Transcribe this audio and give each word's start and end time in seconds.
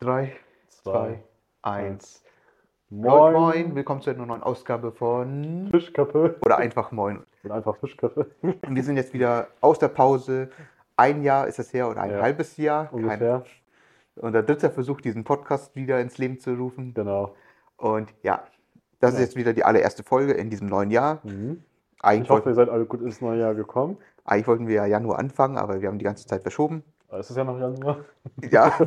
3, 0.00 0.32
2, 0.68 0.90
Zwei, 0.92 1.22
1. 1.62 2.22
Moin, 2.90 3.32
Moin, 3.34 3.74
willkommen 3.74 4.00
zu 4.00 4.10
einer 4.10 4.24
neuen 4.26 4.42
Ausgabe 4.42 4.92
von. 4.92 5.68
Fischköppe. 5.70 6.36
Oder 6.44 6.58
einfach 6.58 6.92
Moin. 6.92 7.24
Oder 7.44 7.54
einfach 7.54 7.76
Fischköppe. 7.76 8.30
Und 8.42 8.74
wir 8.74 8.82
sind 8.84 8.96
jetzt 8.96 9.12
wieder 9.12 9.48
aus 9.60 9.78
der 9.78 9.88
Pause. 9.88 10.50
Ein 10.96 11.22
Jahr 11.22 11.46
ist 11.48 11.58
es 11.58 11.72
her 11.72 11.88
oder 11.90 12.00
ein 12.02 12.10
Ja. 12.12 12.22
halbes 12.22 12.56
Jahr. 12.56 12.86
Kein- 12.86 12.94
Ungefähr. 12.94 13.44
Unser 14.16 14.42
dritter 14.42 14.70
Versuch, 14.70 15.00
diesen 15.00 15.24
Podcast 15.24 15.74
wieder 15.76 16.00
ins 16.00 16.18
Leben 16.18 16.38
zu 16.40 16.54
rufen. 16.54 16.94
Genau. 16.94 17.34
Und 17.76 18.12
ja, 18.22 18.44
das 19.00 19.12
ist 19.12 19.18
Ja. 19.18 19.24
jetzt 19.24 19.36
wieder 19.36 19.52
die 19.52 19.64
allererste 19.64 20.02
Folge 20.02 20.32
in 20.32 20.50
diesem 20.50 20.68
neuen 20.68 20.90
Jahr. 20.90 21.20
Mhm. 21.24 21.62
Ich 22.12 22.30
hoffe, 22.30 22.50
ihr 22.50 22.54
seid 22.54 22.68
alle 22.68 22.84
gut 22.86 23.00
ins 23.02 23.20
neue 23.20 23.40
Jahr 23.40 23.54
gekommen. 23.54 23.96
eigentlich 24.24 24.46
wollten 24.46 24.68
wir 24.68 24.74
ja 24.76 24.86
Januar 24.86 25.18
anfangen, 25.18 25.56
aber 25.56 25.80
wir 25.80 25.88
haben 25.88 25.98
die 25.98 26.04
ganze 26.04 26.26
Zeit 26.26 26.42
verschoben. 26.42 26.84
Es 27.10 27.30
ist 27.30 27.36
ja 27.36 27.44
noch 27.44 27.58
Januar. 27.58 28.04
Ja, 28.50 28.78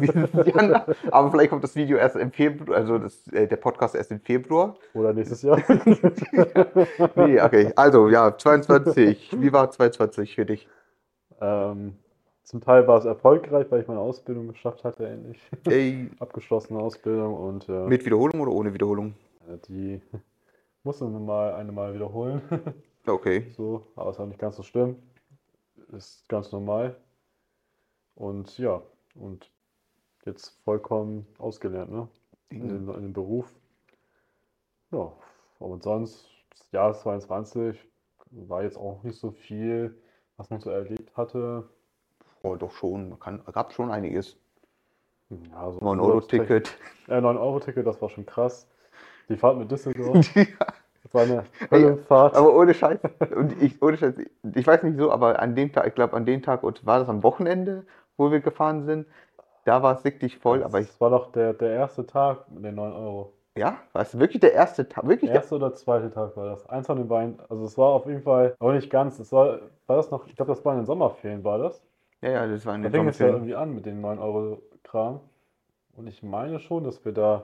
Januar, 0.45 0.85
aber 1.11 1.31
vielleicht 1.31 1.49
kommt 1.49 1.63
das 1.63 1.75
Video 1.75 1.97
erst 1.97 2.15
im 2.15 2.31
Februar, 2.31 2.77
also 2.77 2.99
das, 2.99 3.27
äh, 3.29 3.47
der 3.47 3.57
Podcast 3.57 3.95
erst 3.95 4.11
im 4.11 4.19
Februar. 4.19 4.75
Oder 4.93 5.13
nächstes 5.13 5.41
Jahr. 5.41 5.57
Nee, 7.15 7.41
okay. 7.41 7.73
Also, 7.75 8.09
ja, 8.09 8.37
22. 8.37 9.31
Wie 9.41 9.51
war 9.51 9.71
22 9.71 10.35
für 10.35 10.45
dich? 10.45 10.67
ähm, 11.41 11.95
zum 12.43 12.61
Teil 12.61 12.87
war 12.87 12.97
es 12.97 13.05
erfolgreich, 13.05 13.67
weil 13.69 13.81
ich 13.81 13.87
meine 13.87 13.99
Ausbildung 13.99 14.47
geschafft 14.49 14.83
hatte, 14.83 15.07
endlich. 15.07 15.39
Ey, 15.67 16.09
Abgeschlossene 16.19 16.79
Ausbildung 16.79 17.33
und 17.33 17.69
äh, 17.69 17.87
mit 17.87 18.05
Wiederholung 18.05 18.41
oder 18.41 18.51
ohne 18.51 18.73
Wiederholung? 18.73 19.15
die 19.67 19.99
musste 20.83 21.05
man 21.05 21.25
mal 21.25 21.53
eine 21.55 21.71
Mal 21.71 21.93
wiederholen. 21.93 22.41
Okay. 23.07 23.51
So, 23.57 23.87
aber 23.95 24.11
ist 24.11 24.19
auch 24.19 24.27
nicht 24.27 24.39
ganz 24.39 24.55
so 24.57 24.63
schlimm. 24.63 24.95
Ist 25.91 26.29
ganz 26.29 26.51
normal. 26.51 26.95
Und 28.21 28.55
ja, 28.59 28.83
und 29.15 29.49
jetzt 30.25 30.49
vollkommen 30.63 31.25
ausgelernt, 31.39 31.91
ne? 31.91 32.07
In 32.49 32.67
den, 32.67 32.87
in 32.87 33.01
den 33.01 33.13
Beruf. 33.13 33.51
Ja, 34.91 35.11
und 35.57 35.81
sonst, 35.81 36.29
das 36.51 36.71
Jahr 36.71 36.93
22 36.93 37.83
war 38.29 38.61
jetzt 38.61 38.77
auch 38.77 39.01
nicht 39.01 39.19
so 39.19 39.31
viel, 39.31 39.99
was 40.37 40.51
man 40.51 40.59
so 40.59 40.69
erlebt 40.69 41.17
hatte. 41.17 41.67
Oh, 42.43 42.55
doch 42.55 42.71
schon. 42.73 43.09
Man 43.09 43.43
gab 43.53 43.73
schon 43.73 43.89
einiges. 43.89 44.37
Ja, 45.31 45.71
so 45.71 45.79
9-Euro-Ticket. 45.79 46.77
Äh, 47.07 47.21
9-Euro-Ticket, 47.21 47.87
das 47.87 47.99
war 48.03 48.09
schon 48.09 48.27
krass. 48.27 48.67
Die 49.29 49.35
Fahrt 49.37 49.57
mit 49.57 49.71
Düsseldorf, 49.71 50.31
das 50.35 51.13
war 51.13 51.23
eine 51.23 51.45
Höllenfahrt. 51.71 52.35
Aber 52.35 52.53
ohne 52.53 52.75
Scheiß. 52.75 52.99
Und 53.35 53.59
ich, 53.63 53.81
ohne 53.81 53.97
Scheiß, 53.97 54.13
ich 54.53 54.67
weiß 54.67 54.83
nicht 54.83 54.97
so, 54.97 55.11
aber 55.11 55.39
an 55.39 55.55
dem 55.55 55.71
Tag, 55.71 55.87
ich 55.87 55.95
glaube, 55.95 56.15
an 56.15 56.27
dem 56.27 56.43
Tag, 56.43 56.61
und 56.61 56.85
war 56.85 56.99
das 56.99 57.09
am 57.09 57.23
Wochenende, 57.23 57.85
wo 58.21 58.31
wir 58.31 58.39
gefahren 58.39 58.83
sind, 58.83 59.07
da 59.65 59.81
war 59.83 59.95
es 59.95 60.03
wirklich 60.03 60.37
voll. 60.37 60.63
Aber 60.63 60.79
ich, 60.79 60.87
Das 60.87 61.01
war 61.01 61.09
doch 61.09 61.31
der, 61.31 61.53
der 61.53 61.71
erste 61.71 62.05
Tag 62.05 62.49
mit 62.51 62.63
den 62.63 62.75
9 62.75 62.93
Euro. 62.93 63.33
ja, 63.57 63.77
war 63.93 64.01
es 64.03 64.17
wirklich 64.17 64.39
der 64.39 64.53
erste 64.53 64.87
Tag? 64.87 65.07
Wirklich 65.07 65.29
Der 65.31 65.41
erste 65.41 65.55
oder 65.55 65.73
zweite 65.73 66.09
Tag 66.11 66.35
war 66.37 66.45
das. 66.45 66.65
Eins 66.69 66.87
von 66.87 66.97
den 66.97 67.07
beiden. 67.07 67.39
Also 67.49 67.65
es 67.65 67.77
war 67.77 67.89
auf 67.89 68.05
jeden 68.05 68.21
Fall, 68.21 68.55
aber 68.59 68.73
nicht 68.73 68.89
ganz. 68.89 69.19
Es 69.19 69.31
war, 69.31 69.59
war 69.87 69.97
das 69.97 70.09
noch, 70.11 70.25
ich 70.27 70.35
glaube, 70.35 70.51
das 70.51 70.63
war 70.63 70.73
in 70.73 70.79
den 70.81 70.85
Sommerferien, 70.85 71.43
war 71.43 71.57
das? 71.57 71.83
ja, 72.21 72.29
ja, 72.31 72.47
das 72.47 72.65
war 72.65 72.75
in 72.75 72.83
Da 72.83 72.89
den 72.89 73.01
fing 73.01 73.07
es 73.09 73.19
ja 73.19 73.27
Sommerferien. 73.27 73.49
irgendwie 73.49 73.55
an 73.55 73.75
mit 73.75 73.85
dem 73.85 74.01
9-Euro-Kram. 74.05 75.19
Und 75.97 76.07
ich 76.07 76.23
meine 76.23 76.59
schon, 76.59 76.83
dass 76.85 77.03
wir 77.03 77.11
da. 77.11 77.43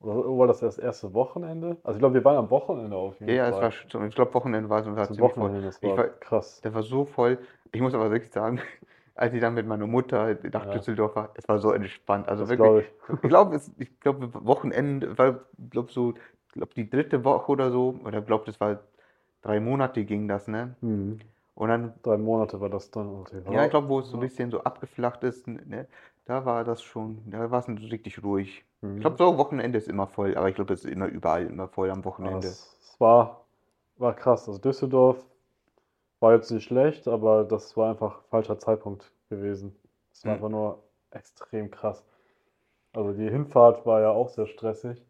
Oder 0.00 0.14
war 0.38 0.46
das 0.46 0.60
das 0.60 0.78
erste 0.78 1.12
Wochenende? 1.12 1.76
Also 1.82 1.96
ich 1.96 1.98
glaube, 1.98 2.14
wir 2.14 2.24
waren 2.24 2.36
am 2.36 2.50
Wochenende 2.50 2.96
auf 2.96 3.18
jeden 3.18 3.30
Ja, 3.30 3.36
ja, 3.36 3.48
es 3.48 3.54
Fall. 3.56 3.62
war 3.64 3.70
schon, 3.72 4.06
ich 4.06 4.14
glaube, 4.14 4.32
Wochenende 4.34 4.68
war 4.70 4.80
es 4.80 4.86
war 4.86 5.06
voll. 5.06 5.18
Wochenende, 5.20 5.62
das 5.62 5.82
war- 5.82 6.08
krass. 6.20 6.60
Der 6.60 6.72
war 6.72 6.82
so 6.84 7.04
voll. 7.04 7.38
Ich 7.72 7.80
muss 7.80 7.94
aber 7.94 8.10
wirklich 8.12 8.30
sagen, 8.32 8.60
als 9.18 9.34
ich 9.34 9.40
dann 9.40 9.54
mit 9.54 9.66
meiner 9.66 9.86
Mutter 9.86 10.36
nach 10.52 10.66
Ja. 10.66 10.72
Düsseldorf 10.72 11.16
war, 11.16 11.30
es 11.34 11.48
war 11.48 11.58
so 11.58 11.72
entspannt. 11.72 12.28
Also 12.28 12.42
Das 12.44 12.50
wirklich, 12.50 12.86
glaube 13.08 13.20
ich. 13.22 13.28
glaube, 13.28 13.60
ich 13.78 14.00
glaube, 14.00 14.32
Wochenende 14.34 15.18
war, 15.18 15.40
glaube 15.70 15.92
so, 15.92 16.14
glaube 16.52 16.72
die 16.74 16.88
dritte 16.88 17.24
Woche 17.24 17.52
oder 17.52 17.70
so, 17.70 17.98
oder 18.04 18.18
ich 18.20 18.26
glaube, 18.26 18.44
das 18.46 18.60
war 18.60 18.80
drei 19.42 19.60
Monate 19.60 20.04
ging 20.04 20.28
das, 20.28 20.48
ne? 20.48 20.76
Mhm. 20.80 21.18
Und 21.54 21.68
dann, 21.68 21.94
Drei 22.04 22.16
Monate 22.16 22.60
war 22.60 22.68
das 22.68 22.90
dann. 22.92 23.08
Okay. 23.08 23.42
ja, 23.50 23.64
ich 23.64 23.70
glaube, 23.70 23.88
wo 23.88 23.98
es 23.98 24.08
so 24.08 24.16
ein 24.16 24.20
bisschen 24.20 24.50
so 24.50 24.62
abgeflacht 24.62 25.24
ist, 25.24 25.46
ne? 25.48 25.88
Da 26.24 26.44
war 26.44 26.62
das 26.62 26.82
schon, 26.82 27.18
da 27.26 27.50
war 27.50 27.58
es 27.58 27.68
richtig 27.68 28.22
ruhig. 28.22 28.64
Mhm. 28.80 28.96
Ich 28.96 29.00
glaube, 29.00 29.16
so 29.18 29.38
Wochenende 29.38 29.78
ist 29.78 29.88
immer 29.88 30.06
voll, 30.06 30.36
aber 30.36 30.48
ich 30.48 30.54
glaube, 30.54 30.74
es 30.74 30.84
ist 30.84 30.90
immer 30.92 31.06
überall 31.06 31.46
immer 31.46 31.66
voll 31.68 31.90
am 31.90 32.04
Wochenende. 32.04 32.46
es, 32.46 32.76
es 32.80 33.00
war, 33.00 33.44
war 33.96 34.14
krass. 34.14 34.46
Also 34.48 34.60
Düsseldorf 34.60 35.24
war 36.20 36.34
jetzt 36.34 36.50
nicht 36.50 36.64
schlecht, 36.64 37.08
aber 37.08 37.44
das 37.44 37.76
war 37.76 37.90
einfach 37.90 38.22
falscher 38.30 38.58
Zeitpunkt 38.58 39.12
gewesen. 39.30 39.76
Es 40.12 40.26
war 40.26 40.34
Mhm. 40.34 40.34
einfach 40.34 40.48
nur 40.50 40.82
extrem 41.10 41.70
krass. 41.70 42.04
Also 42.92 43.12
die 43.14 43.30
Hinfahrt 43.30 43.86
war 43.86 44.00
ja 44.02 44.10
auch 44.10 44.28
sehr 44.30 44.46
stressig. 44.46 45.04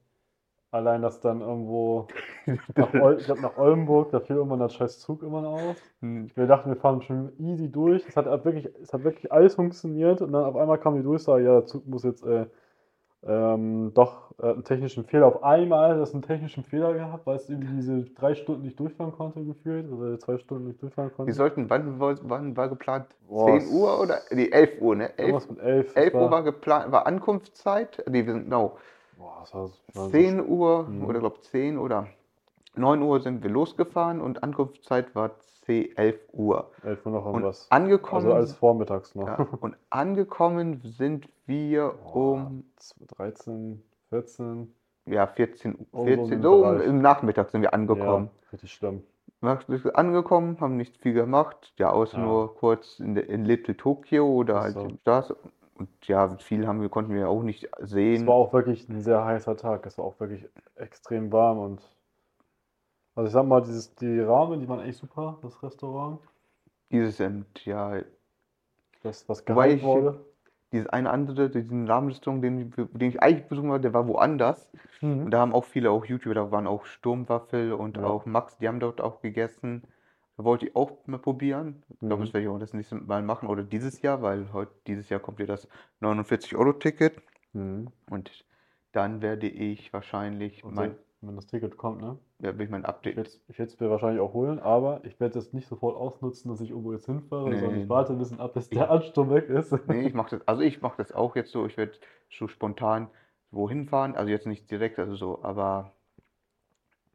Allein 0.72 1.02
das 1.02 1.20
dann 1.20 1.40
irgendwo 1.42 2.08
nach, 2.76 2.94
ich 3.18 3.24
glaub, 3.26 3.40
nach 3.40 3.56
Oldenburg, 3.58 4.10
da 4.12 4.20
fiel 4.20 4.36
irgendwann 4.36 4.60
der 4.60 4.68
scheiß 4.70 5.00
Zug 5.00 5.22
immer 5.22 5.42
noch 5.42 5.52
auf. 5.52 5.78
Hm, 6.00 6.30
Wir 6.36 6.46
dachten, 6.46 6.70
wir 6.70 6.76
fahren 6.76 7.02
schon 7.02 7.32
easy 7.38 7.70
durch. 7.70 8.06
Es 8.08 8.16
hat 8.16 8.26
wirklich, 8.44 8.66
es 8.80 8.92
hat 8.92 9.04
wirklich 9.04 9.32
alles 9.32 9.54
funktioniert 9.56 10.22
und 10.22 10.32
dann 10.32 10.44
auf 10.44 10.56
einmal 10.56 10.78
kam 10.78 10.96
die 10.96 11.02
Durchsage, 11.02 11.44
ja, 11.44 11.52
der 11.54 11.66
Zug 11.66 11.86
muss 11.86 12.04
jetzt 12.04 12.22
äh, 12.24 12.46
ähm, 13.28 13.92
doch 13.94 14.32
äh, 14.40 14.46
einen 14.52 14.64
technischen 14.64 15.04
Fehler. 15.04 15.26
Auf 15.26 15.42
einmal 15.42 15.90
hat 15.90 16.00
das 16.00 16.14
einen 16.14 16.22
technischen 16.22 16.64
Fehler 16.64 16.94
gehabt, 16.94 17.26
weil 17.26 17.36
es 17.36 17.48
irgendwie 17.48 17.74
diese 17.76 18.04
drei 18.14 18.34
Stunden 18.34 18.62
nicht 18.62 18.80
durchfahren 18.80 19.12
konnte, 19.12 19.44
gefühlt, 19.44 19.90
oder 19.92 20.18
zwei 20.18 20.38
Stunden 20.38 20.68
nicht 20.68 20.82
durchfahren 20.82 21.12
konnte. 21.14 21.32
sollten, 21.32 21.68
wann, 21.68 22.00
wann 22.00 22.56
war 22.56 22.68
geplant? 22.68 23.06
Boah, 23.28 23.58
10 23.60 23.68
Uhr 23.68 24.00
oder? 24.00 24.20
Nee, 24.30 24.48
11 24.50 24.80
Uhr, 24.80 24.96
ne? 24.96 25.10
11, 25.18 25.18
Irgendwas 25.18 25.50
mit 25.50 25.58
elf. 25.60 25.96
11 25.96 26.12
das 26.12 26.22
Uhr 26.22 26.30
war 26.30 26.42
geplant, 26.42 26.92
war 26.92 27.06
Ankunftszeit. 27.06 28.02
Nee, 28.08 28.24
wir 28.24 28.32
sind, 28.32 28.48
no, 28.48 28.78
Boah, 29.18 29.38
das 29.40 29.54
war, 29.54 29.68
so 29.92 30.08
10 30.10 30.46
Uhr 30.46 30.84
Mhm. 30.84 31.04
oder 31.04 31.18
glaube 31.20 31.40
10 31.40 31.76
oder 31.76 32.06
9 32.76 33.02
Uhr 33.02 33.20
sind 33.20 33.42
wir 33.42 33.50
losgefahren 33.50 34.20
und 34.20 34.42
Ankunftszeit 34.42 35.14
war 35.14 35.32
10, 35.68 35.96
11 35.98 36.18
Uhr. 36.32 36.70
11 36.82 37.04
Uhr 37.06 37.12
noch 37.12 37.24
Und 37.26 37.32
irgendwas. 37.34 37.70
angekommen, 37.70 38.24
Also 38.24 38.34
als 38.34 38.52
vormittags 38.54 39.14
noch. 39.14 39.26
ja, 39.26 39.46
und 39.60 39.76
angekommen 39.90 40.80
sind 40.82 41.28
wir 41.46 41.92
Boah, 42.12 42.32
um 42.50 42.64
13, 43.16 43.82
14. 44.08 44.74
ja, 45.06 45.26
14, 45.26 45.74
Uhr- 45.74 45.86
Oh, 45.92 45.98
so 46.00 46.04
14 46.06 46.32
im 46.32 46.42
so 46.42 46.62
Bereich. 46.62 46.86
im 46.86 47.00
Nachmittag 47.02 47.50
sind 47.50 47.60
wir 47.62 47.74
angekommen. 47.74 48.30
Ja, 48.42 48.48
richtig 48.52 48.72
schlimm. 48.72 49.02
Wir 49.40 49.58
sind 49.78 49.94
Angekommen, 49.94 50.60
haben 50.60 50.76
nicht 50.76 50.96
viel 50.96 51.12
gemacht, 51.12 51.72
ja, 51.76 51.90
außer 51.90 52.18
Ja. 52.18 52.24
nur 52.24 52.56
kurz 52.56 52.98
in, 52.98 53.16
in 53.16 53.44
Little 53.44 53.76
Tokyo 53.76 54.26
oder 54.26 54.60
halt 54.62 54.74
so. 54.74 54.80
im 54.80 54.96
Straße. 54.98 55.36
Und 55.76 55.88
ja, 56.08 56.28
viel 56.38 56.66
haben 56.66 56.80
wir, 56.80 56.88
konnten 56.88 57.14
wir 57.14 57.28
auch 57.28 57.42
nicht 57.44 57.68
Es 57.78 57.90
sehen. 57.90 58.26
war 58.26 58.34
auch 58.34 58.52
wirklich 58.52 58.88
ein 58.88 59.00
sehr 59.00 59.24
heißer 59.24 59.56
Tag. 59.56 59.86
Es 59.86 59.96
war 59.96 60.06
auch 60.06 60.18
wirklich 60.18 60.44
extrem 60.74 61.30
warm 61.30 61.58
und 61.60 61.82
also 63.18 63.26
ich 63.26 63.32
sag 63.32 63.46
mal, 63.46 63.60
dieses, 63.62 63.94
die 63.96 64.20
Rahmen, 64.20 64.60
die 64.60 64.68
waren 64.68 64.80
echt 64.80 64.98
super, 64.98 65.38
das 65.42 65.60
Restaurant. 65.62 66.20
Dieses 66.92 67.18
Hemd, 67.18 67.64
ja, 67.66 68.00
Das, 69.02 69.28
was 69.28 69.40
ich- 69.40 69.82
wurde. 69.82 70.24
dieses 70.72 70.86
eine 70.88 71.10
andere, 71.10 71.50
diesen 71.50 71.88
Rahmenrestaurant, 71.88 72.44
den, 72.44 72.72
den 72.92 73.08
ich 73.08 73.20
eigentlich 73.20 73.46
besuchen 73.48 73.70
wollte, 73.70 73.82
der 73.82 73.94
war 73.94 74.06
woanders. 74.06 74.70
Und 75.02 75.24
Mhm. 75.24 75.30
da 75.30 75.40
haben 75.40 75.52
auch 75.52 75.64
viele, 75.64 75.90
auch 75.90 76.04
YouTuber, 76.04 76.34
da 76.34 76.50
waren 76.52 76.66
auch 76.68 76.84
Sturmwaffel 76.84 77.72
und 77.72 77.96
Ja. 77.96 78.04
auch 78.04 78.24
Max, 78.24 78.56
die 78.58 78.68
haben 78.68 78.78
dort 78.78 79.00
auch 79.00 79.20
gegessen. 79.20 79.82
Da 80.36 80.44
wollte 80.44 80.66
ich 80.68 80.76
auch 80.76 80.92
mal 81.06 81.18
probieren. 81.18 81.82
Ich 81.88 81.98
glaube, 81.98 82.16
Mhm. 82.18 82.20
das 82.26 82.34
werde 82.34 82.44
ich 82.46 82.48
auch 82.50 82.58
das 82.60 82.72
nächste 82.72 82.94
Mal 82.94 83.22
machen 83.22 83.48
oder 83.48 83.64
dieses 83.64 84.00
Jahr, 84.02 84.22
weil 84.22 84.52
heute, 84.52 84.70
dieses 84.86 85.08
Jahr 85.08 85.18
kommt 85.18 85.40
ja 85.40 85.46
das 85.46 85.66
49-Euro-Ticket. 86.00 87.20
Mhm. 87.52 87.88
Und 88.10 88.44
dann 88.92 89.20
werde 89.22 89.48
ich 89.48 89.92
wahrscheinlich 89.92 90.62
Und 90.64 90.74
mein, 90.76 90.94
wenn 91.20 91.34
das 91.36 91.46
Ticket 91.46 91.76
kommt, 91.76 92.00
ne? 92.00 92.18
ja, 92.40 92.56
will 92.56 92.64
ich 92.64 92.70
mein 92.70 92.84
Update. 92.84 93.40
ich 93.48 93.58
werde 93.58 93.72
es 93.72 93.80
mir 93.80 93.90
wahrscheinlich 93.90 94.20
auch 94.20 94.32
holen, 94.34 94.58
aber 94.60 95.04
ich 95.04 95.18
werde 95.18 95.38
es 95.38 95.52
nicht 95.52 95.66
sofort 95.68 95.96
ausnutzen, 95.96 96.50
dass 96.50 96.60
ich 96.60 96.70
irgendwo 96.70 96.92
jetzt 96.92 97.06
hinfahre, 97.06 97.52
sondern 97.56 97.74
Nee. 97.74 97.82
ich 97.84 97.88
warte 97.88 98.12
ein 98.12 98.18
bisschen 98.18 98.40
ab, 98.40 98.54
bis 98.54 98.68
der 98.70 98.90
Ansturm 98.90 99.30
weg 99.30 99.48
ist. 99.48 99.72
Nee, 99.88 100.06
ich 100.06 100.14
mache 100.14 100.36
das, 100.36 100.46
also 100.46 100.62
ich 100.62 100.80
mache 100.80 100.96
das 100.98 101.12
auch 101.12 101.34
jetzt 101.36 101.50
so, 101.50 101.66
ich 101.66 101.76
werde 101.76 101.92
so 102.30 102.46
spontan 102.48 103.08
wohin 103.50 103.86
fahren, 103.88 104.14
also 104.14 104.30
jetzt 104.30 104.46
nicht 104.46 104.70
direkt, 104.70 104.98
also 104.98 105.14
so, 105.16 105.42
aber 105.42 105.92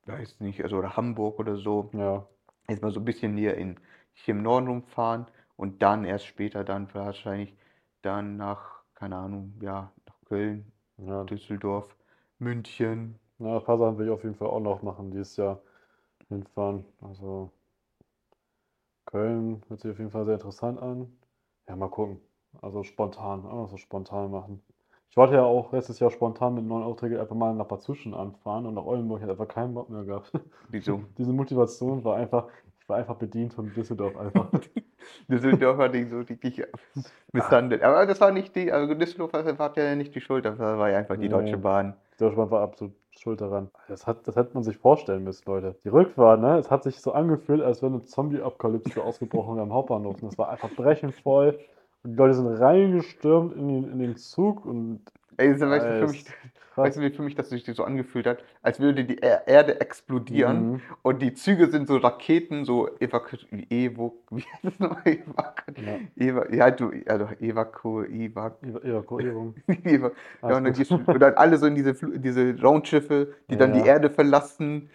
weiß 0.06 0.40
nicht, 0.42 0.62
also 0.64 0.78
oder 0.78 0.98
Hamburg 0.98 1.40
oder 1.40 1.56
so, 1.56 1.90
Ja, 1.94 2.28
jetzt 2.68 2.82
mal 2.82 2.92
so 2.92 3.00
ein 3.00 3.06
bisschen 3.06 3.38
hier 3.38 3.56
in 3.56 3.80
hier 4.14 4.36
im 4.36 4.44
Norden 4.44 4.68
rumfahren 4.68 5.26
und 5.56 5.82
dann 5.82 6.04
erst 6.06 6.26
später 6.28 6.64
dann 6.64 6.94
wahrscheinlich 6.94 7.56
dann 8.02 8.38
nach, 8.38 8.84
keine 8.96 9.16
Ahnung, 9.16 9.54
ja, 9.62 9.92
nach 10.06 10.16
Köln, 10.26 10.72
ja. 10.98 11.24
Düsseldorf, 11.24 11.96
München. 12.38 13.18
Ja, 13.40 13.58
ein 13.58 13.64
paar 13.64 13.78
Sachen 13.78 13.98
will 13.98 14.08
ich 14.08 14.12
auf 14.12 14.24
jeden 14.24 14.36
Fall 14.36 14.48
auch 14.48 14.60
noch 14.60 14.82
machen 14.82 15.12
dieses 15.12 15.36
Jahr 15.38 15.62
hinfahren. 16.30 16.86
Also 17.02 17.52
Köln 19.06 19.62
hört 19.68 19.82
sich 19.82 19.92
auf 19.92 20.00
jeden 20.00 20.12
Fall 20.12 20.26
sehr 20.26 20.36
interessant 20.36 20.82
an. 20.82 21.08
Ja, 21.68 21.76
mal 21.76 21.90
gucken. 21.90 22.20
Also 22.62 22.84
spontan, 22.84 23.46
einfach 23.46 23.70
so 23.70 23.78
spontan 23.78 24.32
machen. 24.32 24.62
Ich 25.10 25.18
wollte 25.18 25.36
ja 25.36 25.44
auch 25.44 25.72
letztes 25.74 26.00
Jahr 26.00 26.10
spontan 26.10 26.56
mit 26.56 26.66
neuen 26.66 26.84
Aufträgen 26.84 27.20
einfach 27.20 27.36
mal 27.36 27.54
nach 27.54 27.68
Bad 27.68 27.82
Zuschen 27.82 28.14
anfahren 28.14 28.66
und 28.66 28.74
nach 28.74 28.86
Oldenburg. 28.86 29.22
Hatte 29.22 29.32
einfach 29.32 29.48
keinen 29.48 29.74
Bock 29.74 29.90
mehr 29.90 30.04
gehabt. 30.04 30.32
Wieso? 30.70 31.04
Diese 31.18 31.34
Motivation 31.34 32.04
war 32.04 32.16
einfach, 32.18 32.48
Ich 32.80 32.90
war 32.90 32.98
einfach 32.98 33.16
bedient 33.16 33.54
von 33.54 33.72
Düsseldorf 33.74 34.16
einfach. 34.18 34.50
Düsseldorf 35.28 35.78
hat 35.78 35.94
ihn 35.94 36.10
so 36.10 36.20
richtig 36.20 36.64
misshandelt. 37.32 37.84
Aber 37.84 38.06
das 38.06 38.20
war 38.22 38.32
nicht 38.32 38.56
die, 38.56 38.72
also 38.72 38.94
Düsseldorf 38.94 39.34
hat 39.34 39.78
ja 39.78 39.96
nicht 39.96 40.16
die 40.16 40.22
Schuld, 40.22 40.46
das 40.46 40.58
war 40.58 40.90
ja 40.90 40.98
einfach 40.98 41.16
die 41.16 41.22
Nee. 41.24 41.30
Deutsche 41.30 41.58
Bahn 41.58 41.96
war 42.20 42.62
absolut 42.62 42.94
schuld 43.20 43.42
daran. 43.42 43.70
Das, 43.88 44.08
hat, 44.08 44.28
das 44.28 44.36
hätte 44.36 44.54
man 44.54 44.64
sich 44.64 44.78
vorstellen 44.78 45.24
müssen, 45.24 45.44
Leute. 45.46 45.76
Die 45.84 45.90
Rückfahrt, 45.90 46.42
ne? 46.42 46.58
Es 46.58 46.72
hat 46.72 46.84
sich 46.84 47.00
so 47.00 47.12
angefühlt, 47.14 47.62
als 47.62 47.82
wäre 47.82 47.94
eine 47.94 48.04
Zombie-Apokalypse 48.04 49.04
ausgebrochen 49.04 49.60
am 49.60 49.74
Hauptbahnhof. 49.74 50.22
Und 50.22 50.32
es 50.32 50.38
war 50.38 50.50
einfach 50.50 50.70
brechend 50.76 51.16
voll. 51.16 51.60
Und 52.04 52.12
die 52.12 52.18
Leute 52.18 52.34
sind 52.34 52.48
reingestürmt 52.48 53.56
in 53.56 53.68
den, 53.68 53.92
in 53.92 54.00
den 54.00 54.18
Zug 54.18 54.66
und 54.66 55.02
Ey, 55.38 55.52
das, 55.52 55.62
weißt, 55.62 55.86
du, 55.86 56.00
für 56.00 56.08
mich, 56.08 56.26
krass. 56.74 56.86
weißt 56.88 56.98
du, 56.98 57.02
wie 57.02 57.10
für 57.12 57.22
mich 57.22 57.36
das 57.36 57.50
sich 57.50 57.64
so 57.66 57.84
angefühlt 57.84 58.26
hat? 58.28 58.44
Als 58.62 58.80
würde 58.80 59.06
die 59.06 59.22
Er- 59.22 59.48
Erde 59.48 59.80
explodieren 59.82 60.72
Mhm. 60.74 60.82
und 61.02 61.22
die 61.22 61.34
Züge 61.34 61.68
sind 61.70 61.88
so 61.88 61.98
Raketen, 61.98 62.66
so 62.66 62.90
Evaku... 63.00 63.38
Evo... 63.70 64.18
Wie 64.32 64.42
heißt 64.44 64.64
das 64.64 64.80
nochmal? 64.80 65.02
Evaku... 65.06 65.72
Ja. 65.86 66.00
Eva, 66.28 66.54
ja, 66.54 66.72
du, 66.72 66.92
also 67.08 67.28
Evaku... 67.40 68.04
Evaku... 68.04 68.66
Ev- 68.68 68.84
Evakuierung. 68.84 69.56
Eva, 69.84 70.12
ja, 70.42 70.58
und 70.58 70.64
dann, 70.66 70.74
du, 70.74 70.96
und 71.12 71.20
dann 71.20 71.34
alle 71.36 71.58
so 71.58 71.66
in 71.68 71.76
diese, 71.76 71.94
diese 72.20 72.60
Raumschiffe, 72.62 73.34
die 73.50 73.58
dann 73.58 73.74
die 73.74 73.80
Ja. 73.80 73.86
Erde 73.86 74.10
verlassen. 74.10 74.90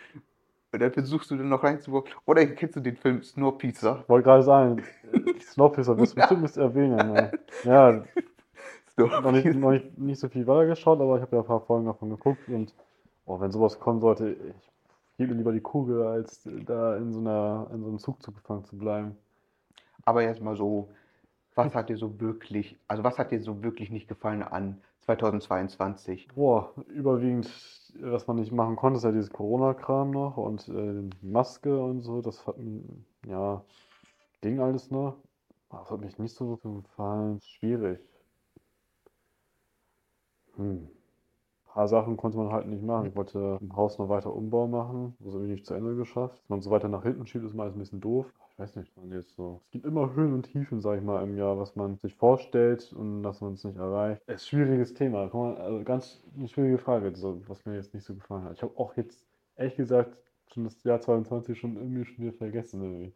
Und 0.70 0.82
dann 0.82 0.92
versuchst 0.92 1.30
du 1.30 1.36
dann 1.36 1.48
noch 1.48 1.64
reinzubauen. 1.64 2.04
Oder 2.26 2.44
kennst 2.44 2.76
du 2.76 2.80
den 2.80 2.94
Film 2.96 3.22
Snowpiercer? 3.22 4.04
Wollte 4.06 4.24
gerade 4.24 4.42
sagen, 4.42 4.82
Snowpiercer 5.40 5.96
wirst 5.96 6.12
du 6.12 6.16
bestimmt 6.16 6.42
nicht 6.42 6.56
erwähnen. 6.58 7.12
Ne? 7.12 7.30
Ja, 7.64 8.04
noch 9.06 9.32
nicht, 9.32 9.44
noch 9.54 9.70
nicht, 9.70 9.98
nicht 9.98 10.20
so 10.20 10.28
viel 10.28 10.46
weitergeschaut, 10.46 11.00
aber 11.00 11.16
ich 11.16 11.22
habe 11.22 11.36
ja 11.36 11.42
ein 11.42 11.48
paar 11.48 11.60
Folgen 11.60 11.86
davon 11.86 12.10
geguckt 12.10 12.48
und 12.48 12.74
oh, 13.26 13.40
wenn 13.40 13.52
sowas 13.52 13.78
kommen 13.78 14.00
sollte, 14.00 14.30
ich 14.30 15.16
gebe 15.18 15.34
lieber 15.34 15.52
die 15.52 15.60
Kugel, 15.60 16.02
als 16.02 16.48
da 16.66 16.96
in 16.96 17.12
so 17.12 17.20
einer, 17.20 17.68
in 17.72 17.82
so 17.82 17.88
einem 17.88 17.98
Zug 17.98 18.22
zu 18.22 18.32
gefangen 18.32 18.64
zu 18.64 18.76
bleiben. 18.76 19.16
Aber 20.04 20.22
jetzt 20.22 20.40
mal 20.40 20.56
so, 20.56 20.88
was 21.54 21.74
hat 21.74 21.88
dir 21.88 21.96
so 21.96 22.20
wirklich, 22.20 22.78
also 22.86 23.02
was 23.04 23.18
hat 23.18 23.32
dir 23.32 23.42
so 23.42 23.62
wirklich 23.62 23.90
nicht 23.90 24.08
gefallen 24.08 24.42
an 24.42 24.80
2022? 25.00 26.28
Boah, 26.34 26.72
überwiegend, 26.86 27.50
was 28.00 28.26
man 28.26 28.36
nicht 28.36 28.52
machen 28.52 28.76
konnte, 28.76 28.98
ist 28.98 29.04
ja 29.04 29.12
dieses 29.12 29.30
Corona-Kram 29.30 30.10
noch 30.10 30.36
und 30.36 30.68
äh, 30.68 31.02
Maske 31.20 31.82
und 31.82 32.02
so, 32.02 32.22
das 32.22 32.46
hat, 32.46 32.56
ja, 33.26 33.62
ging 34.40 34.60
alles 34.60 34.90
noch. 34.90 35.16
Das 35.70 35.90
hat 35.90 36.00
mich 36.00 36.18
nicht 36.18 36.34
so 36.34 36.56
gefallen. 36.56 37.40
Schwierig. 37.42 38.00
Hm. 40.58 40.88
Ein 41.68 41.72
paar 41.72 41.88
Sachen 41.88 42.16
konnte 42.16 42.36
man 42.38 42.50
halt 42.52 42.66
nicht 42.66 42.82
machen. 42.82 43.06
Ich 43.06 43.16
wollte 43.16 43.58
im 43.60 43.76
Haus 43.76 43.98
noch 43.98 44.08
weiter 44.08 44.34
Umbau 44.34 44.66
machen, 44.66 45.14
das 45.20 45.34
habe 45.34 45.44
ich 45.44 45.50
nicht 45.50 45.66
zu 45.66 45.74
Ende 45.74 45.94
geschafft. 45.94 46.42
Wenn 46.48 46.56
man 46.56 46.62
so 46.62 46.70
weiter 46.70 46.88
nach 46.88 47.04
hinten 47.04 47.26
schiebt, 47.26 47.44
ist 47.44 47.54
mal 47.54 47.64
alles 47.64 47.76
ein 47.76 47.78
bisschen 47.78 48.00
doof. 48.00 48.26
Ich 48.50 48.58
weiß 48.58 48.74
nicht, 48.74 48.96
man 48.96 49.12
jetzt 49.12 49.36
so. 49.36 49.60
Es 49.66 49.70
gibt 49.70 49.84
immer 49.84 50.12
Höhen 50.14 50.34
und 50.34 50.42
Tiefen, 50.42 50.80
sag 50.80 50.98
ich 50.98 51.04
mal, 51.04 51.22
im 51.22 51.36
Jahr, 51.36 51.56
was 51.58 51.76
man 51.76 51.96
sich 51.98 52.16
vorstellt 52.16 52.92
und 52.92 53.22
dass 53.22 53.40
man 53.40 53.52
es 53.52 53.62
nicht 53.62 53.76
erreicht. 53.76 54.20
Es 54.26 54.42
ist 54.42 54.46
ein 54.46 54.48
schwieriges 54.48 54.94
Thema. 54.94 55.30
Also 55.30 55.84
ganz 55.84 56.20
eine 56.36 56.48
schwierige 56.48 56.78
Frage, 56.78 57.14
so, 57.14 57.40
was 57.46 57.64
mir 57.64 57.76
jetzt 57.76 57.94
nicht 57.94 58.04
so 58.04 58.14
gefallen 58.14 58.44
hat. 58.44 58.54
Ich 58.54 58.62
habe 58.62 58.76
auch 58.76 58.96
jetzt, 58.96 59.24
ehrlich 59.54 59.76
gesagt, 59.76 60.16
schon 60.52 60.64
das 60.64 60.82
Jahr 60.82 61.00
22 61.00 61.56
schon 61.56 61.76
irgendwie 61.76 62.04
schon 62.04 62.18
wieder 62.18 62.32
vergessen. 62.32 62.82
Irgendwie. 62.82 63.12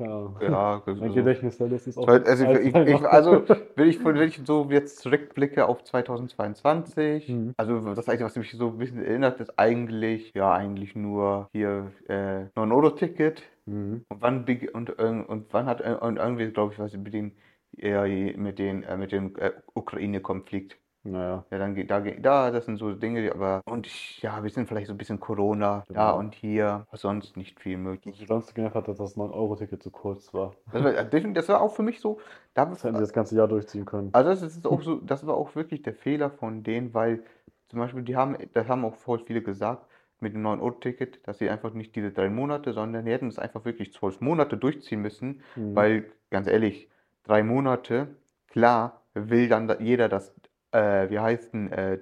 Ja, 0.00 0.82
Mein 0.86 1.02
also, 1.02 1.14
Gedächtnis 1.14 1.58
das 1.58 1.86
ist 1.86 1.98
auch 1.98 2.08
also, 2.08 2.44
ich, 2.44 2.74
ich, 2.74 3.04
also 3.04 3.44
wenn 3.76 3.88
ich, 3.88 4.04
wenn 4.04 4.16
ich 4.22 4.40
so 4.44 4.66
jetzt 4.70 4.98
zurückblicke 5.00 5.66
auf 5.66 5.84
2022, 5.84 7.28
Mhm. 7.28 7.54
also 7.56 7.94
das 7.94 8.08
Einzige, 8.08 8.24
was 8.24 8.36
mich 8.36 8.52
so 8.52 8.68
ein 8.68 8.78
bisschen 8.78 9.04
erinnert, 9.04 9.40
ist 9.40 9.58
eigentlich, 9.58 10.32
ja, 10.34 10.52
eigentlich 10.52 10.94
nur 10.94 11.48
hier 11.52 11.92
äh, 12.08 12.46
9-Euro-Ticket. 12.56 13.42
Mhm. 13.66 14.04
Und 14.08 14.22
wann, 14.22 14.44
und, 14.72 14.98
äh, 14.98 15.24
und 15.26 15.52
wann 15.52 15.66
hat 15.66 15.80
äh, 15.80 15.96
und 16.00 16.16
irgendwie, 16.16 16.50
glaube 16.50 16.72
ich, 16.72 16.78
was 16.78 16.92
mit 16.92 17.12
dem, 17.14 17.32
ja, 17.76 18.02
mit 18.04 18.58
den, 18.58 18.82
äh, 18.82 18.96
mit 18.96 19.12
dem 19.12 19.36
äh, 19.36 19.52
Ukraine-Konflikt. 19.74 20.76
Naja, 21.02 21.44
Ja, 21.50 21.58
dann 21.58 21.74
geht, 21.74 21.90
da, 21.90 22.00
geht- 22.00 22.24
da, 22.24 22.50
das 22.50 22.66
sind 22.66 22.76
so 22.76 22.92
Dinge, 22.92 23.22
die 23.22 23.30
aber, 23.30 23.62
und 23.64 23.86
ich, 23.86 24.20
ja, 24.22 24.42
wir 24.42 24.50
sind 24.50 24.68
vielleicht 24.68 24.86
so 24.88 24.92
ein 24.92 24.98
bisschen 24.98 25.18
Corona, 25.18 25.84
da 25.88 26.10
Genau. 26.10 26.18
und 26.18 26.34
hier, 26.34 26.84
aber 26.88 26.96
sonst 26.98 27.36
nicht 27.38 27.58
viel 27.58 27.78
möglich. 27.78 28.18
mich 28.20 28.28
sonst 28.28 28.54
genervt 28.54 28.74
hat, 28.76 28.86
dass 28.88 28.98
das 28.98 29.16
9-Euro-Ticket 29.16 29.82
zu 29.82 29.90
kurz 29.90 30.34
war. 30.34 30.54
Das 30.72 30.84
war, 30.84 30.92
das 31.32 31.48
war 31.48 31.60
auch 31.62 31.74
für 31.74 31.82
mich 31.82 32.00
so, 32.00 32.20
da, 32.52 32.66
Das 32.66 32.84
hätten 32.84 32.96
sie 32.96 33.00
das 33.00 33.12
ganze 33.14 33.34
Jahr 33.34 33.48
durchziehen 33.48 33.86
können. 33.86 34.10
also 34.12 34.28
das 34.30 34.42
ist 34.42 34.66
auch 34.66 34.82
so, 34.82 34.96
das 34.96 35.26
war 35.26 35.36
auch 35.36 35.54
wirklich 35.54 35.80
der 35.82 35.94
Fehler 35.94 36.30
von 36.30 36.62
denen, 36.62 36.92
weil 36.92 37.22
zum 37.68 37.78
Beispiel, 37.78 38.02
die 38.02 38.16
haben, 38.16 38.36
das 38.52 38.68
haben 38.68 38.84
auch 38.84 38.96
voll 38.96 39.20
viele 39.20 39.40
gesagt, 39.42 39.86
mit 40.18 40.34
dem 40.34 40.42
9-Euro-Ticket, 40.42 41.26
dass 41.26 41.38
sie 41.38 41.48
einfach 41.48 41.72
nicht 41.72 41.96
diese 41.96 42.10
drei 42.12 42.28
Monate, 42.28 42.74
sondern 42.74 43.06
die 43.06 43.12
hätten 43.12 43.28
es 43.28 43.38
einfach 43.38 43.64
wirklich 43.64 43.94
zwölf 43.94 44.20
Monate 44.20 44.58
durchziehen 44.58 45.00
müssen, 45.00 45.40
Mhm. 45.56 45.74
weil, 45.74 46.12
ganz 46.28 46.46
ehrlich, 46.46 46.90
drei 47.24 47.42
Monate, 47.42 48.08
klar, 48.48 49.00
will 49.14 49.48
dann 49.48 49.66
da- 49.66 49.78
jeder 49.80 50.08
das, 50.08 50.34
äh, 50.72 51.10
wie 51.10 51.18
heißt 51.18 51.52
denn, 51.52 51.72
äh, 51.72 51.98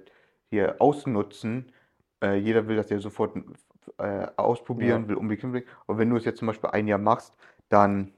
hier 0.51 0.77
ausnutzen. 0.81 1.73
Äh, 2.23 2.37
jeder 2.37 2.67
will 2.67 2.77
das 2.77 2.91
ja 2.91 2.99
sofort 2.99 3.37
äh, 3.99 4.27
ausprobieren, 4.37 5.03
Ja. 5.03 5.09
will 5.09 5.17
unbedingt 5.17 5.53
bringen. 5.53 5.67
Und 5.87 5.99
wenn 5.99 6.11
du 6.11 6.17
es 6.17 6.25
jetzt 6.25 6.39
zum 6.39 6.49
Beispiel 6.49 6.71
ein 6.71 6.87
Jahr 6.89 6.99
machst, 6.99 7.35
dann, 7.69 8.13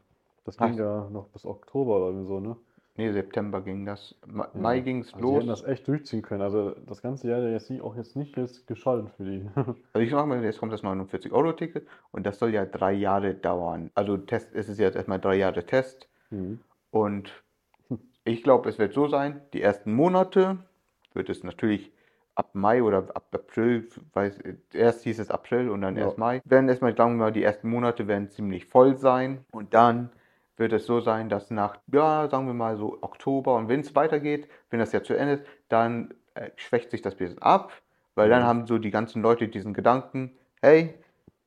Das 0.45 0.57
ging 0.57 0.75
ja 0.75 1.09
noch 1.11 1.29
bis 1.29 1.45
Oktober 1.45 2.09
oder 2.09 2.25
so, 2.25 2.41
ne? 2.41 2.57
nee, 2.97 3.13
September 3.13 3.61
ging 3.63 3.87
das, 3.87 4.15
Ma- 4.27 4.49
Ja. 4.55 4.61
Mai 4.61 4.81
ging 4.81 5.01
es 5.01 5.15
Also 5.15 5.27
die 5.27 5.35
hätten 5.37 5.47
los. 5.49 5.61
das 5.63 5.69
echt 5.71 5.87
durchziehen 5.89 6.23
können. 6.23 6.43
Also 6.43 6.71
das 6.87 7.01
ganze 7.03 7.29
Jahr 7.29 7.41
der 7.41 7.53
jetzt 7.53 7.71
nicht, 7.71 7.83
auch 7.83 7.97
jetzt 7.97 8.15
nicht 8.17 8.37
jetzt 8.37 8.67
geschadet 8.67 9.09
für 9.17 9.25
die. 9.25 9.49
Also 9.93 10.05
ich 10.05 10.11
sag 10.11 10.27
mal, 10.27 10.43
jetzt 10.45 10.59
kommt 10.59 10.73
das 10.73 10.83
49-Euro-Ticket 10.83 11.87
und 12.13 12.27
das 12.27 12.39
soll 12.39 12.53
ja 12.53 12.65
drei 12.67 12.93
Jahre 12.93 13.35
dauern. 13.35 13.91
Also 13.95 14.17
Test, 14.17 14.49
es 14.55 14.69
ist 14.69 14.79
jetzt 14.79 14.97
erstmal 14.97 15.21
drei 15.21 15.37
Jahre 15.37 15.65
Test. 15.65 16.09
Mhm. 16.31 16.61
Und 16.91 17.31
ich 18.25 18.43
glaube, 18.43 18.69
es 18.69 18.79
wird 18.79 18.95
so 18.95 19.09
sein, 19.09 19.41
die 19.53 19.63
ersten 19.63 19.93
Monate 19.93 20.59
wird 21.15 21.29
es 21.31 21.43
natürlich 21.43 21.93
ab 22.35 22.51
Mai 22.55 22.83
oder 22.83 22.99
ab 23.15 23.29
April, 23.33 23.89
weiß, 24.13 24.39
erst 24.73 25.03
hieß 25.05 25.19
es 25.19 25.31
April 25.31 25.69
und 25.69 25.83
dann 25.83 25.97
Ja. 25.97 26.03
erst 26.05 26.19
Mai, 26.19 26.41
werden 26.45 26.69
erstmal, 26.69 26.97
sagen 26.97 27.15
wir 27.15 27.25
mal, 27.27 27.33
die 27.33 27.43
ersten 27.43 27.69
Monate 27.69 28.07
werden 28.09 28.31
ziemlich 28.31 28.67
voll 28.67 28.97
sein 28.97 29.45
und 29.53 29.75
dann 29.75 30.11
wird 30.57 30.73
es 30.73 30.87
so 30.87 31.01
sein, 31.01 31.29
dass 31.29 31.51
nach, 31.51 31.79
ja, 31.93 32.29
sagen 32.31 32.47
wir 32.47 32.55
mal 32.55 32.77
so 32.77 32.99
Oktober 33.03 33.57
und 33.57 33.69
wenn 33.69 33.81
es 33.81 33.95
weitergeht, 33.95 34.49
wenn 34.71 34.79
das 34.79 34.93
ja 34.93 35.03
zu 35.03 35.15
Ende 35.15 35.35
ist, 35.35 35.45
dann 35.69 36.15
äh, 36.35 36.51
schwächt 36.57 36.91
sich 36.91 37.03
das 37.03 37.17
bisschen 37.17 37.41
ab, 37.41 37.73
weil 38.15 38.29
dann 38.29 38.43
Mhm. 38.43 38.45
haben 38.45 38.67
so 38.67 38.79
die 38.79 38.91
ganzen 38.91 39.23
Leute 39.23 39.49
diesen 39.49 39.75
Gedanken, 39.75 40.37
hey, 40.63 40.95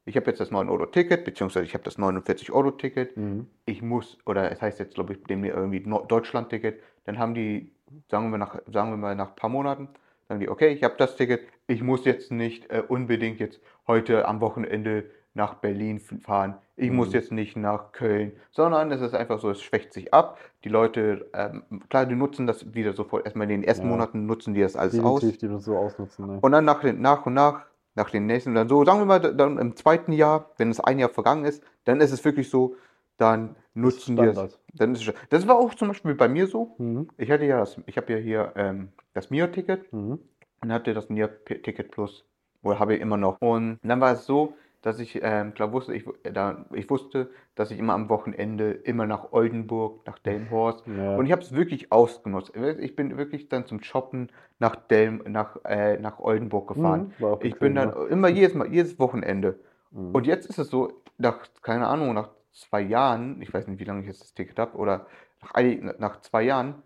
ich 0.06 0.16
habe 0.18 0.28
jetzt 0.28 0.40
das 0.40 0.52
9-Euro-Ticket, 0.52 1.24
beziehungsweise 1.26 1.66
ich 1.66 1.74
habe 1.74 1.84
das 1.84 1.98
49-Euro-Ticket, 1.98 3.16
Mhm. 3.18 3.48
ich 3.66 3.82
muss, 3.82 4.18
oder 4.26 4.52
es 4.52 4.62
heißt 4.62 4.80
jetzt, 4.80 4.96
glaube 4.96 5.14
ich, 5.14 5.24
dem 5.24 5.44
irgendwie 5.44 5.80
Deutschland-Ticket, 6.08 6.80
dann 7.06 7.20
haben 7.20 7.34
die, 7.34 7.72
sagen 8.10 8.32
wir, 8.32 8.38
nach, 8.38 8.60
sagen 8.72 8.92
wir 8.92 8.98
mal 8.98 9.16
nach 9.16 9.30
ein 9.30 9.36
paar 9.36 9.50
Monaten, 9.50 9.88
sagen 10.28 10.40
die, 10.40 10.50
okay, 10.50 10.70
ich 10.70 10.84
habe 10.84 10.96
das 10.98 11.16
Ticket, 11.16 11.42
ich 11.68 11.82
muss 11.82 12.06
jetzt 12.06 12.32
nicht 12.32 12.70
äh, 12.72 12.84
unbedingt 12.88 13.40
jetzt 13.40 13.62
heute 13.88 14.28
am 14.28 14.42
Wochenende 14.42 15.06
nach 15.36 15.56
Berlin 15.56 16.00
fahren, 16.00 16.56
ich 16.76 16.92
muss 16.92 17.10
Mhm. 17.10 17.14
jetzt 17.14 17.32
nicht 17.32 17.56
nach 17.56 17.92
Köln, 17.92 18.34
sondern 18.52 18.92
es 18.92 19.02
ist 19.02 19.14
einfach 19.16 19.40
so, 19.40 19.50
es 19.52 19.62
schwächt 19.62 19.94
sich 19.94 20.14
ab. 20.14 20.40
Die 20.64 20.70
Leute, 20.70 21.30
ähm, 21.34 21.64
klar, 21.90 22.06
die 22.06 22.16
nutzen 22.16 22.46
das 22.48 22.74
wieder 22.74 22.94
sofort, 22.94 23.26
erstmal 23.26 23.46
in 23.50 23.62
den 23.62 23.64
ersten 23.64 23.86
Ja. 23.86 23.92
Monaten 23.92 24.26
nutzen 24.26 24.54
die 24.54 24.62
das 24.62 24.76
alles 24.76 25.00
aus. 25.00 25.22
Definitiv, 25.22 25.40
die 25.40 25.54
das 25.54 25.66
so 25.66 25.78
ausnutzen. 25.78 26.28
Ne? 26.28 26.40
Und 26.42 26.52
dann 26.52 26.66
nach, 26.66 26.84
nach 26.84 27.26
und 27.26 27.34
nach, 27.36 27.62
nach 27.96 28.10
den 28.10 28.26
nächsten, 28.26 28.56
dann 28.56 28.70
so, 28.70 28.84
sagen 28.86 29.00
wir 29.00 29.06
mal, 29.06 29.20
dann 29.20 29.58
im 29.58 29.76
zweiten 29.76 30.12
Jahr, 30.14 30.52
wenn 30.58 30.72
es 30.72 30.80
ein 30.80 31.00
Jahr 31.00 31.10
vergangen 31.10 31.46
ist, 31.46 31.64
dann 31.86 32.02
ist 32.02 32.12
es 32.12 32.24
wirklich 32.26 32.50
so, 32.50 32.76
dann 33.18 33.56
nutzen 33.74 34.16
die. 34.16 34.32
Dann 34.76 34.94
ist 34.94 35.00
es, 35.00 35.04
schon- 35.04 35.14
das 35.30 35.48
war 35.48 35.58
auch 35.58 35.74
zum 35.76 35.90
Beispiel 35.90 36.16
bei 36.16 36.28
mir 36.28 36.48
so. 36.48 36.76
Mhm. 36.80 37.10
Ich 37.18 37.30
hatte 37.30 37.46
ja 37.46 37.60
das, 37.60 37.78
ich 37.86 37.98
habe 37.98 38.12
ja 38.14 38.20
hier 38.20 38.54
ähm, 38.56 38.90
das 39.14 39.30
Mio-Ticket 39.30 39.92
Mhm. 39.94 40.20
und 40.62 40.72
hatte 40.74 40.94
das 40.94 41.10
Mio-Ticket 41.10 41.92
Plus. 41.92 42.26
Oder 42.64 42.80
habe 42.80 42.96
ich 42.96 43.02
immer 43.02 43.18
noch. 43.18 43.38
Und 43.42 43.80
dann 43.84 44.00
war 44.02 44.14
es 44.14 44.26
so, 44.26 44.54
dass 44.84 45.00
ich, 45.00 45.20
ähm, 45.24 45.54
klar 45.54 45.72
wusste, 45.72 45.96
ich, 45.96 46.06
äh, 46.24 46.32
da, 46.32 46.66
ich 46.74 46.90
wusste, 46.90 47.32
dass 47.56 47.72
ich 47.72 47.80
immer 47.80 47.94
am 47.94 48.10
Wochenende 48.10 48.72
immer 48.72 49.08
nach 49.08 49.32
Oldenburg, 49.32 50.06
nach 50.06 50.20
Delmenhorst 50.20 50.86
Ja. 50.98 51.16
und 51.16 51.26
ich 51.26 51.32
habe 51.32 51.42
es 51.42 51.54
wirklich 51.54 51.92
ausgenutzt. 51.92 52.52
Ich 52.56 52.96
bin 52.96 53.18
wirklich 53.18 53.50
dann 53.50 53.66
zum 53.66 53.82
Shoppen 53.82 54.30
nach 54.60 54.76
Delm, 54.76 55.24
nach, 55.26 55.58
äh, 55.64 55.98
nach 55.98 56.20
Oldenburg 56.20 56.68
gefahren. 56.68 57.14
Mhm. 57.18 57.38
Ich 57.42 57.58
bin 57.58 57.76
dann 57.76 57.94
immer 58.10 58.28
jedes 58.28 58.54
Mal, 58.54 58.68
jedes 58.68 59.00
Wochenende. 59.00 59.58
Mhm. 59.92 60.12
Und 60.14 60.28
jetzt 60.28 60.48
ist 60.48 60.60
es 60.60 60.70
so, 60.70 61.02
nach, 61.18 61.48
keine 61.62 61.88
Ahnung, 61.88 62.14
nach 62.14 62.32
zwei 62.52 62.82
Jahren, 62.82 63.42
ich 63.42 63.54
weiß 63.54 63.68
nicht, 63.68 63.80
wie 63.80 63.86
lange 63.86 64.02
ich 64.02 64.08
jetzt 64.08 64.22
das 64.22 64.34
Ticket 64.34 64.60
habe, 64.60 64.78
oder 64.78 65.08
nach, 65.42 66.00
nach 66.00 66.22
zwei 66.22 66.44
Jahren, 66.44 66.84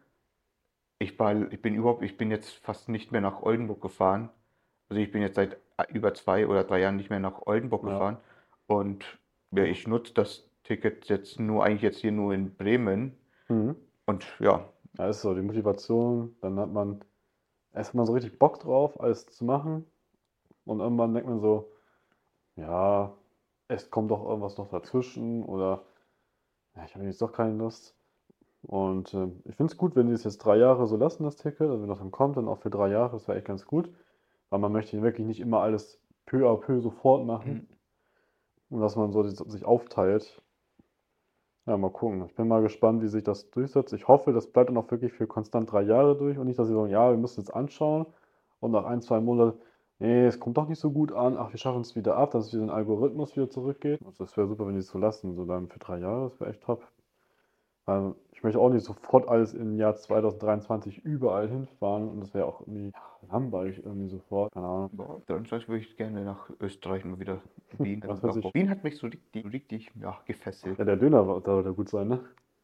ich 1.00 1.18
war, 1.20 1.52
ich 1.52 1.62
bin 1.62 1.74
überhaupt, 1.74 2.04
ich 2.04 2.18
bin 2.18 2.30
jetzt 2.30 2.58
fast 2.64 2.90
nicht 2.90 3.12
mehr 3.12 3.22
nach 3.22 3.42
Oldenburg 3.42 3.82
gefahren. 3.82 4.30
Also 4.90 5.02
ich 5.02 5.12
bin 5.12 5.22
jetzt 5.22 5.36
seit 5.36 5.58
über 5.90 6.14
zwei 6.14 6.48
oder 6.48 6.64
drei 6.64 6.80
Jahren 6.82 6.96
nicht 6.96 7.10
mehr 7.10 7.20
nach 7.20 7.46
Oldenburg 7.46 7.84
Ja. 7.84 7.92
gefahren. 7.92 8.18
Und 8.68 9.06
ja, 9.52 9.64
ich 9.64 9.88
nutze 9.88 10.14
das 10.14 10.50
Ticket 10.64 11.08
jetzt 11.10 11.40
nur, 11.40 11.64
eigentlich 11.64 11.82
jetzt 11.84 12.00
hier 12.00 12.12
nur 12.12 12.34
in 12.34 12.56
Bremen. 12.56 13.18
Mhm. 13.50 13.76
Und 14.06 14.26
ja, 14.40 14.70
Ja, 14.98 15.08
ist 15.10 15.22
so, 15.22 15.34
die 15.36 15.42
Motivation, 15.42 16.36
dann 16.42 16.60
hat 16.60 16.72
man, 16.72 17.04
erst 17.74 17.94
man 17.94 18.06
so 18.06 18.14
richtig 18.14 18.40
Bock 18.40 18.60
drauf, 18.60 19.00
alles 19.00 19.28
zu 19.28 19.46
machen. 19.46 19.86
Und 20.66 20.80
irgendwann 20.80 21.14
denkt 21.14 21.30
man 21.30 21.40
so, 21.40 21.72
ja, 22.56 23.14
es 23.68 23.90
kommt 23.92 24.12
doch 24.12 24.26
irgendwas 24.28 24.58
noch 24.58 24.70
dazwischen 24.70 25.44
oder 25.44 25.84
ja, 26.76 26.86
ich 26.86 26.96
habe 26.96 27.06
jetzt 27.06 27.22
doch 27.22 27.32
keine 27.34 27.56
Lust. 27.58 27.96
Und 28.64 29.14
äh, 29.14 29.28
ich 29.46 29.56
finde 29.56 29.72
es 29.72 29.78
gut, 29.78 29.96
wenn 29.96 30.08
die 30.08 30.14
es 30.14 30.24
jetzt 30.24 30.40
drei 30.40 30.58
Jahre 30.58 30.88
so 30.88 30.98
lassen, 30.98 31.24
das 31.24 31.38
Ticket. 31.38 31.62
Also 31.62 31.82
wenn 31.82 31.90
das 31.90 32.00
dann 32.00 32.12
kommt, 32.12 32.38
dann 32.38 32.48
auch 32.48 32.60
für 32.60 32.70
drei 32.70 32.90
Jahre, 32.90 33.14
das 33.14 33.28
wäre 33.28 33.38
echt 33.38 33.48
ganz 33.48 33.66
gut. 33.66 33.90
Weil 34.50 34.60
man 34.60 34.72
möchte 34.72 35.02
wirklich 35.02 35.28
nicht 35.28 35.40
immer 35.40 35.62
alles 35.62 36.00
peu 36.26 36.50
à 36.50 36.58
peu 36.58 36.80
sofort 36.80 37.26
machen. 37.26 37.68
Und 38.70 38.82
dass 38.82 38.96
man 38.96 39.12
so 39.12 39.24
sich 39.24 39.66
aufteilt. 39.66 40.42
Ja, 41.66 41.76
mal 41.78 41.92
gucken. 41.92 42.26
Ich 42.26 42.36
bin 42.36 42.48
mal 42.48 42.62
gespannt, 42.62 43.02
wie 43.02 43.08
sich 43.08 43.24
das 43.24 43.50
durchsetzt. 43.50 43.92
Ich 43.94 44.08
hoffe, 44.08 44.32
das 44.32 44.48
bleibt 44.48 44.70
dann 44.70 44.78
auch 44.78 44.90
wirklich 44.90 45.12
für 45.12 45.28
konstant 45.28 45.72
drei 45.72 45.82
Jahre 45.82 46.18
durch 46.18 46.38
und 46.38 46.48
nicht, 46.48 46.58
dass 46.58 46.68
sie 46.68 46.74
sagen, 46.74 46.90
ja, 46.90 47.10
wir 47.10 47.18
müssen 47.18 47.42
es 47.42 47.50
anschauen 47.50 48.06
und 48.62 48.72
nach 48.72 48.86
ein, 48.86 49.02
zwei 49.02 49.20
Monaten, 49.20 49.60
nee, 50.00 50.26
es 50.26 50.40
kommt 50.40 50.58
doch 50.58 50.70
nicht 50.70 50.80
so 50.80 50.92
gut 50.92 51.12
an, 51.12 51.36
ach, 51.38 51.52
wir 51.52 51.60
schaffen 51.60 51.82
es 51.82 51.96
wieder 51.96 52.16
ab, 52.16 52.32
dass 52.32 52.48
es 52.48 52.54
wieder 52.54 52.64
ein 52.64 52.70
Algorithmus 52.70 53.36
wieder 53.36 53.50
zurückgeht. 53.50 54.00
Also 54.06 54.24
das 54.24 54.38
wäre 54.38 54.48
super, 54.48 54.66
wenn 54.66 54.76
die 54.76 54.80
es 54.80 54.88
so 54.88 54.98
lassen, 54.98 55.36
so 55.36 55.46
dann 55.46 55.68
für 55.68 55.80
drei 55.80 56.00
Jahre, 56.00 56.30
das 56.30 56.40
wäre 56.40 56.52
echt 56.52 56.64
top. 56.64 56.88
Weil 57.88 58.16
ich 58.34 58.44
möchte 58.44 58.60
auch 58.60 58.70
nicht 58.70 58.84
sofort 58.84 59.28
alles 59.30 59.54
im 59.54 59.78
Jahr 59.78 59.96
2023 59.96 61.06
überall 61.06 61.48
hinfahren 61.48 62.10
und 62.10 62.20
das 62.20 62.34
wäre 62.34 62.46
auch 62.46 62.62
irgendwie 62.62 62.92
langweilig 63.32 63.84
irgendwie 63.84 64.10
sofort. 64.10 64.52
Keine 64.54 64.68
Ahnung. 64.68 65.24
Dann 65.26 65.50
würde 65.50 65.78
ich 65.78 65.96
gerne 65.96 66.24
nach 66.24 66.50
Österreich 66.60 67.06
mal 67.06 67.20
wieder. 67.20 67.42
Wien. 67.80 68.04
Wien 68.04 68.70
hat 68.70 68.84
mich 68.84 68.98
so 68.98 69.08
richtig, 69.08 69.52
richtig 69.54 69.92
ja, 70.02 70.18
gefesselt. 70.26 70.78
Ja, 70.78 70.84
der 70.86 70.98
Döner 70.98 71.28
war- 71.28 71.42
sollte 71.42 71.74
gut 71.74 71.90
sein, 71.90 72.10
ne? 72.10 72.20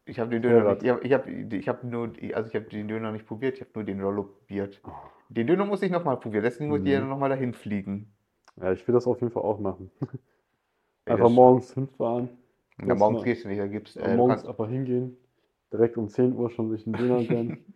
Ich 0.06 0.20
habe 0.20 0.30
den 0.32 0.42
Döner 0.42 0.70
nicht, 0.74 0.84
ich 0.84 0.90
habe 0.92 1.02
ich 1.02 1.14
hab, 1.14 1.28
ich 1.28 1.70
hab 1.70 1.84
nur, 1.86 2.12
also 2.34 2.50
ich 2.50 2.56
habe 2.56 2.66
den 2.66 2.90
Döner 2.90 3.14
nicht 3.14 3.26
probiert, 3.26 3.56
ich 3.56 3.62
habe 3.62 3.72
nur 3.76 3.86
den 3.86 4.02
Rollo 4.02 4.24
probiert. 4.24 4.82
Den 5.30 5.48
Döner 5.48 5.66
muss 5.66 5.82
ich 5.82 5.92
nochmal 5.92 6.20
probieren, 6.20 6.44
deswegen 6.44 6.70
muss 6.70 6.82
ich 6.82 6.88
ja 6.90 7.00
Mhm. 7.00 7.08
nochmal 7.08 7.30
dahin 7.30 7.54
fliegen. 7.54 8.14
Ja, 8.58 8.74
ich 8.74 8.86
will 8.86 8.94
das 8.94 9.08
auf 9.08 9.22
jeden 9.22 9.32
Fall 9.32 9.44
auch 9.44 9.60
machen. 9.60 9.90
Einfach 11.06 11.30
morgens 11.30 11.74
hinfahren, 11.74 12.30
Ja, 12.80 12.88
das 12.88 13.00
morgens 13.00 13.24
gehst 13.24 13.44
du 13.44 13.48
nicht, 13.50 13.60
da 13.60 13.68
gibt's, 13.68 13.96
äh, 13.96 14.16
morgens 14.18 14.46
einfach 14.46 14.68
hingehen, 14.68 15.18
direkt 15.72 15.98
um 15.98 16.10
10 16.10 16.34
Uhr 16.34 16.50
schon 16.50 16.70
sich 16.72 16.86
einen 16.86 16.96
Döner 16.96 17.24
gönnen. 17.28 17.74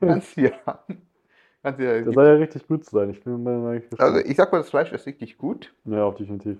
kannst 0.00 0.36
ja, 0.36 0.50
kannst 1.62 1.80
ja, 1.80 2.00
Der 2.00 2.12
soll 2.12 2.26
ja 2.26 2.32
richtig 2.34 2.66
gut 2.66 2.84
sein. 2.84 3.10
Ich 3.10 3.22
bin 3.22 3.44
gespannt. 3.44 4.00
also 4.00 4.18
ich 4.18 4.36
sag 4.36 4.52
mal, 4.52 4.58
das 4.58 4.70
Fleisch 4.70 4.92
ist 4.92 5.06
richtig 5.06 5.38
gut 5.38 5.74
ja, 5.84 6.04
auch 6.04 6.14
definitiv. 6.14 6.58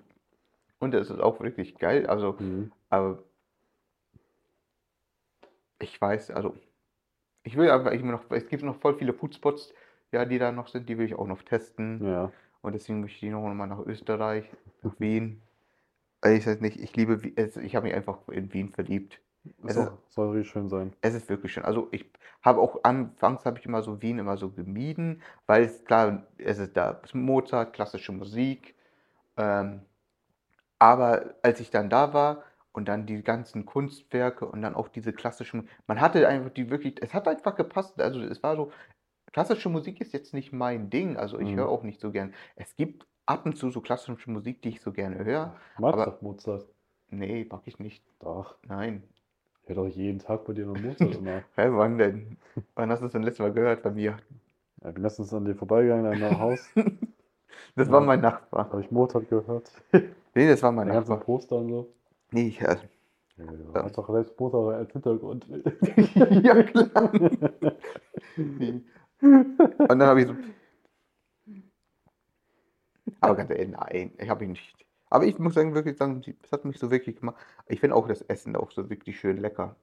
und 0.79 0.95
es 0.95 1.11
ist 1.11 1.21
auch 1.21 1.41
wirklich 1.41 1.77
geil, 1.79 2.07
also, 2.07 2.37
Mhm. 2.39 2.71
aber 2.91 3.19
ich 5.81 6.01
weiß, 6.01 6.31
also, 6.31 6.55
ich 7.43 7.57
will 7.57 7.69
aber 7.71 7.93
immer 7.93 8.13
noch, 8.13 8.25
es 8.31 8.49
gibt 8.49 8.63
noch 8.63 8.77
voll 8.77 8.95
viele 8.95 9.13
Foodspots, 9.13 9.75
ja, 10.13 10.25
die 10.25 10.39
da 10.39 10.53
noch 10.53 10.69
sind, 10.69 10.89
die 10.89 10.97
will 10.97 11.07
ich 11.07 11.15
auch 11.15 11.27
noch 11.27 11.43
testen. 11.43 12.03
Ja. 12.05 12.33
Und 12.63 12.73
deswegen 12.73 13.01
möchte 13.01 13.27
ich 13.27 13.33
noch 13.33 13.43
mal 13.43 13.67
nach 13.67 13.85
Österreich, 13.85 14.49
nach 14.83 14.95
Wien. 14.99 15.43
Also 16.25 16.37
Ich 16.39 16.47
weiß 16.47 16.61
nicht, 16.63 16.81
ich 16.81 16.97
liebe, 16.97 17.21
es- 17.37 17.57
ich 17.59 17.77
habe 17.77 17.87
mich 17.87 17.95
einfach 17.95 18.27
in 18.29 18.53
Wien 18.53 18.71
verliebt. 18.71 19.21
Ist 19.65 19.77
Also- 19.77 19.99
soll 20.09 20.31
richtig 20.31 20.53
schön 20.53 20.69
sein. 20.71 20.95
Es 21.03 21.15
ist 21.15 21.29
wirklich 21.29 21.53
schön. 21.53 21.65
Also 21.67 21.89
ich 21.93 22.11
habe 22.43 22.61
auch 22.61 22.83
anfangs 22.83 23.45
habe 23.45 23.59
ich 23.59 23.67
immer 23.67 23.83
so 23.83 24.01
Wien 24.01 24.19
immer 24.19 24.39
so 24.39 24.51
gemieden, 24.51 25.23
weil 25.47 25.65
es 25.65 25.85
klar, 25.85 26.27
es 26.39 26.59
ist 26.59 26.75
da 26.79 26.99
Mozart, 27.13 27.75
klassische 27.75 28.13
Musik. 28.13 28.75
Ähm, 29.37 29.83
aber 30.79 31.35
als 31.43 31.61
ich 31.61 31.71
dann 31.71 31.91
da 31.91 32.13
war 32.15 32.43
und 32.73 32.89
dann 32.89 33.05
die 33.07 33.23
ganzen 33.23 33.67
Kunstwerke 33.67 34.47
und 34.47 34.63
dann 34.63 34.75
auch 34.75 34.89
diese 34.89 35.13
klassischen, 35.13 35.69
man 35.87 36.01
hatte 36.01 36.27
einfach 36.27 36.51
die 36.51 36.71
wirklich, 36.71 37.03
es 37.03 37.13
hat 37.15 37.29
einfach 37.29 37.55
gepasst. 37.57 38.01
Also 38.01 38.21
es 38.23 38.43
war 38.43 38.57
so, 38.57 38.73
klassische 39.33 39.69
Musik 39.69 40.01
ist 40.01 40.13
jetzt 40.15 40.33
nicht 40.35 40.53
mein 40.53 40.89
Ding. 40.91 41.17
Also 41.19 41.39
ich 41.39 41.51
Mhm. 41.53 41.57
höre 41.57 41.69
auch 41.69 41.83
nicht 41.83 42.01
so 42.01 42.11
gern. 42.13 42.35
Es 42.57 42.75
gibt 42.77 43.07
ab 43.27 43.47
und 43.47 43.57
zu 43.57 43.71
so 43.71 43.81
klassische 43.81 44.31
Musik, 44.31 44.63
die 44.63 44.71
ich 44.71 44.81
so 44.81 44.93
gerne 44.93 45.25
höre. 45.25 45.55
Magst 45.79 46.01
aber- 46.01 46.05
doch 46.13 46.23
Mozart. 46.23 46.67
Nee, 47.11 47.47
mag 47.51 47.63
ich 47.67 47.79
nicht. 47.79 48.03
Doch. 48.21 48.57
Nein. 48.67 49.03
Ich 49.63 49.69
höre 49.69 49.77
doch 49.77 49.87
jeden 49.89 50.19
Tag 50.19 50.45
bei 50.45 50.53
dir 50.53 50.67
noch 50.67 50.79
Mozart 50.81 51.15
immer. 51.17 51.43
Hä, 51.57 51.69
wann 51.71 51.97
denn? 51.99 52.37
Wann 52.75 52.91
hast 52.91 53.01
du 53.01 53.07
es 53.07 53.13
denn 53.13 53.23
letztes 53.23 53.41
Mal 53.45 53.53
gehört 53.53 53.83
bei 53.83 53.91
mir? 53.91 54.17
Ja, 54.83 54.89
ich 54.89 54.95
bin 54.95 55.03
letztens 55.03 55.33
an 55.33 55.45
dir 55.45 55.55
vorbeigegangen, 55.55 56.13
in 56.13 56.21
deinem 56.21 56.39
Haus. 56.39 56.61
Das 57.77 57.87
Ja. 57.87 57.93
war 57.95 58.01
mein 58.01 58.21
Nachbar. 58.21 58.69
habe 58.71 58.81
ich 58.81 58.91
Mozart 58.91 59.29
gehört. 59.29 59.71
Nee, 60.35 60.49
das 60.49 60.61
war 60.65 60.73
mein 60.73 60.89
ganzen 60.89 61.11
Nachbar. 61.11 61.25
Poster 61.25 61.57
und 61.57 61.69
so. 61.69 61.89
Nee, 62.33 62.49
ich, 62.49 62.61
äh, 62.61 62.77
Ja, 63.37 63.45
ja. 63.45 63.85
Hat 63.85 63.97
doch 63.97 64.09
selbst 64.11 64.39
Mozart 64.41 64.75
als 64.75 64.93
Hintergrund. 64.93 65.47
ja, 66.43 66.63
klar. 66.65 67.13
Nee. 68.37 68.81
Und 69.21 69.89
dann 69.89 70.03
habe 70.03 70.21
ich 70.23 70.27
so. 70.27 70.35
Aber 73.21 73.35
ganz 73.37 73.51
ehrlich, 73.51 73.69
nein, 73.69 74.13
ich 74.19 74.29
habe 74.29 74.45
ihn 74.45 74.51
nicht. 74.53 74.87
Aber 75.11 75.25
ich 75.25 75.39
muss 75.39 75.55
sagen, 75.55 75.75
wirklich 75.75 75.97
sagen, 75.97 76.23
es 76.43 76.53
hat 76.53 76.65
mich 76.65 76.79
so 76.79 76.91
wirklich 76.91 77.17
gemacht. 77.21 77.37
Ich 77.69 77.81
finde 77.81 77.97
auch 77.97 78.09
das 78.09 78.23
Essen 78.23 78.57
auch 78.57 78.71
so 78.73 78.91
wirklich 78.91 79.19
schön 79.19 79.37
lecker. 79.37 79.77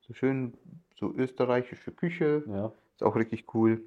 So 0.00 0.12
schön, 0.12 0.54
so 0.98 1.12
österreichische 1.14 1.92
Küche. 1.92 2.44
Ja. 2.46 2.72
Ist 2.94 3.02
auch 3.02 3.16
richtig 3.16 3.54
cool. 3.54 3.82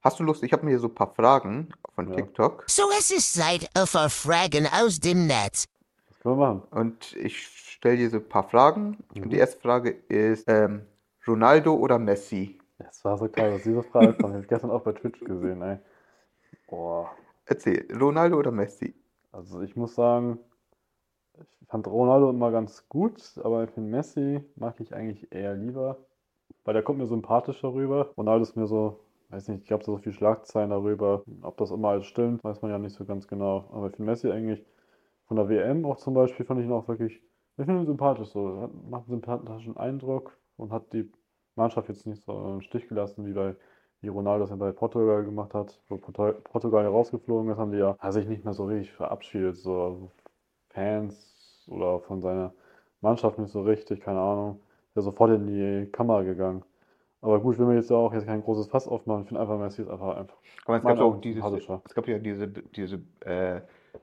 Hast 0.00 0.18
du 0.20 0.24
Lust? 0.24 0.42
Ich 0.42 0.52
habe 0.52 0.64
mir 0.64 0.70
hier 0.70 0.80
so 0.80 0.88
ein 0.88 0.94
paar 0.94 1.14
Fragen 1.14 1.68
von 1.94 2.08
Ja. 2.10 2.16
TikTok. 2.16 2.64
So 2.68 2.82
es 2.98 3.10
ist 3.10 3.34
Zeit 3.34 3.70
für 3.88 4.10
Fragen 4.10 4.66
aus 4.66 5.00
dem 5.00 5.26
Netz. 5.26 5.66
Das 6.08 6.20
können 6.20 6.38
wir 6.38 6.54
machen. 6.54 6.62
Und 6.70 7.14
ich 7.16 7.46
stelle 7.46 7.96
dir 7.96 8.10
so 8.10 8.18
ein 8.18 8.28
paar 8.28 8.48
Fragen. 8.48 8.98
Mhm. 9.14 9.22
Und 9.22 9.30
die 9.30 9.38
erste 9.38 9.60
Frage 9.60 9.90
ist: 9.90 10.44
ähm, 10.48 10.86
Ronaldo 11.26 11.74
oder 11.74 11.98
Messi? 11.98 12.58
Es 12.78 13.04
war 13.04 13.16
so 13.16 13.28
klar, 13.28 13.50
dass 13.50 13.62
diese 13.62 13.82
Frage 13.82 14.14
kommt. 14.14 14.30
Ich 14.30 14.36
habe 14.36 14.46
gestern 14.46 14.70
auch 14.70 14.82
bei 14.82 14.92
Twitch 14.92 15.20
gesehen, 15.20 15.62
ey. 15.62 15.78
Boah. 16.68 17.10
Erzähl, 17.46 17.86
Ronaldo 17.94 18.38
oder 18.38 18.50
Messi? 18.50 18.94
Also 19.32 19.60
ich 19.60 19.76
muss 19.76 19.94
sagen, 19.94 20.38
ich 21.60 21.68
fand 21.68 21.86
Ronaldo 21.86 22.30
immer 22.30 22.50
ganz 22.50 22.88
gut, 22.88 23.38
aber 23.42 23.64
ich 23.64 23.70
finde 23.70 23.90
Messi 23.90 24.40
mag 24.56 24.80
ich 24.80 24.94
eigentlich 24.94 25.32
eher 25.32 25.54
lieber, 25.54 25.98
weil 26.64 26.74
der 26.74 26.82
kommt 26.82 26.98
mir 26.98 27.06
sympathischer 27.06 27.72
rüber. 27.72 28.12
Ronaldo 28.16 28.42
ist 28.42 28.56
mir 28.56 28.66
so, 28.66 29.00
weiß 29.30 29.48
nicht, 29.48 29.62
ich 29.62 29.66
glaube 29.66 29.84
so 29.84 29.98
viel 29.98 30.12
Schlagzeilen 30.12 30.70
darüber. 30.70 31.22
Ob 31.42 31.56
das 31.58 31.70
immer 31.70 31.88
alles 31.90 32.06
stimmt, 32.06 32.42
weiß 32.42 32.62
man 32.62 32.70
ja 32.70 32.78
nicht 32.78 32.94
so 32.94 33.04
ganz 33.04 33.28
genau. 33.28 33.68
Aber 33.72 33.88
ich 33.88 33.96
finde 33.96 34.10
Messi 34.10 34.30
eigentlich 34.30 34.64
von 35.26 35.36
der 35.36 35.48
WM 35.48 35.84
auch 35.84 35.96
zum 35.96 36.14
Beispiel, 36.14 36.46
fand 36.46 36.60
ich 36.60 36.66
ihn 36.66 36.72
auch 36.72 36.88
wirklich, 36.88 37.20
ich 37.58 37.64
finde 37.64 37.82
ihn 37.82 37.86
sympathisch 37.86 38.28
so, 38.28 38.60
hat, 38.60 38.70
macht 38.88 39.08
einen 39.08 39.20
sympathischen 39.20 39.76
Eindruck 39.76 40.36
und 40.56 40.72
hat 40.72 40.92
die 40.92 41.10
Mannschaft 41.56 41.88
jetzt 41.88 42.06
nicht 42.06 42.22
so 42.22 42.54
im 42.54 42.60
Stich 42.60 42.88
gelassen, 42.88 43.26
wie 43.26 43.32
bei 43.32 43.56
wie 44.00 44.08
Ronaldo 44.08 44.44
es 44.44 44.50
ja 44.50 44.56
bei 44.56 44.72
Portugal 44.72 45.24
gemacht 45.24 45.54
hat, 45.54 45.80
wo 45.88 45.96
Portu- 45.96 46.34
Portugal 46.42 46.86
rausgeflogen 46.86 47.50
ist, 47.52 47.58
haben 47.58 47.72
die 47.72 47.78
ja 47.78 47.96
sich 48.12 48.26
nicht 48.26 48.44
mehr 48.44 48.54
so 48.54 48.66
richtig 48.66 48.92
verabschiedet, 48.92 49.56
so 49.56 49.82
also 49.82 50.10
Fans 50.70 51.64
oder 51.68 52.00
von 52.00 52.22
seiner 52.22 52.52
Mannschaft 53.00 53.38
nicht 53.38 53.50
so 53.50 53.62
richtig, 53.62 54.00
keine 54.00 54.20
Ahnung. 54.20 54.60
Ist 54.90 54.96
ja 54.96 55.02
sofort 55.02 55.30
in 55.32 55.46
die 55.46 55.90
Kamera 55.90 56.22
gegangen. 56.22 56.64
Aber 57.20 57.40
gut, 57.40 57.58
wenn 57.58 57.68
wir 57.68 57.76
jetzt 57.76 57.90
ja 57.90 57.96
auch 57.96 58.12
jetzt 58.12 58.26
kein 58.26 58.42
großes 58.42 58.68
Fass 58.68 58.86
aufmachen, 58.86 59.22
ich 59.22 59.28
finde 59.28 59.40
einfach, 59.40 59.58
Messi 59.58 59.82
ist 59.82 59.88
einfach 59.90 60.16
einfach. 60.16 60.36
Aber 60.64 60.76
es 60.76 60.82
gab 60.84 60.98
auch 60.98 61.20
dieses, 61.20 61.44
es 61.44 61.94
gab 61.94 62.06
ja 62.08 62.18
diese, 62.18 62.48
diese, 62.48 63.00
äh, 63.20 63.62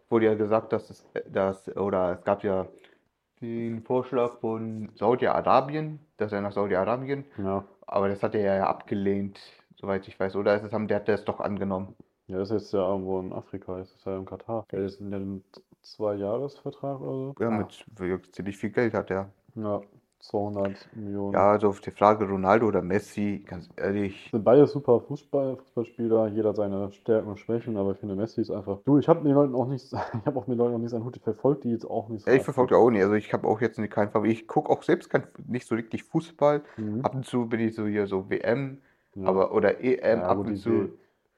wurde 0.10 0.26
ja 0.26 0.34
gesagt, 0.34 0.74
dass 0.74 0.90
es, 0.90 1.06
dass, 1.32 1.76
oder 1.78 2.14
es 2.20 2.24
gab 2.24 2.44
ja 2.44 2.68
den 3.42 3.82
Vorschlag 3.84 4.40
von 4.40 4.90
Saudi-Arabien, 4.96 6.00
dass 6.18 6.32
er 6.32 6.42
nach 6.42 6.52
Saudi-Arabien, 6.52 7.26
Ja, 7.38 7.64
aber 7.86 8.10
das 8.10 8.24
hat 8.24 8.36
er 8.36 8.56
ja 8.58 8.68
abgelehnt, 8.68 9.40
soweit 9.84 10.08
ich 10.08 10.18
weiß, 10.18 10.38
oder 10.38 10.56
ist 10.56 10.64
es, 10.64 10.72
haben, 10.72 10.88
der 10.88 10.98
hat 10.98 11.10
das 11.10 11.26
doch 11.26 11.42
angenommen. 11.42 11.94
ja, 12.28 12.42
ist 12.42 12.52
jetzt 12.52 12.72
ja 12.72 12.88
irgendwo 12.88 13.20
in 13.20 13.34
Afrika, 13.34 13.80
ist 13.80 13.94
es 13.98 14.06
ja 14.06 14.18
in 14.18 14.26
Katar. 14.26 14.66
Der 14.72 14.80
ist 14.80 15.02
in 15.02 15.14
einem 15.14 15.44
Zwei-Jahres-Vertrag 15.82 17.02
oder 17.02 17.12
so. 17.12 17.36
Ja, 17.42 17.50
mit 17.50 17.86
ziemlich 18.32 18.58
viel 18.58 18.70
Geld 18.70 18.94
hat 18.94 19.12
er. 19.12 19.30
Ja, 19.56 19.82
200 20.22 20.88
Millionen. 20.96 21.34
Ja, 21.34 21.52
also 21.52 21.68
auf 21.68 21.82
die 21.82 21.92
Frage 21.92 22.26
Ronaldo 22.26 22.68
oder 22.68 22.82
Messi, 22.82 23.44
ganz 23.46 23.70
ehrlich, 23.76 24.30
Sind 24.32 24.46
beide 24.46 24.66
super 24.68 25.02
Fußball, 25.02 25.58
Fußballspieler, 25.58 26.28
jeder 26.28 26.50
hat 26.50 26.56
seine 26.56 26.90
Stärken 26.94 27.28
und 27.28 27.40
Schwächen, 27.42 27.76
aber 27.76 27.92
ich 27.92 27.98
finde 27.98 28.16
Messi 28.16 28.40
ist 28.40 28.52
einfach. 28.52 28.80
Du, 28.86 28.98
ich 28.98 29.10
habe 29.10 29.22
den 29.22 29.34
Leuten 29.34 29.54
auch 29.54 29.68
nicht, 29.68 29.86
ich 29.92 30.26
habe 30.26 30.40
auch 30.40 30.48
mit 30.48 30.58
Leuten 30.58 30.72
noch 30.72 30.80
nicht 30.80 30.92
seinen 30.92 31.04
Hut 31.04 31.18
verfolgt, 31.22 31.66
die 31.66 31.72
jetzt 31.72 31.86
auch 31.86 32.08
nicht 32.08 32.24
so. 32.24 32.32
Ja, 32.32 32.38
ich 32.38 32.44
verfolge 32.44 32.78
auch 32.78 32.90
nicht. 32.90 33.04
Also 33.04 33.16
ich 33.16 33.34
habe 33.34 33.46
auch 33.46 33.60
jetzt 33.60 33.78
keinen 33.90 34.12
Favorit. 34.12 34.32
Ich 34.32 34.48
gucke 34.48 34.70
auch 34.70 34.84
selbst 34.84 35.10
kein, 35.10 35.28
nicht 35.46 35.68
so 35.68 35.76
richtig 35.76 36.04
Fußball. 36.04 36.64
Mhm. 36.78 37.02
Ab 37.02 37.16
und 37.16 37.26
zu 37.26 37.50
bin 37.50 37.60
ich 37.60 37.76
so 37.76 37.86
hier 37.86 38.08
so 38.08 38.30
WM, 38.30 38.78
Ja. 39.16 39.28
aber 39.28 39.54
oder 39.54 39.82
EM 39.84 40.20
Ja, 40.20 40.28
ab 40.28 40.38
und 40.40 40.50
die, 40.50 40.56
zu. 40.56 40.90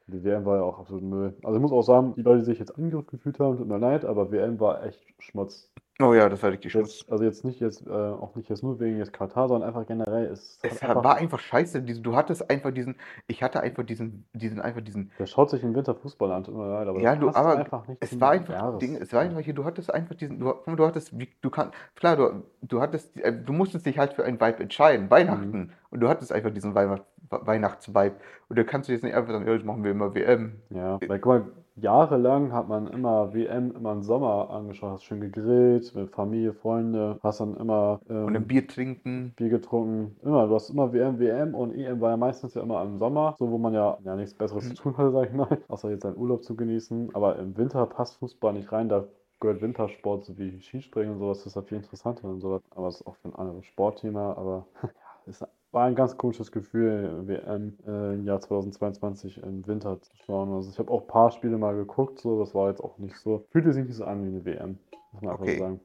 Die 0.08 0.24
WM 0.24 0.46
war 0.46 0.58
ja 0.58 0.62
auch 0.64 0.78
absolut 0.78 1.04
Müll. 1.04 1.34
Also 1.44 1.56
ich 1.56 1.62
muss 1.62 1.72
auch 1.72 1.82
sagen, 1.82 2.14
die 2.16 2.22
Leute, 2.22 2.40
die 2.40 2.46
sich 2.46 2.60
jetzt 2.60 2.78
angegriffen 2.78 3.08
gefühlt 3.10 3.40
haben, 3.40 3.58
tut 3.58 3.68
mir 3.68 3.80
leid, 3.80 4.06
aber 4.06 4.32
WM 4.32 4.60
war 4.60 4.84
echt 4.86 5.04
Schmutz. 5.18 5.72
Oh 6.00 6.14
ja, 6.14 6.28
das 6.30 6.44
war 6.44 6.52
richtig 6.52 6.74
Schmutz. 6.74 7.00
Jetzt, 7.00 7.12
also 7.12 7.24
jetzt 7.24 7.44
nicht 7.44 7.60
jetzt, 7.60 7.88
äh, 7.88 7.90
auch 7.90 8.36
nicht 8.36 8.50
jetzt 8.50 8.62
nur 8.62 8.80
wegen 8.80 8.98
jetzt 8.98 9.14
Katar, 9.14 9.48
sondern 9.48 9.68
einfach 9.68 9.88
generell. 9.88 10.26
Es, 10.26 10.60
Es 10.62 10.84
hat 10.84 11.04
war 11.04 11.16
einfach 11.16 11.40
scheiße. 11.40 11.82
Diese, 11.82 12.02
du 12.02 12.16
hattest 12.16 12.50
einfach 12.52 12.72
diesen, 12.72 12.98
ich 13.28 13.42
hatte 13.42 13.62
einfach 13.62 13.84
diesen, 13.84 14.26
diesen, 14.34 14.60
einfach 14.60 14.82
diesen. 14.82 15.10
der 15.18 15.26
schaut 15.26 15.50
sich 15.50 15.64
im 15.64 15.74
Winter 15.74 15.96
Fußball 15.96 16.32
an, 16.34 16.44
tut 16.44 16.54
mir 16.54 16.70
leid, 16.70 16.88
aber 16.88 17.00
Ja, 17.00 17.16
du, 17.16 17.30
aber 17.30 17.58
einfach 17.58 17.88
nicht 17.88 17.98
es 18.04 18.20
war 18.20 18.32
einfach 18.32 18.78
Ding, 18.78 18.98
es 18.98 19.12
war 19.14 19.22
einfach 19.22 19.40
hier, 19.40 19.54
du 19.56 19.64
hattest 19.64 19.92
einfach 19.92 20.16
diesen, 20.16 20.40
du, 20.40 20.54
du 20.76 20.86
hattest, 20.86 21.18
wie- 21.18 21.30
du 21.42 21.50
kannst, 21.50 21.74
klar, 21.96 22.16
du, 22.18 22.44
du 22.62 22.82
hattest, 22.82 23.12
du 23.46 23.54
musstest 23.54 23.86
dich 23.86 23.98
halt 23.98 24.14
für 24.14 24.24
einen 24.26 24.40
Vibe 24.40 24.64
entscheiden, 24.64 25.10
Weihnachten. 25.10 25.58
Mhm. 25.58 25.72
Und 25.96 26.02
du 26.02 26.10
hattest 26.10 26.34
einfach 26.34 26.52
diesen 26.52 26.76
Weihnacht, 26.76 27.04
Weihnachtsvibe. 27.30 28.16
Und 28.50 28.60
da 28.60 28.66
kannst 28.66 28.90
du 28.90 28.94
jetzt 28.94 29.04
nicht 29.04 29.16
einfach 29.16 29.32
sagen, 29.32 29.48
ja, 29.48 29.54
jetzt 29.54 29.66
machen 29.66 29.86
wir 29.86 29.92
immer 29.92 30.14
WM. 30.14 30.60
Ja, 30.72 31.00
weil 31.08 31.20
guck 31.20 31.26
mal, 31.26 31.46
jahrelang 31.78 32.52
hat 32.52 32.68
man 32.68 32.88
immer 32.88 33.34
WM 33.34 33.72
immer 33.72 33.94
im 33.94 34.04
Sommer 34.04 34.50
angeschaut, 34.50 34.92
hast 34.92 35.06
schön 35.06 35.22
gegrillt 35.22 35.96
mit 35.96 36.10
Familie, 36.10 36.52
Freunde, 36.52 37.18
hast 37.24 37.40
dann 37.40 37.56
immer 37.56 38.02
ähm, 38.10 38.26
Und 38.26 38.36
ein 38.36 38.46
Bier 38.46 38.68
trinken. 38.68 39.32
Bier 39.38 39.48
getrunken. 39.48 40.18
Immer, 40.22 40.48
du 40.48 40.56
hast 40.56 40.70
immer 40.70 40.92
WM, 40.92 41.18
WM 41.18 41.56
und 41.56 41.74
EM 41.74 42.02
war 42.02 42.10
ja 42.10 42.18
meistens 42.18 42.56
ja 42.56 42.62
immer 42.62 42.84
im 42.84 42.98
Sommer, 42.98 43.38
so 43.40 43.50
wo 43.50 43.58
man 43.58 43.74
ja, 43.74 43.98
ja 44.04 44.18
nichts 44.18 44.34
Besseres 44.34 44.68
zu 44.68 44.76
tun 44.76 44.98
hatte, 44.98 45.14
sag 45.14 45.30
ich 45.30 45.34
mal, 45.34 45.48
außer 45.70 45.90
jetzt 45.92 46.04
seinen 46.04 46.18
Urlaub 46.18 46.44
zu 46.44 46.58
genießen. 46.58 47.12
Aber 47.14 47.40
im 47.40 47.56
Winter 47.56 47.86
passt 47.86 48.18
Fußball 48.18 48.52
nicht 48.52 48.70
rein, 48.74 48.90
da 48.90 49.06
gehört 49.40 49.62
Wintersport, 49.62 50.26
so 50.26 50.38
wie 50.38 50.60
Skispringen 50.60 51.14
und 51.14 51.20
sowas, 51.20 51.38
das 51.38 51.48
ist 51.48 51.56
ja 51.56 51.62
viel 51.62 51.78
interessanter 51.78 52.28
und 52.28 52.42
sowas. 52.42 52.62
Aber 52.72 52.90
es 52.90 52.96
ist 52.96 53.08
auch 53.08 53.16
für 53.16 53.30
ein 53.30 53.36
anderes 53.36 53.66
Sportthema, 53.66 54.34
aber 54.34 54.66
ja, 54.84 54.90
es 55.26 55.42
war 55.76 55.86
ein 55.86 55.96
ganz 55.96 56.18
komisches 56.18 56.52
Gefühl, 56.54 57.28
WM 57.28 57.78
äh, 57.86 58.14
im 58.14 58.26
Jahr 58.26 58.40
2022 58.40 59.44
im 59.44 59.68
Winter 59.68 60.02
zu 60.02 60.16
schauen. 60.26 60.54
Also 60.54 60.72
ich 60.72 60.80
habe 60.80 60.90
auch 60.90 61.02
ein 61.02 61.08
paar 61.08 61.32
Spiele 61.32 61.58
mal 61.58 61.76
geguckt, 61.76 62.20
so, 62.20 62.40
das 62.40 62.56
war 62.56 62.70
jetzt 62.70 62.82
auch 62.82 62.98
nicht 62.98 63.18
so, 63.18 63.46
fühlte 63.52 63.74
sich 63.74 63.86
nicht 63.86 63.96
so 63.98 64.06
an 64.06 64.24
wie 64.24 64.30
eine 64.30 64.46
WM, 64.46 64.80
muss 65.12 65.22
man 65.22 65.32
einfach 65.32 65.44
Okay. 65.44 65.58
so 65.58 65.60
sagen. 65.60 65.82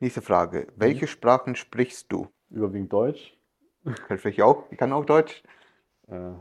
Nächste 0.00 0.20
Frage. 0.20 0.66
Welche 0.76 1.06
Sprachen 1.06 1.54
sprichst 1.54 2.10
du? 2.10 2.26
Überwiegend 2.50 2.92
Deutsch. 2.92 3.38
Kann 4.08 4.18
ich 4.24 4.42
auch? 4.42 4.64
Ich 4.70 4.78
kann 4.78 4.92
auch 4.92 5.04
Deutsch. 5.04 5.42
Äh, 6.08 6.32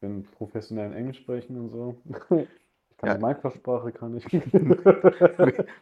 bin 0.00 0.22
professionell 0.38 0.92
in 0.92 0.96
Englisch 0.96 1.18
sprechen 1.18 1.58
und 1.58 1.70
so. 1.70 1.96
Ich 3.04 3.08
kann 3.08 3.20
Ja. 3.20 3.26
Minecraft-Sprache, 3.26 3.90
kann 3.92 4.16
ich. 4.16 4.32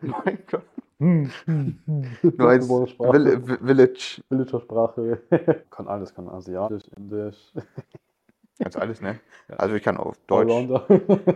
mein 0.01 0.39
Gott. 0.51 0.63
Nur 0.99 2.49
als 2.49 2.65
Sprache. 2.91 3.13
Vill 3.13 3.27
Vi- 3.45 3.59
Village. 3.67 4.23
Villager-Sprache. 4.31 5.21
kann 5.71 5.87
alles, 5.89 6.15
kann 6.15 6.29
Asiatisch, 6.31 6.85
Indisch, 6.97 7.53
Kannst 8.59 8.79
alles, 8.79 9.01
ne? 9.03 9.21
Ja. 9.49 9.57
Also 9.57 9.75
ich 9.75 9.83
kann 9.83 9.97
auch 9.99 10.15
Deutsch. 10.27 10.51
Allrounder. 10.51 10.87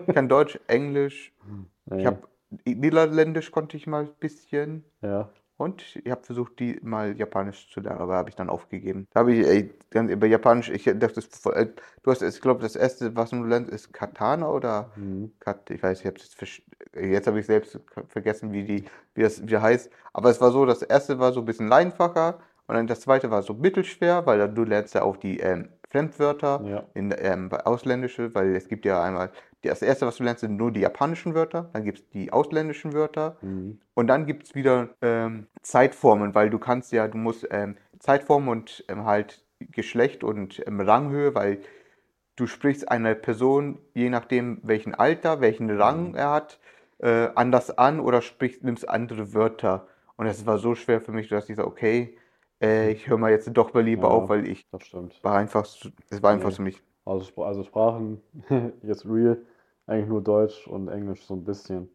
Ich 0.07 0.14
kann 0.14 0.29
Deutsch, 0.29 0.59
Englisch. 0.69 1.33
Ich 1.87 1.93
Nee, 1.93 2.07
habe 2.07 2.19
Niederländisch 2.67 3.50
konnte 3.50 3.76
ich 3.76 3.87
mal 3.87 4.05
ein 4.05 4.11
bisschen. 4.21 4.85
ja. 5.03 5.29
Und 5.57 5.97
ich 6.05 6.11
habe 6.11 6.23
versucht, 6.25 6.59
die 6.59 6.81
mal 6.83 7.17
Japanisch 7.17 7.71
zu 7.71 7.81
lernen, 7.81 8.01
aber 8.01 8.17
habe 8.17 8.29
ich 8.29 8.35
dann 8.35 8.51
aufgegeben. 8.51 9.07
Da 9.13 9.21
habe 9.21 9.33
ich, 9.35 9.47
ey, 9.47 9.71
ganz 9.91 10.11
über 10.11 10.27
Japanisch, 10.27 10.69
ich 10.69 10.85
dachte, 10.85 11.21
äh, 11.53 11.67
du 12.03 12.11
hast, 12.11 12.23
ich 12.23 12.41
glaube, 12.41 12.61
das 12.63 12.75
erste, 12.75 13.15
was 13.15 13.31
du 13.31 13.45
lernst, 13.45 13.71
ist 13.71 13.93
Katana 13.93 14.49
oder 14.49 14.91
Hm. 14.97 15.33
Kat, 15.39 15.71
ich 15.71 15.83
weiß, 15.83 16.01
ich 16.01 16.07
habe 16.07 16.17
jetzt, 16.19 17.27
habe 17.27 17.41
ich 17.41 17.47
selbst 17.47 17.79
vergessen, 18.09 18.53
wie 18.53 18.65
die, 18.65 18.85
wie 19.15 19.23
das 19.23 19.47
wie 19.47 19.57
heißt. 19.57 19.91
Aber 20.13 20.31
es 20.31 20.41
war 20.41 20.51
so, 20.51 20.67
das 20.67 20.83
erste 20.83 21.19
war 21.19 21.33
so 21.33 21.41
ein 21.41 21.47
bisschen 21.47 21.73
einfacher 21.73 22.39
und 22.67 22.75
dann 22.75 22.87
das 22.87 23.01
zweite 23.03 23.31
war 23.31 23.43
so 23.43 23.55
mittelschwer, 23.55 24.27
weil 24.27 24.39
dann 24.39 24.55
du 24.55 24.65
lernst 24.65 24.95
ja 24.95 25.03
auch 25.03 25.17
die 25.17 25.39
ähm, 25.41 25.69
Fremdwörter 25.91 26.63
Ja. 26.67 26.85
in 26.95 27.15
ähm, 27.17 27.53
ausländische, 27.53 28.35
weil 28.35 28.57
es 28.57 28.69
gibt 28.69 28.85
ja 28.85 29.03
einmal, 29.03 29.31
das 29.68 29.83
erste, 29.83 30.06
was 30.06 30.16
du 30.16 30.25
lernst, 30.25 30.40
sind 30.40 30.56
nur 30.56 30.73
die 30.73 30.80
japanischen 30.80 31.35
Wörter, 31.35 31.71
dann 31.73 31.85
gibt 31.85 31.99
es 31.99 32.09
die 32.11 32.33
ausländischen 32.33 32.92
Wörter 32.92 33.37
Hm. 33.40 33.78
und 33.94 34.06
dann 34.09 34.26
gibt 34.26 34.44
es 34.44 34.54
wieder 34.54 34.90
ähm, 35.02 35.47
Zeitformen, 35.62 36.35
weil 36.35 36.50
du 36.50 36.59
kannst 36.59 36.92
ja, 36.92 37.09
du 37.09 37.18
musst 37.18 37.47
ähm, 37.50 37.76
Zeitformen 37.99 38.49
und 38.49 38.85
ähm, 38.88 39.04
halt 39.04 39.44
Geschlecht 39.61 40.25
und 40.25 40.62
ähm, 40.66 40.80
Ranghöhe, 40.80 41.35
weil 41.35 41.61
du 42.37 42.47
sprichst 42.47 42.90
eine 42.90 43.14
Person, 43.14 43.78
je 43.94 44.11
nachdem 44.11 44.61
welchen 44.62 44.94
Alter, 44.94 45.40
welchen 45.40 45.71
Rang 45.71 46.14
er 46.14 46.30
hat, 46.30 46.59
äh, 46.99 47.28
anders 47.35 47.76
an 47.76 48.00
oder 48.00 48.23
sprichst, 48.23 48.62
nimmst 48.64 48.88
andere 48.88 49.35
Wörter. 49.35 49.87
Und 50.16 50.26
es 50.26 50.47
war 50.47 50.59
so 50.59 50.75
schwer 50.75 51.00
für 51.00 51.12
mich, 51.12 51.28
dass 51.28 51.49
ich 51.49 51.56
so, 51.56 51.64
okay, 51.66 52.16
äh, 52.62 52.90
ich 52.92 53.09
höre 53.09 53.18
mal 53.18 53.30
jetzt 53.30 53.50
doch 53.52 53.73
mal 53.75 53.83
lieber 53.83 54.09
Ja. 54.09 54.14
auf, 54.14 54.28
weil 54.28 54.47
ich 54.49 54.66
Das 54.71 54.85
stimmt. 54.87 55.23
war 55.23 55.37
einfach, 55.37 55.64
es 55.64 56.23
war 56.23 56.33
einfach 56.33 56.50
Nee. 56.50 56.56
für 56.56 56.62
mich. 56.62 56.83
Also, 57.04 57.44
also 57.44 57.62
Sprachen, 57.64 58.21
jetzt 58.83 59.04
real, 59.06 59.38
eigentlich 59.87 60.09
nur 60.09 60.23
Deutsch 60.23 60.67
und 60.67 60.88
Englisch 60.88 61.25
so 61.25 61.35
ein 61.35 61.45
bisschen. 61.45 61.91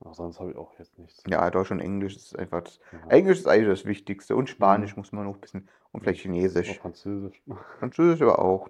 Aber 0.00 0.14
sonst 0.14 0.38
habe 0.40 0.50
ich 0.50 0.56
auch 0.56 0.72
jetzt 0.78 0.98
nichts. 0.98 1.22
Ja, 1.26 1.50
Deutsch 1.50 1.70
und 1.70 1.80
Englisch 1.80 2.16
ist 2.16 2.38
einfach 2.38 2.62
das, 2.62 2.78
Ja. 2.92 3.08
Englisch 3.08 3.38
ist 3.38 3.48
eigentlich 3.48 3.68
das 3.80 3.84
Wichtigste 3.86 4.36
und 4.36 4.48
Spanisch 4.48 4.96
muss 4.96 5.10
man 5.12 5.24
noch 5.24 5.34
ein 5.34 5.40
bisschen 5.40 5.68
und 5.92 6.00
vielleicht 6.02 6.20
Auch 6.20 6.22
Chinesisch. 6.24 6.78
Französisch. 6.78 7.42
Französisch 7.78 8.20
aber 8.22 8.38
auch. 8.38 8.68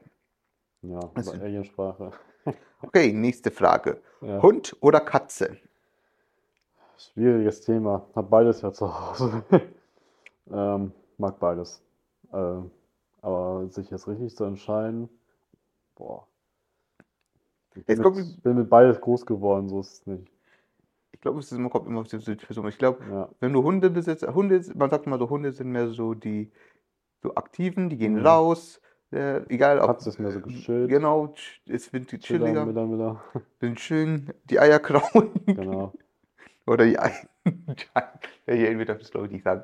Ja, 0.83 1.01
Also- 1.15 1.33
Aliensprache. 1.33 2.13
Okay, 2.83 3.13
nächste 3.13 3.51
Frage. 3.51 4.01
Ja. 4.21 4.41
Hund 4.41 4.77
oder 4.81 5.01
Katze? 5.01 5.57
Schwieriges 6.99 7.61
Thema. 7.63 8.07
Hab 8.15 8.31
beides 8.31 8.61
ja 8.63 8.73
zu 8.73 8.87
Hause. 8.89 9.43
ähm, 10.51 10.93
mag 11.19 11.39
beides. 11.41 11.83
Ähm, 12.33 12.71
aber 13.23 13.67
sich 13.71 13.91
jetzt 13.91 14.07
richtig 14.07 14.37
zu 14.37 14.45
entscheiden, 14.45 15.09
boah. 15.97 16.27
Ich 17.77 17.85
bin 17.87 18.03
kommt- 18.03 18.17
mit, 18.17 18.43
bin 18.43 18.57
mit 18.57 18.71
beides 18.71 19.01
groß 19.01 19.27
geworden, 19.27 19.69
so 19.69 19.81
ist 19.81 19.93
es 20.01 20.07
nicht. 20.07 20.31
Ich 21.13 21.21
glaube, 21.21 21.39
es 21.41 21.51
ist 21.51 21.59
immer, 21.59 21.71
kommt 21.71 21.87
immer 21.87 22.01
auf 22.01 22.09
die 22.09 22.19
Situation. 22.19 22.69
Ich 22.69 22.79
glaube, 22.79 23.03
Ja, 23.11 23.29
wenn 23.41 23.53
du 23.53 23.63
Hunde 23.63 23.91
besitzt, 23.91 24.27
Hunde, 24.27 24.61
man 24.75 24.91
sagt 24.91 25.07
immer 25.07 25.19
so, 25.19 25.29
Hunde 25.31 25.53
sind 25.53 25.71
mehr 25.71 25.89
so 25.89 26.15
die 26.15 26.51
so 27.23 27.35
aktiven, 27.35 27.89
die 27.89 27.97
gehen 27.97 28.15
Mhm. 28.15 28.27
raus, 28.27 28.81
äh, 29.11 29.39
egal 29.49 29.81
ob. 29.81 29.87
Katze 29.87 30.11
ist 30.11 30.19
mehr 30.19 30.31
so 30.31 30.41
gechillt. 30.41 30.89
Genau, 30.91 31.35
es 31.67 31.93
wird 31.93 32.09
chilliger, 32.21 32.65
Miller, 32.67 32.87
Miller. 32.87 33.23
sind 33.61 33.81
schön 33.81 34.33
die 34.45 34.61
Eier 34.61 34.79
krauen. 34.79 35.31
Genau. 35.47 35.93
Oder 36.67 36.85
die 36.87 36.99
Eier. 36.99 37.15
Ja, 38.49 38.55
hier 38.55 38.79
wird 38.79 38.89
das, 38.89 39.11
glaube 39.11 39.29
ich. 39.29 39.43
Ja, 39.45 39.61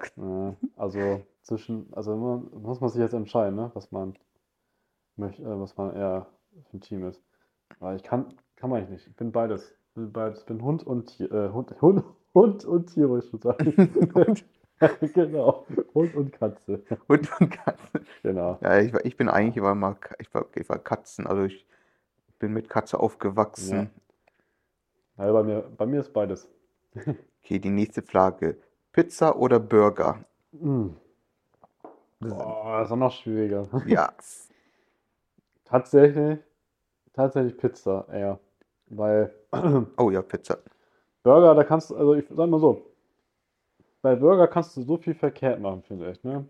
also 0.76 1.24
zwischen, 1.42 1.86
also 1.92 2.16
muss 2.16 2.80
man 2.80 2.90
sich 2.90 3.00
jetzt 3.00 3.12
entscheiden, 3.12 3.54
ne, 3.56 3.70
was 3.74 3.92
man 3.92 4.14
möchte, 5.16 5.42
äh, 5.42 5.60
was 5.60 5.76
man 5.76 5.94
eher 5.94 6.26
für 6.70 6.76
ein 6.76 6.80
Team 6.80 7.06
ist. 7.06 7.20
Weil 7.78 7.96
ich 7.96 8.02
kann, 8.02 8.34
kann 8.56 8.70
man 8.70 8.88
nicht. 8.88 9.06
Ich 9.06 9.16
bin 9.16 9.32
beides. 9.32 9.70
Ich 9.70 9.94
bin 9.94 10.12
beides. 10.12 10.44
Bin 10.44 10.62
Hund 10.62 10.86
und 10.86 11.20
äh, 11.20 11.48
Hund, 11.50 11.74
Hund, 11.80 12.04
Hund 12.34 12.64
und 12.64 12.92
Tier, 12.92 13.08
wollte 13.08 13.26
ich 13.26 13.30
schon 13.30 13.40
sagen. 13.40 14.36
Genau. 15.14 15.66
Hund 15.94 16.14
und 16.14 16.32
Katze. 16.32 16.82
Hund 17.08 17.28
und 17.40 17.50
Katze. 17.50 18.00
Genau. 18.22 18.58
Ja, 18.60 18.78
ich, 18.80 18.92
war, 18.92 19.04
ich 19.04 19.16
bin 19.16 19.28
eigentlich 19.28 19.56
immer 19.56 19.74
mal, 19.74 19.96
ich 20.18 20.32
war, 20.34 20.46
ich 20.54 20.68
war 20.68 20.78
Katzen, 20.78 21.26
also 21.26 21.44
ich 21.44 21.66
bin 22.38 22.52
mit 22.52 22.68
Katze 22.68 22.98
aufgewachsen. 22.98 23.90
Ja. 25.16 25.26
Ja, 25.26 25.32
bei 25.32 25.42
mir, 25.42 25.60
bei 25.76 25.86
mir 25.86 26.00
ist 26.00 26.12
beides. 26.12 26.48
Okay, 27.44 27.58
die 27.58 27.70
nächste 27.70 28.02
Frage. 28.02 28.56
Pizza 28.92 29.36
oder 29.36 29.60
Burger? 29.60 30.24
Mm. 30.52 30.88
Boah, 32.20 32.78
das 32.78 32.88
ist 32.88 32.92
auch 32.92 32.96
noch 32.96 33.12
schwieriger. 33.12 33.68
Ja, 33.86 34.12
Tatsächlich, 35.64 36.38
tatsächlich 37.12 37.56
Pizza 37.56 38.06
eher. 38.10 38.38
Weil 38.86 39.32
oh 39.98 40.10
ja, 40.10 40.22
Pizza. 40.22 40.58
Burger, 41.22 41.54
da 41.54 41.64
kannst 41.64 41.90
du, 41.90 41.96
also 41.96 42.14
ich 42.14 42.26
sag 42.28 42.48
mal 42.48 42.60
so, 42.60 42.86
bei 44.02 44.16
Burger 44.16 44.48
kannst 44.48 44.76
du 44.76 44.82
so 44.82 44.96
viel 44.96 45.14
verkehrt 45.14 45.60
machen, 45.60 45.82
finde 45.82 46.10
ich, 46.10 46.22
ne? 46.24 46.44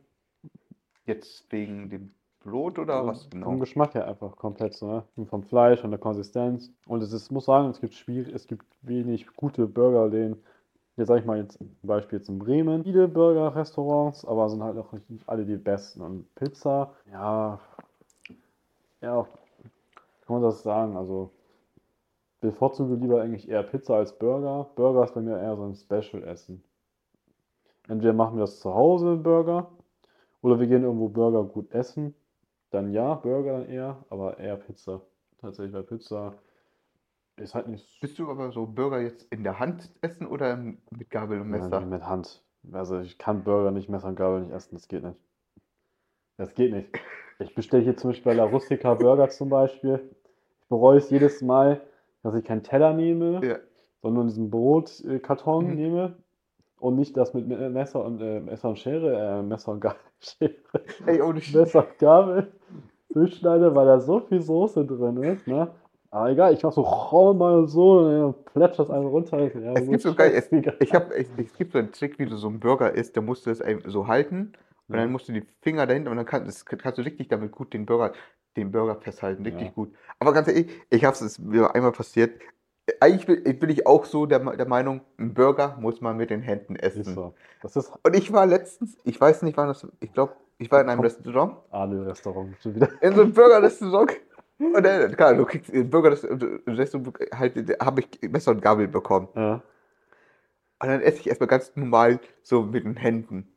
Jetzt 1.04 1.50
wegen 1.52 1.90
dem 1.90 2.14
Brot 2.40 2.78
oder 2.78 2.94
Also 2.94 3.08
was 3.08 3.22
Vom 3.24 3.30
genau? 3.30 3.56
Geschmack 3.58 3.94
her 3.94 4.08
einfach 4.08 4.36
komplett 4.36 4.74
so, 4.74 4.86
ne? 4.86 5.04
Und 5.16 5.28
vom 5.28 5.42
Fleisch, 5.42 5.80
von 5.80 5.90
der 5.90 6.00
Konsistenz. 6.00 6.70
Und 6.86 7.02
es 7.02 7.12
ist, 7.12 7.30
muss 7.30 7.44
sagen, 7.44 7.68
es 7.70 7.80
gibt 7.80 7.94
schwierig, 7.94 8.34
es 8.34 8.46
gibt 8.46 8.64
wenig 8.82 9.26
gute 9.36 9.66
Burgerläden. 9.66 10.42
Jetzt 10.96 11.08
sag 11.08 11.20
ich 11.20 11.24
mal 11.26 11.38
jetzt 11.38 11.58
zum 11.58 11.76
Beispiel 11.82 12.18
jetzt 12.18 12.28
in 12.28 12.38
Bremen 12.38 12.84
viele 12.84 13.08
Burger-Restaurants, 13.08 14.24
aber 14.26 14.48
sind 14.50 14.62
halt 14.62 14.76
auch 14.78 14.92
nicht 14.92 15.28
alle 15.28 15.44
die 15.44 15.56
besten. 15.56 16.02
Und 16.02 16.34
Pizza, 16.34 16.92
ja, 17.10 17.58
ja, 19.00 19.26
kann 20.32 20.40
man 20.40 20.50
das 20.50 20.62
sagen? 20.62 20.96
Also 20.96 21.30
bevorzuge 22.40 22.94
lieber 22.94 23.20
eigentlich 23.20 23.48
eher 23.48 23.62
Pizza 23.62 23.96
als 23.96 24.18
Burger. 24.18 24.70
Burger 24.76 25.04
ist 25.04 25.14
bei 25.14 25.20
mir 25.20 25.38
eher 25.38 25.56
so 25.56 25.64
ein 25.64 25.74
Special-Essen. 25.74 26.64
Entweder 27.88 28.14
machen 28.14 28.36
wir 28.36 28.42
das 28.42 28.60
zu 28.60 28.72
Hause, 28.72 29.16
Burger, 29.16 29.70
oder 30.40 30.58
wir 30.58 30.66
gehen 30.66 30.84
irgendwo 30.84 31.08
Burger 31.08 31.44
gut 31.44 31.70
essen. 31.72 32.14
Dann 32.70 32.92
ja, 32.92 33.14
Burger 33.14 33.58
dann 33.58 33.68
eher, 33.68 34.04
aber 34.08 34.38
eher 34.38 34.56
Pizza. 34.56 35.02
Tatsächlich, 35.38 35.74
weil 35.74 35.82
Pizza 35.82 36.34
ist 37.36 37.54
halt 37.54 37.68
nicht 37.68 38.00
Bist 38.00 38.18
du 38.18 38.30
aber 38.30 38.52
so 38.52 38.66
Burger 38.66 39.00
jetzt 39.00 39.30
in 39.30 39.42
der 39.42 39.58
Hand 39.58 39.90
essen 40.00 40.26
oder 40.26 40.56
mit 40.56 41.10
Gabel 41.10 41.40
und 41.40 41.48
Messer? 41.48 41.80
nicht 41.80 41.90
mit 41.90 42.06
Hand. 42.06 42.42
Also 42.72 43.00
ich 43.00 43.18
kann 43.18 43.44
Burger 43.44 43.72
nicht 43.72 43.90
Messer 43.90 44.08
und 44.08 44.16
Gabel 44.16 44.42
nicht 44.42 44.52
essen, 44.52 44.76
das 44.76 44.88
geht 44.88 45.02
nicht. 45.02 45.18
Das 46.38 46.54
geht 46.54 46.72
nicht. 46.72 46.88
Ich 47.38 47.54
bestelle 47.54 47.82
hier 47.82 47.96
zum 47.96 48.10
Beispiel 48.10 48.32
bei 48.32 48.36
La 48.36 48.44
Rustica 48.44 48.94
Burger 48.94 49.28
zum 49.28 49.48
Beispiel. 49.48 50.14
Bereue 50.72 50.96
es 50.96 51.10
jedes 51.10 51.42
Mal, 51.42 51.82
dass 52.22 52.34
ich 52.34 52.44
keinen 52.44 52.62
Teller 52.62 52.94
nehme, 52.94 53.44
Ja. 53.46 53.56
sondern 54.00 54.28
diesen 54.28 54.50
Brotkarton 54.50 55.68
Mhm. 55.68 55.74
nehme 55.74 56.14
und 56.80 56.96
nicht 56.96 57.14
das 57.16 57.34
mit 57.34 57.46
Me- 57.46 57.68
Messer 57.68 58.02
und 58.02 58.22
äh, 58.22 58.40
Messer 58.40 58.70
und 58.70 58.78
Schere, 58.78 59.38
äh, 59.38 59.42
Messer 59.42 59.72
und 59.72 59.80
Gabel, 59.80 60.00
Schere, 60.20 60.54
Ey, 61.06 61.20
ohne 61.20 61.40
Messer 61.52 61.80
und 61.86 61.98
Gabel 61.98 62.52
durchschneide, 63.12 63.74
weil 63.76 63.84
da 63.86 64.00
so 64.00 64.20
viel 64.20 64.40
Soße 64.40 64.86
drin 64.86 65.18
ist, 65.22 65.46
ne? 65.46 65.68
Aber 66.10 66.30
egal, 66.30 66.54
ich 66.54 66.62
mach 66.62 66.72
so 66.72 66.80
roll 66.82 67.34
mal 67.34 67.66
so, 67.68 68.08
dann 68.08 68.34
plätscht 68.44 68.78
das 68.78 68.90
einfach 68.90 69.10
runter. 69.10 69.40
Ja, 69.58 69.72
Es 69.74 69.88
gibt 69.88 70.02
so 70.02 70.14
geil, 70.14 70.32
es, 70.34 70.50
ich 70.80 70.94
hab, 70.94 71.10
es, 71.10 71.28
es 71.38 71.52
gibt 71.54 71.72
so 71.72 71.78
einen 71.78 71.92
Trick, 71.92 72.18
wie 72.18 72.26
du 72.26 72.36
so 72.36 72.48
einen 72.48 72.60
Burger 72.60 72.92
isst, 72.94 73.16
da 73.16 73.20
musst 73.20 73.44
du 73.46 73.50
es 73.50 73.60
ein- 73.60 73.82
so 73.86 74.06
halten 74.06 74.52
und 74.88 74.94
Ja. 74.94 75.02
dann 75.02 75.12
musst 75.12 75.28
du 75.28 75.32
die 75.32 75.44
Finger 75.60 75.86
dahinter 75.86 76.10
und 76.10 76.16
dann 76.18 76.26
kann, 76.26 76.44
das, 76.46 76.64
kannst 76.64 76.98
du 76.98 77.02
richtig 77.02 77.28
damit 77.28 77.52
gut 77.52 77.72
den 77.74 77.84
Burger, 77.86 78.12
den 78.56 78.70
Burger 78.70 78.96
festhalten, 78.96 79.42
richtig 79.44 79.68
Ja. 79.68 79.72
gut. 79.72 79.94
Aber 80.18 80.32
ganz 80.32 80.48
ehrlich, 80.48 80.70
ich 80.90 81.04
hab's, 81.04 81.20
es 81.20 81.32
ist 81.32 81.38
mir 81.40 81.74
einmal 81.74 81.92
passiert, 81.92 82.40
eigentlich 83.00 83.26
bin, 83.26 83.58
bin 83.58 83.70
ich 83.70 83.86
auch 83.86 84.04
so 84.04 84.26
der, 84.26 84.40
der 84.40 84.66
Meinung, 84.66 85.00
ein 85.18 85.34
Burger 85.34 85.76
muss 85.80 86.00
man 86.00 86.16
mit 86.16 86.30
den 86.30 86.40
Händen 86.42 86.74
Ist 86.76 86.96
essen. 86.98 87.14
so. 87.14 87.34
Das 87.62 87.76
ist 87.76 87.92
Und 88.02 88.14
ich 88.16 88.32
war 88.32 88.44
letztens, 88.46 88.96
ich 89.04 89.20
weiß 89.20 89.42
nicht, 89.42 89.56
wann 89.56 89.68
das, 89.68 89.86
ich 90.00 90.12
glaube, 90.12 90.34
ich 90.58 90.70
war 90.70 90.80
in 90.80 90.88
einem. 90.88 91.00
Restaurant, 91.00 91.56
Adel-Restaurant 91.70 92.56
schon 92.62 92.74
wieder. 92.74 92.88
in 93.00 93.14
so 93.14 93.22
einem 93.22 93.32
Burger-Restaurant. 93.34 94.12
Und 94.58 94.82
dann, 94.84 95.16
klar, 95.16 95.34
du 95.34 95.44
kriegst 95.44 95.70
im 95.70 95.90
Burger-Restaurant 95.90 97.12
halt, 97.34 97.76
habe 97.80 98.00
ich 98.02 98.30
Messer 98.30 98.50
und 98.52 98.62
Gabel 98.62 98.86
bekommen. 98.88 99.28
Ja. 99.34 99.54
Und 100.80 100.88
dann 100.88 101.00
esse 101.00 101.18
ich 101.20 101.28
erstmal 101.28 101.48
ganz 101.48 101.72
normal 101.76 102.18
so 102.42 102.62
mit 102.62 102.84
den 102.84 102.96
Händen. 102.96 103.51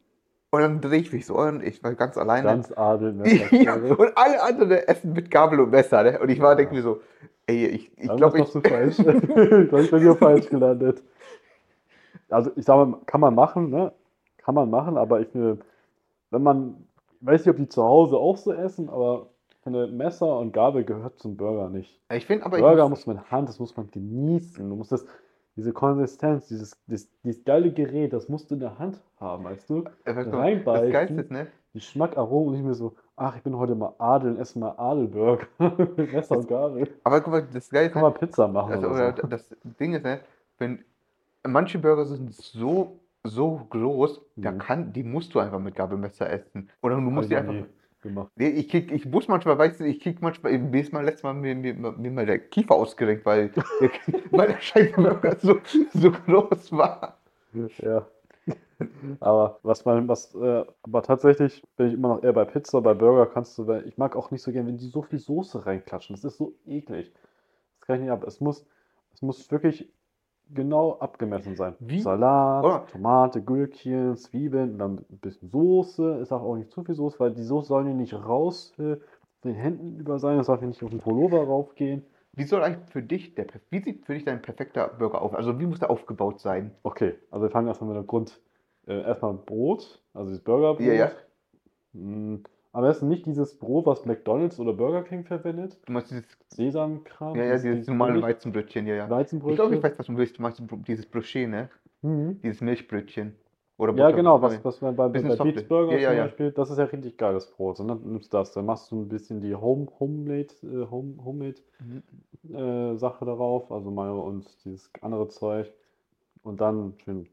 Und 0.56 0.62
dann 0.62 0.80
drehe 0.80 1.02
ich 1.02 1.12
mich 1.12 1.26
so 1.26 1.38
und 1.38 1.62
ich 1.62 1.84
war 1.84 1.94
ganz 1.96 2.18
alleine. 2.18 2.44
Ganz 2.44 2.72
Adel. 2.78 3.22
ja, 3.52 3.76
und 3.76 4.18
alle 4.18 4.41
anderen 4.41 4.72
essen 4.72 5.12
mit 5.12 5.30
Gabel 5.30 5.60
und 5.60 5.70
Messer. 5.70 6.02
Ne? 6.04 6.18
Und 6.18 6.30
ich 6.30 6.39
war, 6.39 6.56
denke 6.56 6.74
mir 6.74 6.82
so, 6.82 7.02
ey, 7.46 7.65
ich, 7.65 7.91
ich 7.98 8.15
glaube, 8.15 8.39
ich, 8.39 8.48
falsch. 8.48 9.00
ich 9.00 9.06
ich 9.06 9.91
bin 9.91 10.00
hier 10.00 10.15
falsch 10.15 10.48
gelandet. 10.50 11.04
Also 12.30 12.52
ich 12.56 12.63
sage 12.63 12.86
mal, 12.86 13.00
kann 13.06 13.20
man 13.20 13.36
machen, 13.36 13.70
ne? 13.70 13.91
Kann 14.38 14.56
man 14.56 14.70
machen, 14.70 14.96
aber 14.96 15.20
ich 15.20 15.28
finde, 15.28 15.60
wenn 16.32 16.41
man, 16.41 16.88
ich 17.20 17.28
weiß 17.28 17.41
nicht, 17.46 17.50
ob 17.50 17.58
die 17.58 17.68
zu 17.68 17.84
Hause 17.84 18.15
auch 18.15 18.38
so 18.38 18.54
essen, 18.54 18.89
aber 18.89 19.28
ich 19.50 19.58
finde, 19.58 19.88
Messer 19.88 20.39
und 20.39 20.54
Gabel 20.54 20.86
gehört 20.86 21.20
zum 21.20 21.36
Burger 21.36 21.68
nicht. 21.68 22.00
ich 22.13 22.26
finde 22.26 22.46
aber, 22.46 22.58
ich 22.58 22.63
Burger 22.63 22.88
muss, 22.88 23.06
muss 23.06 23.15
man 23.15 23.30
Hand, 23.30 23.50
das 23.50 23.60
muss 23.60 23.76
man 23.76 23.91
genießen. 23.91 24.70
Du 24.70 24.76
musst 24.78 24.94
das, 24.94 25.06
diese 25.56 25.74
Konsistenz, 25.74 26.48
dieses, 26.48 26.78
dieses, 26.88 27.10
dieses 27.24 27.44
geile 27.46 27.72
Gerät, 27.72 28.13
das 28.13 28.30
musst 28.30 28.50
du 28.52 28.56
in 28.56 28.60
der 28.62 28.78
Hand 28.80 29.02
haben, 29.20 29.44
weißt 29.44 29.70
du? 29.70 29.84
äh, 30.06 30.13
du, 30.13 30.24
das 30.32 30.38
reinbeißen. 30.38 30.91
Geilste 30.91 31.22
ist, 31.22 31.32
ne? 31.32 31.48
Geschmack, 31.74 32.18
Aromen 32.18 32.48
und 32.50 32.54
nicht 32.56 32.63
mehr 32.65 32.74
so, 32.74 32.96
ach, 33.18 33.36
ich 33.36 33.44
bin 33.44 33.58
heute 33.58 33.76
mal 33.76 33.94
Adel 33.98 34.32
und 34.32 34.39
esse 34.39 34.58
mal 34.60 34.72
Adelburger 34.78 35.48
Messer 36.12 36.38
und 36.38 36.48
Gabel. 36.48 36.88
Aber 37.04 37.22
guck 37.22 37.32
mal, 37.32 37.48
das 37.54 37.70
Geilste 37.70 37.94
Kann 37.94 38.02
man 38.02 38.13
Pizza 38.13 38.48
machen 38.48 38.72
Also, 38.74 38.88
oder 38.88 38.91
oder 38.91 39.12
so. 39.13 39.28
das 39.30 39.50
Ding 39.80 39.94
ist, 39.94 40.04
ne, 40.04 40.22
wenn 40.58 40.84
manche 41.48 41.80
Burger 41.80 42.06
sind 42.06 42.34
so, 42.34 43.00
so 43.24 43.65
groß, 43.70 44.22
da 44.41 44.52
Mhm. 44.52 44.58
kann, 44.60 44.94
die 44.94 45.04
musst 45.04 45.34
du 45.36 45.39
einfach 45.39 45.60
mit 45.60 45.76
Gabelmesser 45.76 46.30
essen. 46.30 46.70
Oder 46.82 46.96
du 46.96 47.02
musst 47.02 47.26
ich 47.26 47.30
die 47.30 47.38
einfach. 47.38 47.54
nie 47.54 47.65
gemacht. 48.06 48.32
Nee, 48.36 48.50
ich, 48.50 48.70
krieg, 48.70 48.91
ich 48.91 49.06
muss 49.06 49.28
manchmal, 49.28 49.58
weißt 49.58 49.82
du, 49.82 49.86
ich 49.86 50.00
krieg 50.00 50.22
manchmal, 50.22 50.58
mir 50.58 50.82
ist 50.82 50.94
mal 50.94 51.04
letztes 51.04 51.24
Mal 51.24 51.34
mir, 51.34 51.56
mir, 51.56 51.74
mir 51.74 52.12
mal 52.12 52.26
der 52.26 52.39
Kiefer 52.39 52.76
ausgerenkt, 52.76 53.26
weil, 53.26 53.50
der, 53.50 53.63
weil 54.32 54.48
der 54.48 54.62
scheiß 54.62 54.94
Burger 54.94 55.36
so, 55.39 55.60
so 55.94 56.12
groß 56.12 56.72
war. 56.72 57.18
Ja. 57.82 58.08
Aber 59.20 59.60
was 59.63 59.86
man, 59.86 60.08
was, 60.08 60.36
äh, 60.36 60.65
aber 60.84 61.04
tatsächlich 61.04 61.63
bin 61.78 61.88
ich 61.88 61.94
immer 61.94 62.10
noch 62.10 62.24
eher 62.24 62.34
bei 62.34 62.46
Pizza, 62.46 62.82
bei 62.82 62.94
Burger 62.94 63.26
kannst 63.26 63.58
du, 63.58 63.68
weil 63.68 63.88
ich 63.88 63.98
mag 63.98 64.15
auch 64.15 64.32
nicht 64.32 64.41
so 64.41 64.52
gern, 64.52 64.68
wenn 64.68 64.78
die 64.78 64.88
so 64.88 65.02
viel 65.02 65.20
Soße 65.20 65.65
reinklatschen. 65.65 66.15
Das 66.15 66.24
ist 66.24 66.38
so 66.38 66.54
eklig. 66.65 67.12
Das 67.80 67.88
kann 67.88 67.96
ich 67.98 68.02
nicht 68.04 68.12
ab. 68.12 68.24
Es 68.26 68.41
muss, 68.41 68.65
es 69.13 69.22
muss 69.22 69.50
wirklich 69.52 69.89
genau 70.53 70.97
abgemessen 70.99 71.55
sein. 71.55 71.75
Wie? 71.79 72.01
Salat, 72.01 72.63
Oder- 72.63 72.86
Tomate, 72.88 73.41
Gürkchen, 73.41 74.15
Zwiebeln, 74.17 74.73
und 74.73 74.79
dann 74.79 75.05
ein 75.10 75.17
bisschen 75.19 75.49
Soße. 75.49 76.19
Ist 76.21 76.31
auch 76.31 76.55
nicht 76.55 76.71
zu 76.71 76.84
viel 76.84 76.95
Soße, 76.95 77.19
weil 77.19 77.31
die 77.31 77.43
Soße 77.43 77.67
soll 77.67 77.88
ja 77.88 77.93
nicht 77.93 78.13
raus 78.13 78.73
äh, 78.79 78.97
den 79.43 79.55
Händen 79.55 79.97
über 79.97 80.19
sein. 80.19 80.38
Das 80.38 80.47
darf 80.47 80.62
ja 80.62 80.67
nicht 80.67 80.84
auf 80.84 80.89
den 80.89 80.99
Pullover 80.99 81.43
raufgehen. 81.43 82.03
Wie 82.34 82.43
soll 82.43 82.63
eigentlich 82.63 82.89
für 82.91 83.01
dich, 83.01 83.34
der, 83.36 83.47
wie 83.69 83.81
sieht 83.81 84.05
für 84.05 84.13
dich 84.13 84.25
dein 84.25 84.41
perfekter 84.41 84.89
Burger 84.89 85.21
auf? 85.21 85.34
Also 85.34 85.60
wie 85.60 85.65
muss 85.65 85.79
der 85.79 85.89
aufgebaut 85.89 86.39
sein? 86.41 86.71
Okay, 86.84 87.15
also 87.31 87.45
wir 87.45 87.49
fangen 87.49 87.67
erstmal 87.67 87.89
mit 87.89 87.97
der 87.97 88.03
Grund. 88.03 88.41
Äh, 88.88 89.01
erstmal 89.01 89.34
Brot, 89.34 90.03
also 90.13 90.29
das 90.31 90.41
Burgerbrot. 90.41 90.86
Ja, 90.86 90.93
ja. 90.93 91.12
Mm, 91.93 92.43
Am 92.76 92.84
besten 92.84 93.08
nicht 93.08 93.26
dieses 93.26 93.58
Brot, 93.58 93.86
was 93.86 94.06
McDonald's 94.06 94.60
oder 94.60 94.74
Burger 94.74 95.04
King 95.04 95.24
verwendet. 95.24 95.78
Du 95.86 95.94
meinst 95.94 96.12
dieses, 96.12 96.26
Sesamkram. 96.50 97.36
ja, 97.38 97.46
ja, 97.46 97.58
dieses 97.58 97.88
normale 97.88 98.14
Billig- 98.14 98.24
Weizenbrötchen, 98.26 98.86
ja, 98.86 98.96
ja. 98.96 99.06
Ich 99.06 99.10
Weizenbrötchen. 99.12 99.56
glaube, 99.56 99.76
ich 99.78 99.84
weiß, 99.84 99.98
was 100.00 100.06
du 100.08 100.18
willst. 100.18 100.38
Du 100.38 100.42
meinst 100.42 100.62
dieses 100.88 101.06
Brochet, 101.06 101.48
ne? 101.50 101.70
Mhm. 102.02 102.42
Dieses 102.44 102.60
Milchbrötchen. 102.60 103.36
Oder 103.78 103.94
Ja, 103.96 104.12
genau, 104.12 104.42
was, 104.42 104.64
was 104.64 104.82
man 104.82 104.96
bei, 104.96 105.08
bei 105.08 105.20
Beats. 105.22 105.64
Burger 105.68 105.94
Ja, 105.94 105.98
ja, 106.00 106.10
zum 106.10 106.18
ja. 106.18 106.24
Beispiel, 106.24 106.52
das 106.52 106.70
ist 106.70 106.78
ja 106.78 106.84
richtig 106.86 107.18
geiles 107.18 107.50
Brot. 107.52 107.80
Und 107.80 107.88
dann 107.88 108.02
nimmst 108.04 108.34
du 108.34 108.38
das, 108.38 108.52
dann 108.52 108.66
machst 108.66 108.92
du 108.92 109.02
ein 109.02 109.08
bisschen 109.10 109.40
die 109.42 109.56
Home, 109.56 109.88
Homemade, 110.00 110.48
äh, 110.64 110.90
Home, 110.92 111.16
Homemade 111.24 111.56
Mhm. 111.80 112.56
äh, 112.56 112.98
Sache 112.98 113.26
darauf, 113.26 113.72
also 113.72 113.90
Mayo 113.92 114.22
und 114.22 114.46
dieses 114.66 114.90
andere 115.02 115.28
Zeug. 115.30 115.72
Und 116.44 116.62
dann 116.62 116.94
schön, 117.04 117.28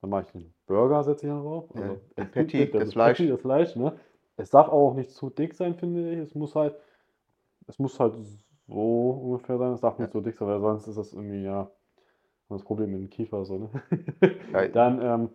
dann 0.00 0.10
mache 0.10 0.22
ich 0.26 0.32
den 0.32 0.52
Burger, 0.66 1.02
setze 1.04 1.26
ich 1.26 1.32
dann 1.32 1.42
drauf. 1.42 1.64
Ja, 1.74 1.80
Also, 1.82 2.00
das 2.16 2.30
Patty, 2.30 2.58
gibt- 2.58 2.74
das 2.74 2.92
Fleisch. 2.92 3.18
Patty, 3.18 3.28
das 3.30 3.40
Fleisch, 3.40 3.76
ne? 3.76 3.92
Es 4.36 4.50
darf 4.50 4.68
auch 4.68 4.94
nicht 4.94 5.10
zu 5.10 5.30
dick 5.30 5.54
sein, 5.54 5.74
finde 5.74 6.12
ich. 6.12 6.18
Es 6.18 6.34
muss 6.34 6.54
halt, 6.54 6.74
es 7.66 7.78
muss 7.78 7.98
halt 8.00 8.16
so 8.68 9.10
ungefähr 9.10 9.58
sein. 9.58 9.72
Es 9.72 9.80
darf 9.80 9.98
nicht 9.98 10.12
so 10.12 10.20
dick 10.20 10.36
sein, 10.36 10.48
weil 10.48 10.60
sonst 10.60 10.88
ist 10.88 10.98
das 10.98 11.12
irgendwie, 11.12 11.42
ja, 11.42 11.70
das 12.48 12.62
Problem 12.62 12.92
mit 12.92 13.00
dem 13.00 13.10
Kiefer, 13.10 13.44
so, 13.44 13.58
ne? 13.58 13.70
Ja. 14.52 14.68
Dann 14.68 15.00
ähm, 15.02 15.30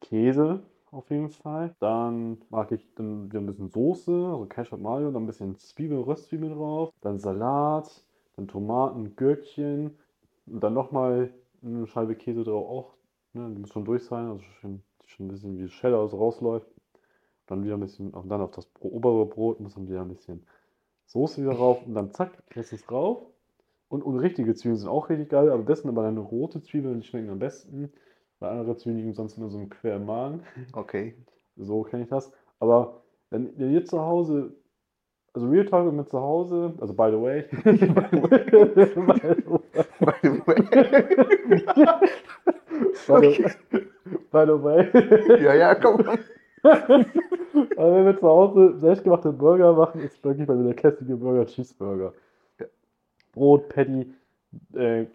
Käse 0.00 0.62
auf 0.90 1.10
jeden 1.10 1.30
Fall. 1.30 1.74
Dann 1.80 2.38
mag 2.50 2.72
ich 2.72 2.86
dann 2.94 3.26
wieder 3.26 3.40
ein 3.40 3.46
bisschen 3.46 3.68
Soße, 3.68 4.12
also 4.12 4.46
Ketchup 4.46 4.80
Mayo, 4.80 5.10
dann 5.10 5.24
ein 5.24 5.26
bisschen 5.26 5.56
Zwiebel, 5.56 6.00
Röstzwiebeln 6.00 6.54
drauf, 6.54 6.90
dann 7.02 7.18
Salat, 7.18 8.04
dann 8.36 8.48
Tomaten, 8.48 9.16
Gürkchen 9.16 9.98
und 10.46 10.62
dann 10.62 10.74
nochmal 10.74 11.32
eine 11.62 11.86
Scheibe 11.86 12.14
Käse 12.16 12.44
drauf 12.44 12.68
auch. 12.68 12.94
Ne, 13.34 13.50
die 13.54 13.60
muss 13.60 13.70
schon 13.70 13.84
durch 13.84 14.04
sein, 14.04 14.28
also 14.28 14.42
schon, 14.60 14.82
schon 15.06 15.26
ein 15.26 15.28
bisschen 15.28 15.58
wie 15.58 15.66
Cheddar 15.66 16.08
rausläuft. 16.08 16.68
Dann 17.46 17.64
wieder 17.64 17.74
ein 17.74 17.80
bisschen, 17.80 18.10
und 18.10 18.28
dann 18.28 18.40
auf 18.40 18.50
das 18.52 18.68
obere 18.80 19.26
Brot 19.26 19.60
muss 19.60 19.74
dann 19.74 19.88
wieder 19.88 20.02
ein 20.02 20.08
bisschen 20.08 20.46
Soße 21.06 21.42
wieder 21.42 21.54
drauf 21.54 21.86
und 21.86 21.94
dann 21.94 22.10
zack, 22.10 22.32
lässt 22.54 22.72
es 22.72 22.84
drauf. 22.84 23.22
Und, 23.88 24.02
und 24.02 24.18
richtige 24.18 24.54
Zwiebeln 24.54 24.78
sind 24.78 24.88
auch 24.88 25.08
richtig 25.08 25.28
geil, 25.28 25.50
aber 25.50 25.62
das 25.62 25.82
sind 25.82 25.90
aber 25.90 26.02
dann 26.02 26.18
rote 26.18 26.60
Zwiebeln, 26.60 27.00
die 27.00 27.06
schmecken 27.06 27.30
am 27.30 27.38
besten. 27.38 27.92
Weil 28.40 28.50
andere 28.50 28.76
Zwiebeln 28.76 28.98
liegen 28.98 29.14
sonst 29.14 29.38
nur 29.38 29.48
so 29.48 29.58
im 29.58 29.70
quer 29.70 29.96
im 29.96 30.06
Magen. 30.06 30.42
Okay. 30.72 31.14
So 31.56 31.82
kenne 31.82 32.02
ich 32.02 32.08
das. 32.08 32.32
Aber 32.58 33.02
wenn 33.30 33.56
wenn 33.58 33.72
ihr 33.72 33.84
zu 33.84 34.00
Hause, 34.00 34.52
also 35.32 35.48
Real 35.48 35.64
Talk 35.64 35.92
mit 35.92 36.10
zu 36.10 36.20
Hause, 36.20 36.74
also 36.80 36.92
by 36.92 37.10
the 37.10 37.20
way, 37.20 37.42
by 43.06 43.20
the, 43.20 43.54
by 44.32 44.44
the 44.46 44.62
way, 44.62 45.42
ja, 45.42 45.54
ja, 45.54 45.74
komm. 45.74 46.04
aber 47.76 47.94
wenn 47.94 48.04
wir 48.06 48.18
zu 48.18 48.26
Hause 48.26 48.78
selbstgemachte 48.78 49.32
Burger 49.32 49.72
machen, 49.72 50.00
ist 50.02 50.22
wirklich 50.24 50.46
bei 50.46 50.54
mir 50.54 50.64
der 50.64 50.74
klassische 50.74 51.16
Burger 51.16 51.46
Cheeseburger. 51.46 52.12
Ja. 52.58 52.66
Brot, 53.32 53.68
Patty, 53.68 54.12
äh, 54.74 55.06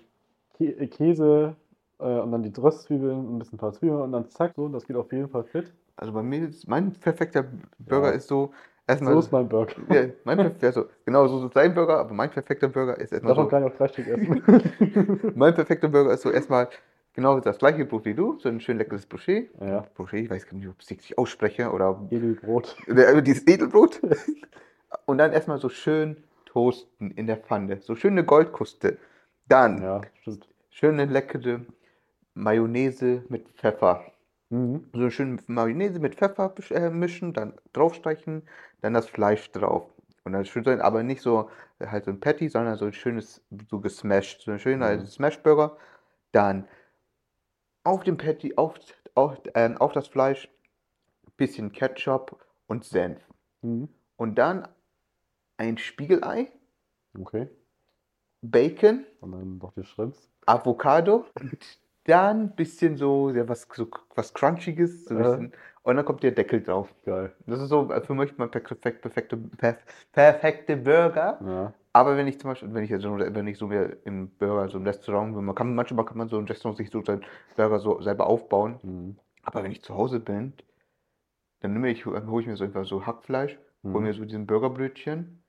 Kä 0.57 0.65
äh, 0.71 0.87
Käse 0.87 1.55
äh, 1.99 2.03
und 2.19 2.31
dann 2.31 2.43
die 2.43 2.53
Röstzwiebeln, 2.59 3.35
ein 3.35 3.39
bisschen 3.39 3.55
ein 3.55 3.59
paar 3.59 3.73
Zwiebeln 3.73 4.01
und 4.01 4.11
dann 4.11 4.29
zack, 4.29 4.53
so, 4.55 4.67
das 4.69 4.85
geht 4.85 4.95
auf 4.95 5.11
jeden 5.11 5.29
Fall 5.29 5.43
fit. 5.43 5.73
Also 5.95 6.13
bei 6.13 6.23
mir 6.23 6.47
ist 6.47 6.67
mein 6.67 6.91
perfekter 6.93 7.45
Burger 7.79 8.09
Ja. 8.09 8.15
ist 8.15 8.27
so, 8.27 8.51
erstmal, 8.87 9.13
So 9.13 9.19
ist 9.19 9.31
mein 9.31 9.47
Burger. 9.49 9.73
ja, 9.93 10.05
mein 10.23 10.39
perf- 10.39 10.65
also, 10.65 10.85
genau 11.05 11.27
so 11.27 11.45
ist 11.45 11.53
sein 11.53 11.73
Burger, 11.73 11.99
aber 11.99 12.13
mein 12.13 12.29
perfekter 12.29 12.67
Burger 12.69 12.97
ist 12.97 13.11
erstmal 13.11 13.35
Davon 13.35 13.45
so, 13.45 13.49
kann 13.49 13.65
ich 13.65 13.71
auch 13.71 13.77
drei 13.77 13.87
Stück 13.87 14.07
essen. 14.07 15.31
mein 15.35 15.53
perfekter 15.53 15.89
Burger 15.89 16.13
ist 16.13 16.21
so 16.23 16.31
erstmal 16.31 16.69
genau 17.13 17.39
das 17.39 17.57
gleiche 17.57 17.85
Brot 17.85 18.05
wie 18.05 18.13
du, 18.13 18.37
so 18.39 18.49
ein 18.49 18.59
schön 18.61 18.77
leckeres 18.77 19.05
Brochet. 19.05 19.49
ja, 19.59 19.85
Brochet, 19.95 20.25
ich 20.25 20.29
weiß 20.29 20.45
gar 20.45 20.57
nicht, 20.57 20.67
ob 20.67 20.75
ich 20.79 20.85
es 20.85 20.91
richtig 20.91 21.17
ausspreche 21.17 21.71
oder 21.71 21.99
Edelbrot. 22.09 22.75
Dieses 23.25 23.45
Edelbrot. 23.47 24.01
Und 25.05 25.17
dann 25.17 25.31
erstmal 25.31 25.57
so 25.57 25.69
schön 25.69 26.17
toasten 26.45 27.11
in 27.11 27.27
der 27.27 27.37
Pfanne. 27.37 27.79
So 27.81 27.95
schöne 27.95 28.23
Goldkruste. 28.25 28.97
Dann 29.47 29.81
Ja, 29.81 30.01
schöne 30.69 31.05
leckere 31.05 31.61
Mayonnaise 32.33 33.23
mit 33.29 33.47
Pfeffer. 33.51 34.05
Mhm. 34.49 34.85
So 34.93 34.99
eine 34.99 35.11
schöne 35.11 35.37
Mayonnaise 35.47 35.99
mit 35.99 36.15
Pfeffer 36.15 36.53
äh, 36.71 36.89
mischen, 36.89 37.33
dann 37.33 37.53
draufstreichen, 37.73 38.43
dann 38.81 38.93
das 38.93 39.07
Fleisch 39.07 39.51
drauf. 39.51 39.85
Und 40.23 40.33
dann 40.33 40.45
schön 40.45 40.63
sein, 40.63 40.81
aber 40.81 41.03
nicht 41.03 41.21
so 41.21 41.49
äh, 41.79 41.87
halt 41.87 42.05
so 42.05 42.11
ein 42.11 42.19
Patty, 42.19 42.49
sondern 42.49 42.75
so 42.77 42.85
ein 42.85 42.93
schönes, 42.93 43.41
so 43.69 43.79
gesmashed, 43.79 44.41
so 44.41 44.51
ein 44.51 44.59
schöner 44.59 44.97
Mhm. 44.97 45.05
Smash-Burger. 45.05 45.77
Dann 46.31 46.67
auf 47.83 48.03
dem 48.03 48.17
Patty, 48.17 48.55
auf, 48.55 48.75
auf, 49.15 49.37
ähm, 49.55 49.77
auf 49.77 49.91
das 49.93 50.07
Fleisch, 50.07 50.49
bisschen 51.37 51.71
Ketchup 51.71 52.37
und 52.67 52.83
Senf. 52.85 53.21
Mhm. 53.61 53.89
Und 54.17 54.35
dann 54.35 54.67
ein 55.57 55.77
Spiegelei, 55.77 56.51
Okay. 57.19 57.49
Bacon, 58.41 59.05
Und 59.19 59.31
dann 59.33 59.57
noch 59.57 59.73
die 59.73 59.83
Shrimps. 59.83 60.29
Avocado 60.45 61.25
und 61.39 61.79
dann 62.05 62.41
ein 62.41 62.55
bisschen 62.55 62.97
so, 62.97 63.29
ja, 63.29 63.47
was, 63.47 63.67
so 63.73 63.87
was 64.15 64.33
Crunchiges. 64.33 65.05
So 65.05 65.15
bisschen, 65.15 65.53
und 65.83 65.95
dann 65.95 66.05
kommt 66.05 66.23
der 66.23 66.31
Deckel 66.31 66.63
drauf. 66.63 66.93
Geil. 67.05 67.35
Das 67.45 67.61
ist 67.61 67.69
so 67.69 67.91
äh, 67.91 68.01
für 68.01 68.15
mich 68.15 68.35
mein 68.37 68.49
perfekt, 68.49 69.01
perfekte, 69.01 69.37
perf, 69.37 69.77
perfekte 70.11 70.77
Burger. 70.77 71.39
Ja. 71.45 71.73
Aber 71.93 72.17
wenn 72.17 72.27
ich 72.27 72.39
zum 72.39 72.49
Beispiel, 72.49 72.73
wenn 72.73 72.83
ich 72.83 72.89
jetzt 72.89 73.03
so, 73.03 73.17
wenn 73.17 73.47
ich 73.47 73.57
so 73.57 73.67
mir 73.67 73.97
im 74.05 74.29
Burger, 74.37 74.69
so 74.69 74.77
im 74.77 74.85
Restaurant, 74.85 75.35
bin, 75.35 75.45
man 75.45 75.55
kann, 75.55 75.75
manchmal 75.75 76.05
kann 76.05 76.17
man 76.17 76.29
so 76.29 76.37
im 76.39 76.45
Restaurant 76.45 76.77
sich 76.77 76.89
so 76.89 77.03
seinen 77.03 77.23
Burger 77.55 77.79
so 77.79 78.01
selber 78.01 78.27
aufbauen. 78.27 78.79
Mhm. 78.83 79.17
Aber 79.43 79.63
wenn 79.63 79.71
ich 79.71 79.83
zu 79.83 79.95
Hause 79.95 80.19
bin, 80.19 80.53
dann 81.61 81.73
nehme 81.73 81.89
ich, 81.89 82.05
hole 82.05 82.41
ich 82.41 82.47
mir 82.47 82.55
so 82.55 82.63
einfach 82.63 82.85
so 82.85 83.05
Hackfleisch, 83.05 83.57
hole 83.93 84.01
Mhm. 84.01 84.03
mir 84.03 84.13
so 84.13 84.25
diesen 84.25 84.47
Burgerbrötchen 84.47 85.43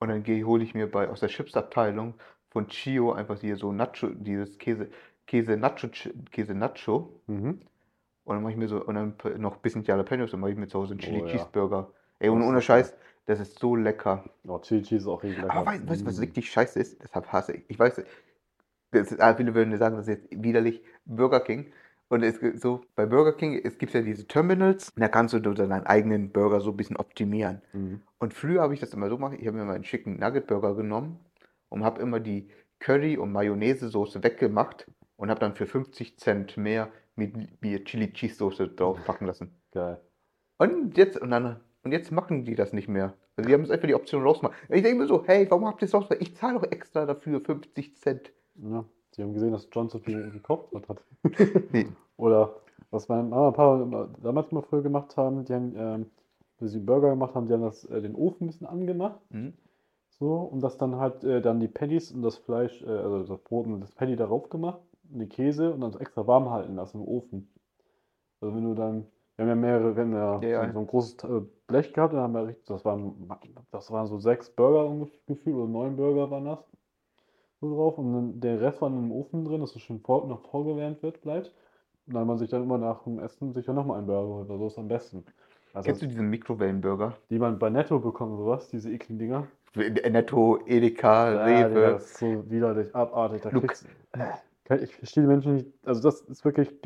und 0.00 0.08
dann 0.08 0.22
gehe, 0.22 0.44
hole 0.46 0.62
ich 0.64 0.74
mir 0.74 0.90
bei, 0.90 1.08
aus 1.08 1.20
der 1.20 1.28
Chipsabteilung 1.28 2.14
von 2.50 2.68
Chio 2.68 3.12
einfach 3.12 3.40
hier 3.40 3.56
so 3.56 3.72
Nacho, 3.72 4.08
dieses 4.08 4.58
Käse, 4.58 4.88
Käse 5.26 5.56
Nacho, 5.56 5.88
Käse 6.30 6.54
Nacho. 6.54 7.20
Mhm. 7.26 7.60
Und 8.24 8.34
dann 8.34 8.42
mache 8.42 8.52
ich 8.52 8.58
mir 8.58 8.68
so, 8.68 8.84
und 8.84 8.94
dann 8.94 9.16
noch 9.38 9.56
ein 9.56 9.62
bisschen 9.62 9.84
Jalapenos 9.84 10.34
und 10.34 10.40
mache 10.40 10.50
ich 10.52 10.56
mir 10.56 10.66
zu 10.68 10.78
Hause 10.78 10.92
einen 10.92 11.00
Chili 11.00 11.20
Oh 11.20 11.26
ja. 11.26 11.30
Cheeseburger. 11.30 11.92
Ey, 12.18 12.28
und 12.28 12.42
ohne. 12.42 12.60
Scheiß, 12.60 12.96
das 13.26 13.40
ist 13.40 13.58
so 13.58 13.76
lecker. 13.76 14.24
Oh, 14.46 14.58
Chili 14.58 14.82
Cheese 14.82 15.02
ist 15.02 15.06
auch 15.06 15.22
richtig 15.22 15.42
lecker. 15.42 15.54
Aber 15.54 15.66
weißt 15.86 16.02
du, 16.02 16.06
was 16.06 16.16
Mm. 16.18 16.20
richtig 16.20 16.50
scheiße 16.50 16.78
ist? 16.80 17.02
Deshalb 17.02 17.26
hasse 17.32 17.52
ich. 17.54 17.64
Ich 17.68 17.78
weiß, 17.78 18.02
das 18.92 19.12
ist, 19.12 19.20
ah, 19.20 19.34
viele 19.34 19.54
würden 19.54 19.76
sagen, 19.78 19.96
das 19.96 20.08
ist 20.08 20.14
jetzt 20.30 20.42
widerlich 20.42 20.82
Burger 21.04 21.40
King. 21.40 21.72
Und 22.08 22.22
es 22.22 22.38
so, 22.62 22.82
bei 22.94 23.04
Burger 23.04 23.32
King, 23.32 23.60
es 23.64 23.78
gibt 23.78 23.92
ja 23.92 24.00
diese 24.00 24.28
Terminals, 24.28 24.92
da 24.94 25.08
kannst 25.08 25.34
du 25.34 25.40
deinen 25.40 25.86
eigenen 25.86 26.30
Burger 26.30 26.60
so 26.60 26.70
ein 26.70 26.76
bisschen 26.76 26.96
optimieren. 26.96 27.62
Mhm. 27.72 28.00
Und 28.18 28.32
früher 28.32 28.62
habe 28.62 28.74
ich 28.74 28.80
das 28.80 28.94
immer 28.94 29.08
so 29.08 29.16
gemacht, 29.16 29.36
ich 29.40 29.46
habe 29.48 29.56
mir 29.56 29.64
mal 29.64 29.74
einen 29.74 29.84
schicken 29.84 30.18
Nugget 30.20 30.46
Burger 30.46 30.74
genommen 30.76 31.18
und 31.68 31.84
habe 31.84 32.00
immer 32.00 32.20
die 32.20 32.48
Curry- 32.78 33.18
und 33.18 33.32
Mayonnaise-Soße 33.32 34.22
weggemacht 34.22 34.86
und 35.16 35.30
habe 35.30 35.40
dann 35.40 35.56
für 35.56 35.66
50 35.66 36.16
Cent 36.18 36.56
mehr 36.56 36.90
mit 37.16 37.60
mir 37.60 37.82
Chili 37.84 38.12
Cheese 38.12 38.36
Soße 38.36 38.68
draufpacken 38.68 39.26
lassen. 39.26 39.50
Geil. 39.72 40.00
Und 40.58 40.96
jetzt, 40.96 41.18
und 41.18 41.30
dann, 41.30 41.60
und 41.86 41.92
jetzt 41.92 42.10
machen 42.10 42.44
die 42.44 42.56
das 42.56 42.72
nicht 42.72 42.88
mehr. 42.88 43.14
Also 43.36 43.48
die 43.48 43.54
haben 43.54 43.62
jetzt 43.62 43.70
einfach 43.70 43.86
die 43.86 43.94
Option 43.94 44.22
rausgemacht. 44.22 44.56
Ich 44.68 44.82
denke 44.82 44.98
mir 44.98 45.06
so, 45.06 45.24
hey, 45.24 45.46
warum 45.48 45.66
habt 45.66 45.80
ihr 45.82 45.86
es 45.86 45.94
rausgemacht? 45.94 46.20
Ich 46.20 46.36
zahle 46.36 46.58
doch 46.58 46.70
extra 46.70 47.06
dafür 47.06 47.40
50 47.40 47.96
Cent. 47.96 48.32
Ja. 48.56 48.84
Sie 49.12 49.22
haben 49.22 49.32
gesehen, 49.32 49.52
dass 49.52 49.68
John 49.72 49.88
so 49.88 49.98
viel 49.98 50.30
gekauft 50.30 50.74
hat. 50.88 51.04
Nee. 51.72 51.86
Oder 52.16 52.56
was 52.90 53.08
meine 53.08 53.22
Mama 53.22 53.48
und 53.48 53.54
Papa 53.54 54.08
damals 54.22 54.52
mal 54.52 54.62
früher 54.62 54.82
gemacht 54.82 55.16
haben, 55.16 55.44
die 55.44 55.54
haben, 55.54 55.74
ähm, 55.76 56.06
wenn 56.58 56.68
sie 56.68 56.80
Burger 56.80 57.10
gemacht 57.10 57.34
haben, 57.34 57.46
die 57.46 57.54
haben 57.54 57.62
das, 57.62 57.84
äh, 57.84 58.02
den 58.02 58.14
Ofen 58.14 58.44
ein 58.44 58.46
bisschen 58.48 58.66
angemacht. 58.66 59.20
Hm? 59.30 59.52
So, 60.18 60.34
und 60.34 60.60
das 60.60 60.76
dann 60.76 60.96
halt 60.96 61.24
äh, 61.24 61.40
dann 61.40 61.60
die 61.60 61.68
Patties 61.68 62.10
und 62.10 62.22
das 62.22 62.36
Fleisch, 62.36 62.82
äh, 62.82 62.88
also 62.88 63.22
das 63.22 63.38
Brot 63.42 63.66
und 63.66 63.80
das 63.80 63.92
Patty 63.92 64.16
darauf 64.16 64.48
gemacht, 64.48 64.80
und 65.12 65.20
die 65.20 65.28
Käse 65.28 65.72
und 65.72 65.82
dann 65.82 65.92
so 65.92 65.98
extra 65.98 66.26
warm 66.26 66.50
halten 66.50 66.74
lassen 66.74 66.98
im 66.98 67.06
Ofen. 67.06 67.48
Also 68.40 68.56
wenn 68.56 68.64
du 68.64 68.74
dann, 68.74 69.06
wir 69.36 69.42
haben 69.44 69.48
ja 69.48 69.54
mehrere, 69.54 69.96
wir 69.96 70.02
haben 70.02 70.12
ja, 70.14 70.40
Ja, 70.40 70.72
so 70.72 70.78
ein 70.80 70.86
großes 70.86 71.24
äh, 71.24 71.40
Blech 71.66 71.92
gehabt, 71.92 72.14
dann 72.14 72.20
haben 72.20 72.34
wir 72.34 72.46
richtig, 72.46 72.64
das 72.66 72.84
waren, 72.84 73.28
das 73.70 73.90
waren 73.90 74.06
so 74.06 74.18
sechs 74.18 74.50
Burger 74.50 74.86
ungefähr 74.86 75.54
oder 75.54 75.68
neun 75.68 75.96
Burger 75.96 76.30
waren 76.30 76.44
das. 76.46 76.58
So 77.60 77.74
drauf 77.74 77.98
und 77.98 78.12
dann 78.12 78.40
der 78.40 78.60
Rest 78.60 78.82
war 78.82 78.90
dann 78.90 78.98
im 79.04 79.12
Ofen 79.12 79.44
drin, 79.44 79.60
dass 79.60 79.74
es 79.74 79.82
schön 79.82 80.00
vor, 80.00 80.26
noch 80.26 80.42
vorgewärmt 80.50 81.02
wird, 81.02 81.20
bleibt. 81.22 81.52
Und 82.06 82.14
dann 82.14 82.26
man 82.26 82.38
sich 82.38 82.50
dann 82.50 82.62
immer 82.62 82.78
nach 82.78 83.02
dem 83.04 83.18
Essen 83.18 83.52
sich 83.52 83.66
dann 83.66 83.74
nochmal 83.76 83.98
einen 83.98 84.06
Burger 84.06 84.28
holt, 84.28 84.50
oder 84.50 84.58
so 84.58 84.66
ist 84.68 84.78
am 84.78 84.88
besten. 84.88 85.24
Also 85.74 85.86
Kennst 85.88 86.02
du 86.02 86.06
diesen 86.06 86.28
Mikrowellenburger? 86.30 87.14
die 87.30 87.38
man 87.38 87.58
bei 87.58 87.68
Netto 87.70 87.98
bekommt, 87.98 88.36
sowas, 88.38 88.68
diese 88.68 88.90
ekligen 88.90 89.18
Dinger. 89.18 89.46
Netto, 89.74 90.58
Edeka, 90.66 91.34
Ja, 91.34 91.46
Digga, 91.46 91.66
Rewe. 91.66 91.92
das 91.92 92.04
ist 92.04 92.18
so 92.18 92.50
widerlich, 92.50 92.94
abartig. 92.94 93.42
Da 93.42 93.50
kriegst, 93.50 93.86
äh, 94.68 94.76
ich 94.76 94.96
verstehe 94.96 95.22
die 95.24 95.28
Menschen 95.28 95.54
nicht. 95.54 95.66
Also, 95.84 96.02
das 96.02 96.22
ist 96.22 96.44
wirklich 96.44 96.80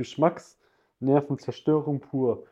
Geschmacksnervenzerstörung 1.00 2.00
pur. 2.00 2.46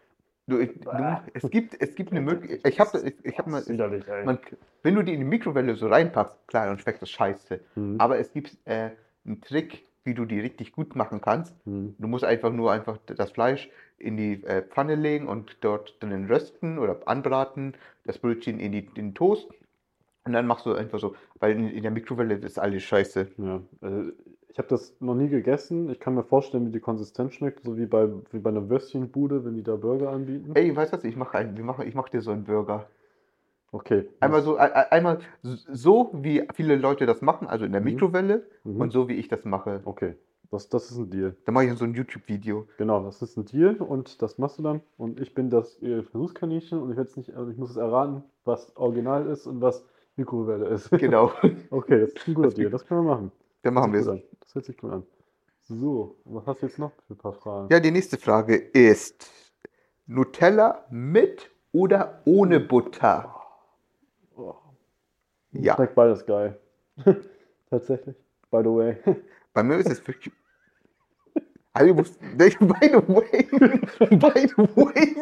Du, 0.46 0.58
ich, 0.58 0.80
du, 0.80 0.90
es 1.34 1.50
gibt, 1.50 1.80
es 1.80 1.94
gibt 1.94 2.10
eine 2.10 2.20
Möglichkeit. 2.22 2.72
Ich 2.72 2.80
habe, 2.80 2.98
ich, 3.00 3.14
ich 3.22 3.38
habe 3.38 3.50
mal, 3.50 3.66
widerlich, 3.66 4.04
man, 4.24 4.38
wenn 4.82 4.94
du 4.94 5.02
die 5.02 5.12
in 5.12 5.20
die 5.20 5.26
Mikrowelle 5.26 5.74
so 5.76 5.88
reinpackst, 5.88 6.48
klar, 6.48 6.66
dann 6.66 6.78
schmeckt 6.78 7.02
das 7.02 7.10
scheiße. 7.10 7.60
Mhm. 7.74 7.96
Aber 8.00 8.18
es 8.18 8.32
gibt 8.32 8.56
äh, 8.64 8.90
einen 9.26 9.42
Trick, 9.42 9.84
wie 10.04 10.14
du 10.14 10.24
die 10.24 10.40
richtig 10.40 10.72
gut 10.72 10.96
machen 10.96 11.20
kannst. 11.20 11.54
Mhm. 11.66 11.94
Du 11.98 12.08
musst 12.08 12.24
einfach 12.24 12.50
nur 12.50 12.72
einfach 12.72 12.98
das 13.06 13.30
Fleisch 13.30 13.68
in 13.98 14.16
die 14.16 14.42
äh, 14.44 14.62
Pfanne 14.62 14.94
legen 14.94 15.28
und 15.28 15.58
dort 15.60 15.96
dann 16.00 16.26
rösten 16.26 16.78
oder 16.78 16.96
anbraten, 17.06 17.74
das 18.04 18.18
Brötchen 18.18 18.58
in, 18.58 18.72
die, 18.72 18.86
in 18.86 18.94
den 18.94 19.14
Toast. 19.14 19.48
Und 20.24 20.32
dann 20.32 20.46
machst 20.46 20.64
du 20.64 20.74
einfach 20.74 20.98
so, 20.98 21.14
weil 21.40 21.52
in, 21.52 21.68
in 21.68 21.82
der 21.82 21.90
Mikrowelle 21.90 22.34
ist 22.36 22.58
alles 22.58 22.82
scheiße. 22.84 23.28
Ja, 23.36 23.60
äh, 23.82 24.12
ich 24.48 24.58
habe 24.58 24.68
das 24.68 24.94
noch 25.00 25.14
nie 25.14 25.28
gegessen. 25.28 25.90
Ich 25.90 26.00
kann 26.00 26.14
mir 26.14 26.24
vorstellen, 26.24 26.66
wie 26.66 26.72
die 26.72 26.80
Konsistenz 26.80 27.34
schmeckt, 27.34 27.64
so 27.64 27.76
wie 27.76 27.86
bei, 27.86 28.08
wie 28.32 28.38
bei 28.38 28.50
einer 28.50 28.68
Würstchenbude, 28.68 29.44
wenn 29.44 29.54
die 29.54 29.62
da 29.62 29.76
Burger 29.76 30.10
anbieten. 30.10 30.52
Ey, 30.54 30.74
weißt 30.74 30.92
du 30.92 30.96
was? 30.96 31.04
Ich 31.04 31.16
mache 31.16 31.36
einen, 31.38 31.56
wir 31.56 31.64
machen, 31.64 31.86
ich 31.86 31.94
mache 31.94 32.10
dir 32.10 32.22
so 32.22 32.30
einen 32.30 32.44
Burger. 32.44 32.86
Okay. 33.70 34.08
Einmal 34.20 34.42
so, 34.42 34.56
ein- 34.56 34.72
ein- 34.72 34.90
einmal 34.90 35.18
so, 35.42 36.10
wie 36.14 36.42
viele 36.54 36.76
Leute 36.76 37.04
das 37.04 37.20
machen, 37.20 37.46
also 37.48 37.66
in 37.66 37.72
der 37.72 37.82
Mhm. 37.82 37.86
Mikrowelle 37.88 38.46
Mhm. 38.64 38.80
und 38.80 38.90
so, 38.92 39.08
wie 39.08 39.14
ich 39.14 39.28
das 39.28 39.44
mache. 39.44 39.80
Okay, 39.84 40.14
das, 40.50 40.70
das 40.70 40.90
ist 40.90 40.96
ein 40.96 41.10
Deal. 41.10 41.36
Dann 41.44 41.54
mache 41.54 41.66
ich 41.66 41.74
so 41.74 41.84
ein 41.84 41.92
YouTube-Video. 41.92 42.66
Genau, 42.78 43.04
das 43.04 43.20
ist 43.20 43.36
ein 43.36 43.44
Deal 43.44 43.76
und 43.76 44.22
das 44.22 44.38
machst 44.38 44.58
du 44.58 44.62
dann. 44.62 44.80
Und 44.96 45.20
ich 45.20 45.34
bin 45.34 45.50
das 45.50 45.80
äh, 45.82 46.02
Versuchskaninchen 46.02 46.80
und 46.80 46.90
ich 46.90 46.96
werde 46.96 47.10
nicht, 47.16 47.34
also 47.36 47.50
ich 47.50 47.58
muss 47.58 47.70
es 47.70 47.76
erraten, 47.76 48.22
was 48.46 48.74
Original 48.76 49.26
ist 49.26 49.46
und 49.46 49.60
was 49.60 49.84
Mikrowelle 50.16 50.66
ist. 50.68 50.90
Genau. 50.90 51.30
Okay, 51.70 52.00
das 52.00 52.14
ist 52.14 52.26
ein 52.26 52.34
guter 52.34 52.48
Das- 52.48 52.54
Deal, 52.54 52.70
das 52.70 52.86
können 52.86 53.04
wir 53.04 53.10
machen. 53.14 53.32
Dann 53.62 53.74
machen 53.74 53.92
wir 53.92 54.00
es. 54.00 54.06
Das 54.40 54.54
hört 54.54 54.64
sich 54.64 54.76
gut 54.76 54.92
an. 54.92 55.06
So, 55.62 56.16
was 56.24 56.46
hast 56.46 56.62
du 56.62 56.66
jetzt 56.66 56.78
noch 56.78 56.92
für 57.06 57.14
ein 57.14 57.18
paar 57.18 57.32
Fragen? 57.34 57.68
Ja, 57.70 57.80
die 57.80 57.90
nächste 57.90 58.16
Frage 58.16 58.56
ist: 58.56 59.30
Nutella 60.06 60.86
mit 60.90 61.50
oder 61.72 62.22
ohne 62.24 62.60
Butter? 62.60 63.34
Oh, 64.36 64.54
Ja. 65.52 65.74
Schmeckt 65.74 65.94
beides 65.94 66.24
geil. 66.24 66.58
Tatsächlich. 67.70 68.16
By 68.50 68.58
the 68.62 68.70
way. 68.70 68.96
Bei 69.52 69.62
mir 69.62 69.76
ist 69.76 69.90
es 69.90 70.06
wirklich. 70.06 70.32
Also, 71.74 71.94
by 71.94 72.04
the 72.04 73.02
way, 73.08 73.46
by 74.16 74.48
the 74.48 74.76
way. 74.76 75.16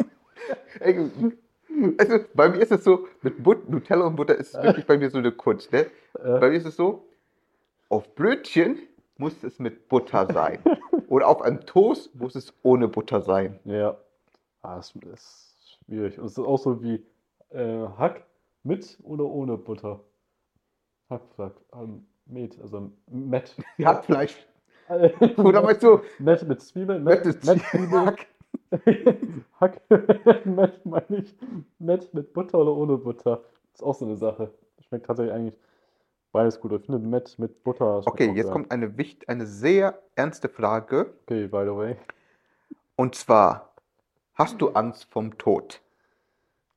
Also, 1.99 2.19
bei 2.35 2.49
mir 2.49 2.59
ist 2.59 2.73
es 2.73 2.85
so, 2.85 3.09
mit 3.23 3.43
But 3.43 3.69
Nutella 3.69 4.07
und 4.07 4.17
Butter 4.17 4.37
ist 4.37 4.55
es 4.55 4.63
wirklich 4.63 4.87
bei 4.87 4.97
mir 4.97 5.11
so 5.11 5.19
eine 5.19 5.33
Kunst. 5.33 5.71
Ne? 5.73 5.87
Bei 6.15 6.49
mir 6.49 6.57
ist 6.57 6.65
es 6.67 6.77
so, 6.77 7.07
auf 7.89 8.15
Brötchen 8.15 8.79
muss 9.19 9.43
es 9.43 9.59
mit 9.59 9.89
Butter 9.89 10.27
sein. 10.33 10.59
Oder 11.09 11.29
auf 11.29 11.43
einem 11.43 11.65
Toast 11.67 12.15
muss 12.15 12.35
es 12.35 12.53
ohne 12.63 12.89
Butter 12.89 13.21
sein. 13.23 13.59
ja. 13.65 13.97
Ah, 14.63 14.77
das 14.77 14.93
ist 14.97 15.79
schwierig. 15.85 16.19
Und 16.19 16.27
es 16.27 16.33
ist 16.33 16.39
auch 16.41 16.59
so 16.59 16.83
wie 16.83 17.07
äh, 17.51 17.87
Hack 17.97 18.25
mit 18.65 18.99
oder 19.05 19.25
ohne 19.25 19.57
Butter. 19.57 20.01
Hackfleisch. 21.09 21.53
Ähm, 21.73 22.05
Met, 22.25 22.61
also 22.61 22.91
Met. 23.07 23.55
Hackfleisch. 23.85 24.45
Oder 25.37 25.63
meinst 25.63 25.83
du, 25.83 26.01
Met 26.19 26.47
mit 26.49 26.61
Zwiebeln? 26.63 27.05
Met 27.05 27.25
Met 27.25 27.63
Zwiebeln. 27.63 28.07
Hack. 28.07 28.27
Hack. 29.61 29.81
Met 30.45 30.85
meine 30.85 31.19
ich. 31.19 31.35
Met 31.79 32.13
mit 32.13 32.33
Butter 32.33 32.59
oder 32.59 32.75
ohne 32.75 32.97
Butter? 32.97 33.43
Ist 33.73 33.83
auch 33.83 33.95
so 33.95 34.05
eine 34.05 34.17
Sache. 34.17 34.53
Schmeckt 34.81 35.07
tatsächlich 35.07 35.35
eigentlich 35.35 35.59
beides 36.33 36.61
gut. 36.61 36.73
Ich 36.73 36.87
finde 36.87 36.99
Met 36.99 37.39
mit 37.39 37.63
Butter. 37.63 38.03
Okay, 38.07 38.33
jetzt 38.33 38.51
kommt 38.51 38.71
eine, 38.71 38.97
wicht, 38.97 39.29
eine 39.29 39.47
sehr 39.47 40.03
ernste 40.15 40.49
Frage. 40.49 41.15
Okay, 41.23 41.47
by 41.49 41.65
the 41.65 41.77
way. 41.77 41.97
Und 42.97 43.15
zwar, 43.15 43.75
hast 44.35 44.61
du 44.61 44.71
Angst 44.71 45.05
vom 45.11 45.37
Tod? 45.39 45.81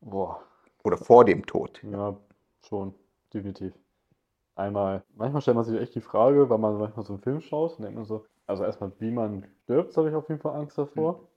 Boah. 0.01 0.41
Oder 0.83 0.97
vor 0.97 1.25
dem 1.25 1.45
Tod? 1.45 1.81
Ja, 1.83 2.15
schon, 2.61 2.93
definitiv. 3.33 3.73
Einmal, 4.55 5.03
manchmal 5.15 5.41
stellt 5.41 5.55
man 5.55 5.63
sich 5.63 5.79
echt 5.79 5.95
die 5.95 6.01
Frage, 6.01 6.49
weil 6.49 6.57
man 6.57 6.77
manchmal 6.77 7.05
so 7.05 7.13
einen 7.13 7.21
Film 7.21 7.39
schaut 7.39 7.77
und 7.77 7.83
denkt 7.83 7.95
man 7.95 8.05
so, 8.05 8.25
also 8.47 8.63
erstmal, 8.63 8.91
wie 8.99 9.11
man 9.11 9.45
stirbt, 9.63 9.95
habe 9.95 10.09
ich 10.09 10.15
auf 10.15 10.27
jeden 10.27 10.41
Fall 10.41 10.55
Angst 10.55 10.77
davor. 10.77 11.27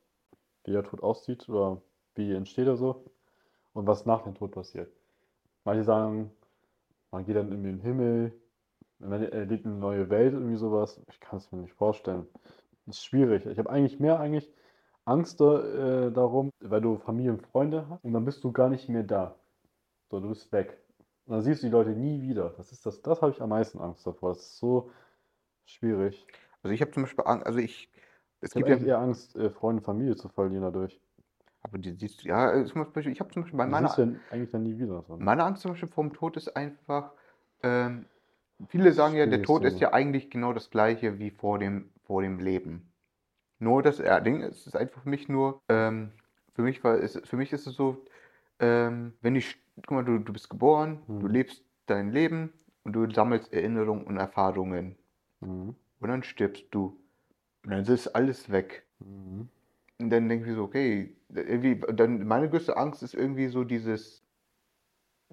Wie 0.64 0.72
der 0.72 0.84
Tod 0.84 1.02
aussieht 1.02 1.48
oder 1.48 1.82
wie 2.14 2.32
entsteht 2.34 2.66
er 2.66 2.76
so 2.76 3.04
und 3.74 3.86
was 3.86 4.06
nach 4.06 4.22
dem 4.22 4.34
Tod 4.34 4.52
passiert. 4.52 4.92
Manche 5.64 5.84
sagen, 5.84 6.30
man 7.12 7.24
geht 7.26 7.36
dann 7.36 7.52
in 7.52 7.64
den 7.64 7.80
Himmel, 7.80 8.40
man 9.00 9.22
erlebt 9.24 9.66
eine 9.66 9.76
neue 9.76 10.10
Welt, 10.10 10.34
irgendwie 10.34 10.56
sowas. 10.56 11.02
Ich 11.10 11.20
kann 11.20 11.38
es 11.38 11.52
mir 11.52 11.60
nicht 11.60 11.74
vorstellen. 11.74 12.28
Das 12.86 12.98
ist 12.98 13.04
schwierig. 13.06 13.46
Ich 13.46 13.58
habe 13.58 13.70
eigentlich 13.70 14.00
mehr 14.00 14.20
eigentlich 14.20 14.52
Angst 15.06 15.40
äh, 15.42 16.12
darum, 16.12 16.50
weil 16.60 16.80
du 16.82 16.98
Familie 16.98 17.32
und 17.32 17.42
Freunde 17.42 17.88
hast 17.88 18.04
und 18.04 18.14
dann 18.14 18.24
bist 18.24 18.44
du 18.44 18.52
gar 18.52 18.70
nicht 18.70 18.88
mehr 18.90 19.04
da. 19.04 19.40
So, 20.10 20.20
du 20.20 20.28
bist 20.30 20.52
weg. 20.52 20.78
Und 21.26 21.34
dann 21.34 21.42
siehst 21.42 21.62
du 21.62 21.68
die 21.68 21.72
Leute 21.72 21.90
nie 21.90 22.22
wieder. 22.22 22.50
Das 22.56 22.72
ist 22.72 22.86
das, 22.86 23.02
das 23.02 23.22
habe 23.22 23.32
ich 23.32 23.42
am 23.42 23.50
meisten 23.50 23.80
Angst 23.80 24.06
davor. 24.06 24.30
Das 24.30 24.40
ist 24.42 24.58
so 24.58 24.90
schwierig. 25.66 26.26
Also 26.62 26.74
ich 26.74 26.80
habe 26.80 26.92
zum 26.92 27.04
Beispiel 27.04 27.24
Angst, 27.26 27.46
also 27.46 27.58
ich, 27.58 27.90
es 28.40 28.54
Ich 28.54 28.64
gibt 28.64 28.68
ja, 28.68 28.76
eher 28.80 28.98
Angst, 28.98 29.36
äh, 29.36 29.50
Freunde 29.50 29.80
und 29.80 29.84
Familie 29.84 30.16
zu 30.16 30.30
verlieren 30.30 30.62
dadurch. 30.62 31.01
Aber 31.62 31.78
die 31.78 31.92
siehst 31.94 32.22
du, 32.24 32.28
ja, 32.28 32.52
äh, 32.54 32.64
zum 32.66 32.84
Beispiel, 32.92 33.12
ich 33.12 33.20
habe 33.20 33.30
zum 33.32 33.42
Beispiel 33.42 33.58
bei 33.58 33.66
meiner, 33.66 33.88
siehst 33.88 33.98
du 33.98 34.02
ja 34.02 34.08
eigentlich 34.30 34.50
dann 34.50 34.62
nie 34.62 34.78
wieder. 34.78 35.02
So. 35.08 35.16
meine 35.16 35.44
Angst 35.44 35.62
zum 35.62 35.72
Beispiel 35.72 35.88
vom 35.88 36.12
Tod 36.12 36.36
ist 36.36 36.56
einfach, 36.56 37.12
ähm, 37.62 38.06
viele 38.68 38.92
sagen 38.92 39.16
ja, 39.16 39.26
der 39.26 39.42
Tod 39.42 39.64
ist 39.64 39.80
ja 39.80 39.92
eigentlich 39.92 40.30
genau 40.30 40.52
das 40.52 40.70
gleiche 40.70 41.18
wie 41.18 41.30
vor 41.30 41.58
dem, 41.58 41.90
vor 42.04 42.22
dem 42.22 42.38
Leben. 42.40 42.92
Nur 43.60 43.82
das 43.82 43.98
ja, 43.98 44.20
Ding 44.20 44.42
ist, 44.42 44.60
es 44.62 44.68
ist 44.68 44.76
einfach 44.76 45.02
für 45.04 45.10
mich 45.10 45.28
nur, 45.28 45.62
ähm, 45.68 46.12
für 46.54 46.62
mich 46.62 46.84
war 46.84 46.96
es, 47.00 47.20
für 47.24 47.36
mich 47.36 47.52
ist 47.52 47.66
es 47.66 47.74
so, 47.76 48.04
ähm, 48.60 49.14
wenn 49.22 49.36
ich, 49.36 49.58
guck 49.76 49.92
mal, 49.92 50.04
du, 50.04 50.18
du 50.18 50.32
bist 50.32 50.50
geboren, 50.50 51.04
du 51.20 51.26
Mhm. 51.26 51.28
lebst 51.28 51.64
dein 51.86 52.10
Leben 52.12 52.54
und 52.84 52.94
du 52.94 53.10
sammelst 53.10 53.52
Erinnerungen 53.52 54.06
und 54.06 54.18
Erfahrungen 54.18 54.96
Mhm. 55.40 55.76
und 56.00 56.10
dann 56.10 56.22
stirbst 56.22 56.66
du 56.70 57.00
und 57.64 57.70
dann 57.72 57.84
ist 57.84 58.08
alles 58.08 58.50
weg. 58.50 58.86
Mhm. 59.00 59.48
Und 59.98 60.10
dann 60.10 60.28
denke 60.28 60.48
ich 60.50 60.54
so, 60.56 60.64
okay, 60.64 61.16
irgendwie, 61.34 61.80
dann 61.92 62.26
meine 62.26 62.48
größte 62.48 62.76
Angst 62.76 63.02
ist 63.02 63.14
irgendwie 63.14 63.48
so 63.48 63.64
dieses, 63.64 64.22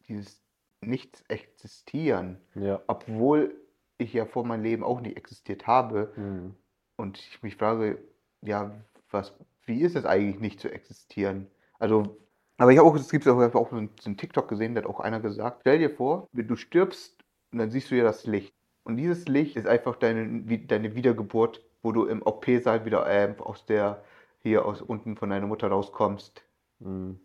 dieses 0.07 0.41
Nichts 0.81 1.23
existieren. 1.27 2.39
Ja. 2.55 2.81
Obwohl 2.87 3.55
ich 3.97 4.13
ja 4.13 4.25
vor 4.25 4.45
meinem 4.45 4.63
Leben 4.63 4.83
auch 4.83 5.01
nicht 5.01 5.17
existiert 5.17 5.67
habe. 5.67 6.13
Mhm. 6.15 6.55
Und 6.95 7.19
ich 7.19 7.43
mich 7.43 7.55
frage, 7.55 7.99
ja, 8.41 8.71
was, 9.11 9.33
wie 9.65 9.81
ist 9.81 9.95
es 9.95 10.05
eigentlich 10.05 10.39
nicht 10.39 10.59
zu 10.59 10.71
existieren? 10.71 11.47
Also, 11.79 12.17
aber 12.57 12.71
ich 12.71 12.77
habe 12.77 12.89
auch, 12.89 12.95
es 12.95 13.09
gibt 13.09 13.27
auch, 13.27 13.53
auch 13.53 13.69
so 13.71 13.77
einen 13.77 14.17
TikTok 14.17 14.47
gesehen, 14.47 14.75
da 14.75 14.81
hat 14.81 14.89
auch 14.89 14.99
einer 14.99 15.19
gesagt, 15.19 15.59
stell 15.61 15.79
dir 15.79 15.89
vor, 15.89 16.27
wenn 16.31 16.47
du 16.47 16.55
stirbst 16.55 17.23
und 17.51 17.59
dann 17.59 17.71
siehst 17.71 17.91
du 17.91 17.95
ja 17.95 18.03
das 18.03 18.25
Licht. 18.25 18.53
Und 18.83 18.97
dieses 18.97 19.27
Licht 19.27 19.55
ist 19.55 19.67
einfach 19.67 19.95
deine, 19.95 20.59
deine 20.59 20.95
Wiedergeburt, 20.95 21.63
wo 21.81 21.91
du 21.91 22.05
im 22.05 22.21
OP-Saal 22.21 22.85
wieder 22.85 23.07
ähm, 23.07 23.39
aus 23.39 23.65
der, 23.65 24.03
hier 24.39 24.65
aus 24.65 24.81
unten 24.81 25.15
von 25.17 25.29
deiner 25.29 25.47
Mutter 25.47 25.67
rauskommst. 25.69 26.43
Mhm. 26.79 27.19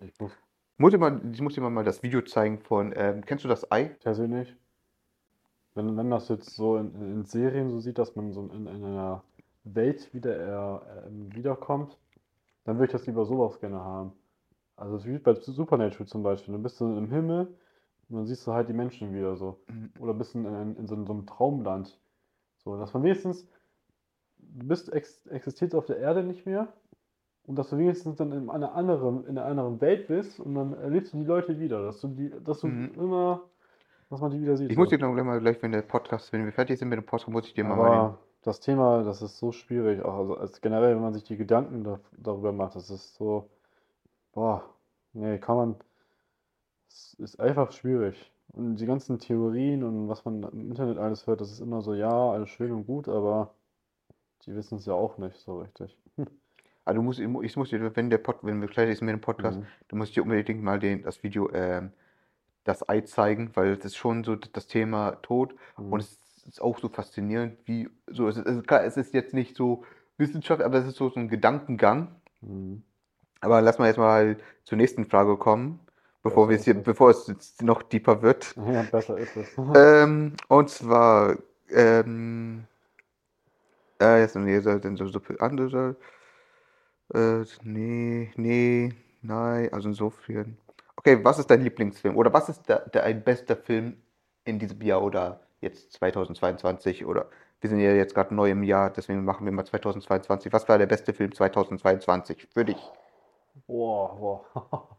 Ich 0.00 0.18
muss 0.20 0.32
Muss 0.76 0.90
dir 0.92 0.98
mal, 0.98 1.20
ich 1.32 1.40
muss 1.40 1.54
dir 1.54 1.60
mal 1.60 1.84
das 1.84 2.02
Video 2.02 2.20
zeigen 2.22 2.58
von, 2.58 2.92
ähm, 2.96 3.24
kennst 3.24 3.44
du 3.44 3.48
das 3.48 3.70
Ei? 3.70 3.84
persönlich, 4.00 4.56
wenn, 5.74 5.96
wenn 5.96 6.10
das 6.10 6.28
jetzt 6.28 6.50
so 6.54 6.76
in, 6.76 6.94
in 6.94 7.24
Serien 7.24 7.70
so 7.70 7.80
sieht, 7.80 7.98
dass 7.98 8.16
man 8.16 8.32
so 8.32 8.42
in, 8.42 8.66
in 8.66 8.84
einer 8.84 9.22
Welt 9.64 10.12
wieder 10.12 10.82
äh, 10.82 11.06
ähm, 11.06 11.34
wiederkommt, 11.34 11.96
dann 12.64 12.76
würde 12.76 12.86
ich 12.86 12.92
das 12.92 13.06
lieber 13.06 13.24
sowas 13.24 13.60
gerne 13.60 13.80
haben. 13.80 14.12
Also 14.76 14.96
es 14.96 15.06
wie 15.06 15.18
bei 15.18 15.34
Supernatural 15.34 16.06
zum 16.06 16.22
Beispiel. 16.22 16.52
Dann 16.52 16.62
bist 16.62 16.80
du 16.80 16.96
im 16.96 17.10
Himmel 17.10 17.46
und 18.08 18.16
dann 18.16 18.26
siehst 18.26 18.46
du 18.46 18.52
halt 18.52 18.68
die 18.68 18.72
Menschen 18.72 19.14
wieder 19.14 19.36
so. 19.36 19.60
Mhm. 19.68 19.92
Oder 20.00 20.14
bist 20.14 20.34
in, 20.34 20.44
in, 20.44 20.76
in 20.76 20.86
so, 20.86 20.96
so 21.04 21.12
einem 21.12 21.26
Traumland. 21.26 22.00
So, 22.64 22.76
dass 22.78 22.92
man 22.94 23.04
wenigstens, 23.04 23.46
du 24.52 24.66
bist 24.68 24.92
ex, 24.92 25.26
existierst 25.26 25.74
auf 25.74 25.86
der 25.86 25.98
Erde 25.98 26.22
nicht 26.22 26.46
mehr 26.46 26.72
und 27.46 27.56
dass 27.56 27.70
du 27.70 27.78
wenigstens 27.78 28.16
dann 28.16 28.32
in 28.32 28.50
einer 28.50 28.74
anderen, 28.74 29.26
in 29.26 29.38
einer 29.38 29.46
anderen 29.46 29.80
Welt 29.80 30.08
bist 30.08 30.40
und 30.40 30.54
dann 30.54 30.74
erlebst 30.74 31.12
du 31.12 31.18
die 31.18 31.24
Leute 31.24 31.58
wieder, 31.58 31.84
dass 31.84 32.00
du 32.00 32.08
die, 32.08 32.30
dass 32.44 32.60
du 32.60 32.68
Mhm. 32.68 32.94
immer, 32.96 33.42
dass 34.10 34.20
man 34.20 34.30
die 34.30 34.40
wieder 34.40 34.56
sieht. 34.56 34.70
Ich 34.70 34.76
muss 34.76 34.88
dir 34.88 34.98
dann 34.98 35.14
gleich 35.14 35.24
mal, 35.24 35.40
gleich, 35.40 35.62
wenn 35.62 35.72
der 35.72 35.82
Podcast, 35.82 36.32
wenn 36.32 36.44
wir 36.44 36.52
fertig 36.52 36.78
sind 36.78 36.88
mit 36.88 36.98
dem 36.98 37.04
Podcast, 37.06 37.28
muss 37.28 37.46
ich 37.46 37.54
dir 37.54 37.64
mal 37.64 37.78
Aber 37.78 38.18
das 38.42 38.60
Thema, 38.60 39.02
das 39.04 39.22
ist 39.22 39.38
so 39.38 39.52
schwierig, 39.52 40.02
auch 40.04 40.18
also 40.18 40.36
als 40.36 40.60
generell, 40.60 40.94
wenn 40.94 41.02
man 41.02 41.14
sich 41.14 41.24
die 41.24 41.36
Gedanken 41.36 41.84
da, 41.84 42.00
darüber 42.16 42.52
macht, 42.52 42.76
das 42.76 42.90
ist 42.90 43.14
so, 43.14 43.50
boah, 44.32 44.64
nee, 45.14 45.38
kann 45.38 45.56
man, 45.56 45.76
es 46.88 47.14
ist 47.14 47.40
einfach 47.40 47.72
schwierig. 47.72 48.32
Und 48.52 48.76
die 48.76 48.86
ganzen 48.86 49.18
Theorien 49.18 49.82
und 49.84 50.08
was 50.08 50.24
man 50.24 50.42
im 50.44 50.70
Internet 50.70 50.98
alles 50.98 51.26
hört, 51.26 51.40
das 51.40 51.50
ist 51.50 51.60
immer 51.60 51.82
so, 51.82 51.94
ja, 51.94 52.30
alles 52.32 52.50
schön 52.50 52.72
und 52.72 52.86
gut, 52.86 53.08
aber 53.08 53.54
die 54.46 54.54
wissen 54.54 54.78
es 54.78 54.86
ja 54.86 54.94
auch 54.94 55.18
nicht 55.18 55.38
so 55.40 55.60
richtig. 55.60 55.96
Also 56.86 56.98
du 57.00 57.02
musst, 57.02 57.18
ich 57.18 57.26
mu- 57.26 57.40
ich 57.40 57.56
muss 57.56 57.70
dir, 57.70 57.96
wenn 57.96 58.10
der 58.10 58.18
Pod, 58.18 58.40
wenn 58.42 58.60
wir 58.60 58.68
gleich 58.68 58.90
ist 58.90 59.00
mit 59.00 59.10
dem 59.14 59.20
Podcast, 59.22 59.58
Mhm. 59.58 59.66
du 59.88 59.96
musst 59.96 60.14
dir 60.14 60.22
unbedingt 60.22 60.62
mal 60.62 60.78
den, 60.78 61.02
das 61.02 61.22
Video, 61.22 61.50
ähm, 61.54 61.92
das 62.64 62.86
Ei 62.86 63.00
zeigen, 63.00 63.50
weil 63.54 63.76
das 63.76 63.86
ist 63.86 63.96
schon 63.96 64.22
so 64.22 64.36
das 64.36 64.66
Thema 64.66 65.12
Tod 65.22 65.54
Mhm. 65.78 65.92
und 65.94 66.00
es 66.00 66.18
ist 66.46 66.60
auch 66.60 66.78
so 66.78 66.90
faszinierend, 66.90 67.56
wie, 67.64 67.88
so, 68.08 68.28
es 68.28 68.36
ist, 68.36 68.46
es 68.46 68.56
ist, 68.56 68.66
klar, 68.66 68.84
es 68.84 68.98
ist 68.98 69.14
jetzt 69.14 69.32
nicht 69.32 69.56
so 69.56 69.82
Wissenschaft, 70.18 70.60
aber 70.60 70.76
es 70.76 70.86
ist 70.86 70.96
so, 70.96 71.08
so 71.08 71.18
ein 71.20 71.28
Gedankengang. 71.30 72.16
Mhm. 72.42 72.82
Aber 73.40 73.62
lass 73.62 73.78
mal 73.78 73.86
jetzt 73.86 73.96
mal 73.96 74.36
zur 74.64 74.76
nächsten 74.76 75.06
Frage 75.06 75.38
kommen, 75.38 75.80
bevor 76.22 76.50
wir 76.50 76.56
es 76.56 76.64
hier, 76.64 76.74
bevor 76.74 77.08
es 77.08 77.26
jetzt 77.28 77.62
noch 77.62 77.82
deeper 77.82 78.20
wird. 78.20 78.54
Ja, 78.56 78.82
besser 78.82 79.16
ist 79.16 79.34
es. 79.38 79.56
Ähm, 79.74 80.34
und 80.48 80.68
zwar, 80.68 81.38
ähm, 81.70 82.64
äh, 84.04 84.20
jetzt 84.20 84.36
nee, 84.36 84.60
so, 84.60 84.78
denn 84.78 84.96
so, 84.96 85.06
so 85.08 85.20
viel 85.20 85.36
andere, 85.40 85.96
äh, 87.14 87.44
nee, 87.62 88.32
nee, 88.36 88.92
nein, 89.22 89.72
also 89.72 89.88
insofern. 89.88 90.58
Okay, 90.96 91.22
was 91.24 91.38
ist 91.38 91.50
dein 91.50 91.62
Lieblingsfilm? 91.62 92.16
Oder 92.16 92.32
was 92.32 92.48
ist 92.48 92.68
der, 92.68 92.88
der 92.88 93.04
ein 93.04 93.22
bester 93.24 93.56
Film 93.56 94.02
in 94.44 94.58
diesem 94.58 94.80
Jahr 94.82 95.02
oder 95.02 95.40
jetzt 95.60 95.92
2022? 95.94 97.04
Oder 97.04 97.28
wir 97.60 97.70
sind 97.70 97.80
ja 97.80 97.92
jetzt 97.92 98.14
gerade 98.14 98.34
neu 98.34 98.50
im 98.50 98.62
Jahr, 98.62 98.90
deswegen 98.90 99.24
machen 99.24 99.44
wir 99.44 99.52
mal 99.52 99.64
2022. 99.64 100.52
Was 100.52 100.68
war 100.68 100.78
der 100.78 100.86
beste 100.86 101.12
Film 101.12 101.32
2022 101.32 102.48
für 102.52 102.64
dich? 102.64 102.92
Boah, 103.66 104.16
boah. 104.16 104.98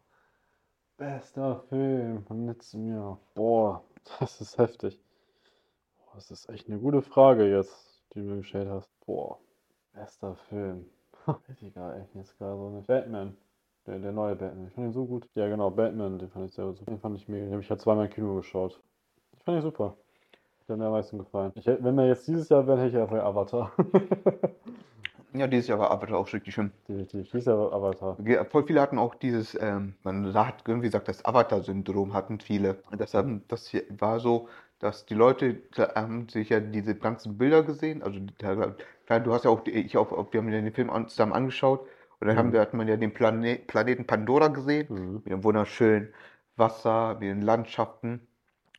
Bester 0.96 1.62
Film 1.68 2.24
von 2.24 2.46
letztem 2.46 2.88
Jahr. 2.88 3.20
Boah, 3.34 3.84
das 4.18 4.40
ist 4.40 4.58
heftig. 4.58 4.98
Das 6.14 6.30
ist 6.30 6.48
echt 6.48 6.68
eine 6.68 6.78
gute 6.78 7.02
Frage 7.02 7.44
jetzt, 7.44 8.02
die 8.14 8.20
du 8.20 8.26
mir 8.26 8.36
gestellt 8.38 8.68
hast. 8.70 8.95
Boah, 9.06 9.38
bester 9.94 10.34
Film. 10.48 10.84
Weiß 11.26 11.62
ich 11.62 11.74
gar 11.74 11.96
echt 11.96 12.14
jetzt 12.14 12.36
gerade 12.38 12.56
so 12.56 12.70
nicht. 12.70 12.86
Batman. 12.86 13.36
Der, 13.86 13.98
der 14.00 14.12
neue 14.12 14.34
Batman. 14.34 14.66
Ich 14.66 14.74
fand 14.74 14.88
ihn 14.88 14.92
so 14.92 15.06
gut. 15.06 15.28
Ja, 15.34 15.48
genau, 15.48 15.70
Batman, 15.70 16.18
den 16.18 16.28
fand 16.28 16.46
ich 16.46 16.54
sehr 16.54 16.66
gut. 16.66 16.86
Den 16.86 16.98
fand 16.98 17.16
ich 17.16 17.28
mega. 17.28 17.44
Den 17.44 17.52
habe 17.52 17.62
ich 17.62 17.68
ja 17.68 17.78
zweimal 17.78 18.06
im 18.06 18.12
Kino 18.12 18.34
geschaut. 18.34 18.80
Ich 19.36 19.44
fand 19.44 19.58
ihn 19.58 19.62
super. 19.62 19.96
Der 20.68 20.74
hat 20.74 20.78
mir 20.80 20.86
am 20.86 20.92
meisten 20.92 21.18
gefallen. 21.18 21.52
Ich, 21.54 21.66
wenn 21.66 21.94
wir 21.94 22.08
jetzt 22.08 22.26
dieses 22.26 22.48
Jahr 22.48 22.66
wären, 22.66 22.80
hätte 22.80 22.96
ich 22.96 23.02
einfach 23.02 23.22
Avatar. 23.22 23.72
Ja, 25.38 25.46
dieses 25.46 25.68
Jahr 25.68 25.78
war 25.78 25.90
Avatar 25.90 26.18
auch 26.18 26.32
richtig 26.32 26.54
schön. 26.54 26.72
Definitiv. 26.88 27.30
Dieses 27.30 27.44
Jahr 27.44 27.72
Avatar. 27.72 28.16
Ja, 28.24 28.44
Voll 28.44 28.64
viele 28.66 28.80
hatten 28.80 28.98
auch 28.98 29.14
dieses, 29.14 29.56
ähm, 29.60 29.94
man 30.02 30.32
hat 30.32 30.62
irgendwie 30.66 30.88
gesagt, 30.88 31.08
das 31.08 31.24
Avatar-Syndrom 31.24 32.14
hatten 32.14 32.40
viele. 32.40 32.78
Das, 32.96 33.12
haben, 33.12 33.42
das 33.48 33.66
hier 33.68 33.84
war 33.90 34.18
so, 34.18 34.48
dass 34.78 35.06
die 35.06 35.14
Leute 35.14 35.62
haben 35.94 36.28
sich 36.28 36.50
ja 36.50 36.60
diese 36.60 36.94
ganzen 36.96 37.38
Bilder 37.38 37.62
gesehen. 37.62 38.02
Also 38.02 38.20
klar, 39.06 39.20
du 39.20 39.32
hast 39.32 39.44
ja 39.44 39.50
auch, 39.50 39.66
ich 39.66 39.96
auch, 39.96 40.10
wir 40.32 40.40
haben 40.40 40.48
ja 40.48 40.60
den 40.60 40.72
Film 40.74 40.90
zusammen 41.08 41.32
angeschaut 41.32 41.86
und 42.20 42.26
dann 42.28 42.36
haben 42.36 42.52
Mhm. 42.52 42.52
wir, 42.52 42.60
hat 42.60 42.74
man 42.74 42.88
ja 42.88 42.96
den 42.96 43.14
Plane 43.14 43.56
Planeten 43.66 44.06
Pandora 44.06 44.48
gesehen, 44.48 44.88
Mhm. 44.88 45.22
mit 45.24 45.32
dem 45.32 45.44
wunderschönen 45.44 46.12
Wasser, 46.56 47.14
mit 47.14 47.22
den 47.24 47.42
Landschaften. 47.42 48.26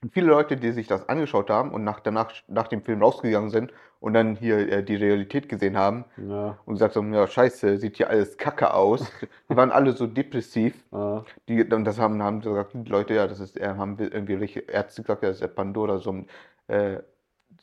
Und 0.07 0.13
viele 0.13 0.27
Leute, 0.27 0.55
die 0.55 0.71
sich 0.71 0.87
das 0.87 1.09
angeschaut 1.09 1.49
haben 1.49 1.71
und 1.73 1.83
nach, 1.83 1.99
danach, 1.99 2.31
nach 2.47 2.69
dem 2.69 2.81
Film 2.81 3.03
rausgegangen 3.03 3.49
sind 3.49 3.73
und 3.99 4.13
dann 4.13 4.37
hier 4.37 4.57
äh, 4.71 4.81
die 4.81 4.95
Realität 4.95 5.49
gesehen 5.49 5.75
haben, 5.75 6.05
Ja. 6.15 6.57
und 6.63 6.75
gesagt 6.75 6.95
haben, 6.95 7.13
ja, 7.13 7.27
scheiße, 7.27 7.77
sieht 7.77 7.97
hier 7.97 8.09
alles 8.09 8.37
kacke 8.37 8.73
aus. 8.73 9.11
Die 9.49 9.57
waren 9.57 9.69
alle 9.69 9.91
so 9.91 10.07
depressiv. 10.07 10.73
Ah. 10.93 11.25
Die, 11.49 11.61
und 11.61 11.83
das 11.83 11.99
haben, 11.99 12.23
haben 12.23 12.39
gesagt, 12.39 12.71
die 12.73 12.89
Leute, 12.89 13.15
ja, 13.15 13.27
das 13.27 13.41
ist, 13.41 13.59
äh, 13.59 13.67
haben 13.67 13.97
irgendwie 13.99 14.63
Ärzte 14.67 15.01
gesagt, 15.01 15.23
ja, 15.23 15.27
das 15.27 15.37
ist 15.37 15.41
der 15.41 15.49
Pandora 15.49 15.97
so 15.97 16.11
ein 16.13 16.27
äh, 16.67 16.99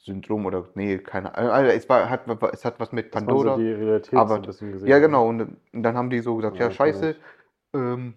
Syndrom 0.03 0.45
oder 0.45 0.67
nee, 0.75 0.99
keine 0.99 1.35
Ahnung. 1.35 1.51
Also 1.51 1.71
es 1.71 1.89
war, 1.89 2.11
hat, 2.11 2.27
es 2.53 2.65
hat 2.67 2.79
was 2.79 2.93
mit 2.93 3.15
Dass 3.15 3.25
man 3.25 3.35
so 3.35 3.43
Pandora. 3.45 3.57
die 3.57 3.73
Realität 3.73 4.15
aber- 4.19 4.29
so 4.29 4.35
ein 4.35 4.43
bisschen 4.43 4.73
gesehen 4.73 4.89
Ja, 4.89 4.99
genau. 4.99 5.27
Und, 5.29 5.57
und 5.73 5.83
dann 5.83 5.97
haben 5.97 6.11
die 6.11 6.21
so 6.21 6.37
gesagt, 6.37 6.57
Ja, 6.59 6.67
ja, 6.67 6.71
scheiße, 6.71 7.17
ähm, 7.75 8.13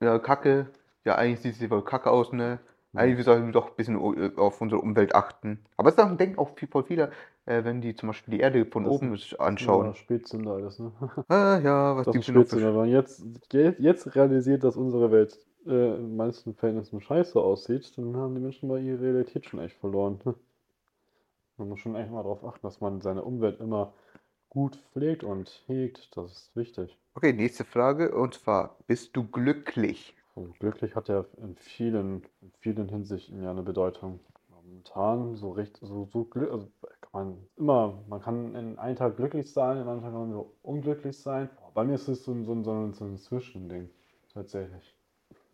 ja, 0.00 0.18
kacke, 0.18 0.66
ja, 1.04 1.14
eigentlich 1.14 1.40
sieht 1.40 1.54
sie 1.54 1.70
wohl 1.70 1.84
kacke 1.84 2.10
aus, 2.10 2.32
ne? 2.32 2.58
Eigentlich 2.94 3.18
Mhm. 3.20 3.22
sollten 3.24 3.46
wir 3.46 3.52
doch 3.52 3.68
ein 3.70 3.76
bisschen 3.76 3.96
äh, 3.96 4.32
auf 4.36 4.60
unsere 4.60 4.80
Umwelt 4.80 5.14
achten. 5.14 5.60
Aber 5.76 5.90
es 5.90 5.96
denken 5.96 6.38
auch 6.38 6.56
viel, 6.56 6.68
voll 6.68 6.84
viele, 6.84 7.12
äh, 7.46 7.62
wenn 7.64 7.80
die 7.80 7.94
zum 7.94 8.08
Beispiel 8.08 8.34
die 8.34 8.40
Erde 8.40 8.64
von 8.66 8.84
Das 8.84 8.94
oben 8.94 9.18
anschauen. 9.38 9.86
Ja, 9.86 9.94
Spätzünder 9.94 10.52
alles, 10.54 10.78
ne? 10.78 10.92
Ah, 11.28 11.60
ja, 11.62 11.96
was 11.96 12.06
Das 12.06 12.14
gibt's 12.14 12.28
Spätzünder. 12.28 12.68
Wenn 12.68 12.74
man 12.76 12.88
jetzt, 12.88 13.22
jetzt, 13.52 13.80
jetzt 13.80 14.14
realisiert, 14.16 14.64
dass 14.64 14.76
unsere 14.76 15.12
Welt 15.12 15.38
äh, 15.66 15.96
in 15.96 16.16
manchen 16.16 16.54
Verhältnissen 16.54 17.00
scheiße 17.00 17.38
aussieht, 17.40 17.96
dann 17.96 18.16
haben 18.16 18.34
die 18.34 18.40
Menschen 18.40 18.68
mal 18.68 18.80
ihre 18.82 19.00
Realität 19.00 19.46
schon 19.46 19.60
echt 19.60 19.76
verloren. 19.76 20.20
Man 21.58 21.68
muss 21.68 21.78
schon 21.80 21.94
echt 21.94 22.10
mal 22.10 22.22
darauf 22.22 22.42
achten, 22.44 22.66
dass 22.66 22.80
man 22.80 23.00
seine 23.02 23.22
Umwelt 23.22 23.60
immer 23.60 23.92
gut 24.48 24.82
pflegt 24.92 25.22
und 25.24 25.62
hegt. 25.66 26.16
Das 26.16 26.32
ist 26.32 26.56
wichtig. 26.56 26.98
Okay, 27.14 27.32
nächste 27.32 27.64
Frage. 27.64 28.12
Und 28.14 28.34
zwar, 28.34 28.76
bist 28.88 29.16
du 29.16 29.22
glücklich? 29.28 30.16
Und 30.34 30.58
glücklich 30.58 30.94
hat 30.96 31.08
ja 31.08 31.24
in 31.38 31.56
vielen, 31.56 32.22
in 32.40 32.52
vielen 32.58 32.88
Hinsichten 32.88 33.42
ja 33.42 33.50
eine 33.50 33.62
Bedeutung. 33.62 34.20
Momentan 34.48 35.36
so 35.36 35.50
richtig, 35.52 35.86
so, 35.88 36.04
so 36.06 36.24
glück, 36.24 36.50
also 36.50 36.68
kann 37.00 37.10
man 37.12 37.48
immer, 37.56 38.04
man 38.08 38.20
kann 38.20 38.54
in 38.54 38.78
einem 38.78 38.96
Tag 38.96 39.16
glücklich 39.16 39.52
sein, 39.52 39.78
in 39.78 39.88
einem 39.88 40.00
Tag 40.00 40.12
kann 40.12 40.20
man 40.20 40.32
so 40.32 40.54
unglücklich 40.62 41.18
sein. 41.18 41.50
Bei 41.74 41.84
mir 41.84 41.94
ist 41.94 42.08
es 42.08 42.24
so 42.24 42.32
ein, 42.32 42.44
so 42.44 42.62
so 42.62 42.92
so 42.92 43.04
ein 43.04 43.18
Zwischending, 43.18 43.90
tatsächlich. 44.32 44.94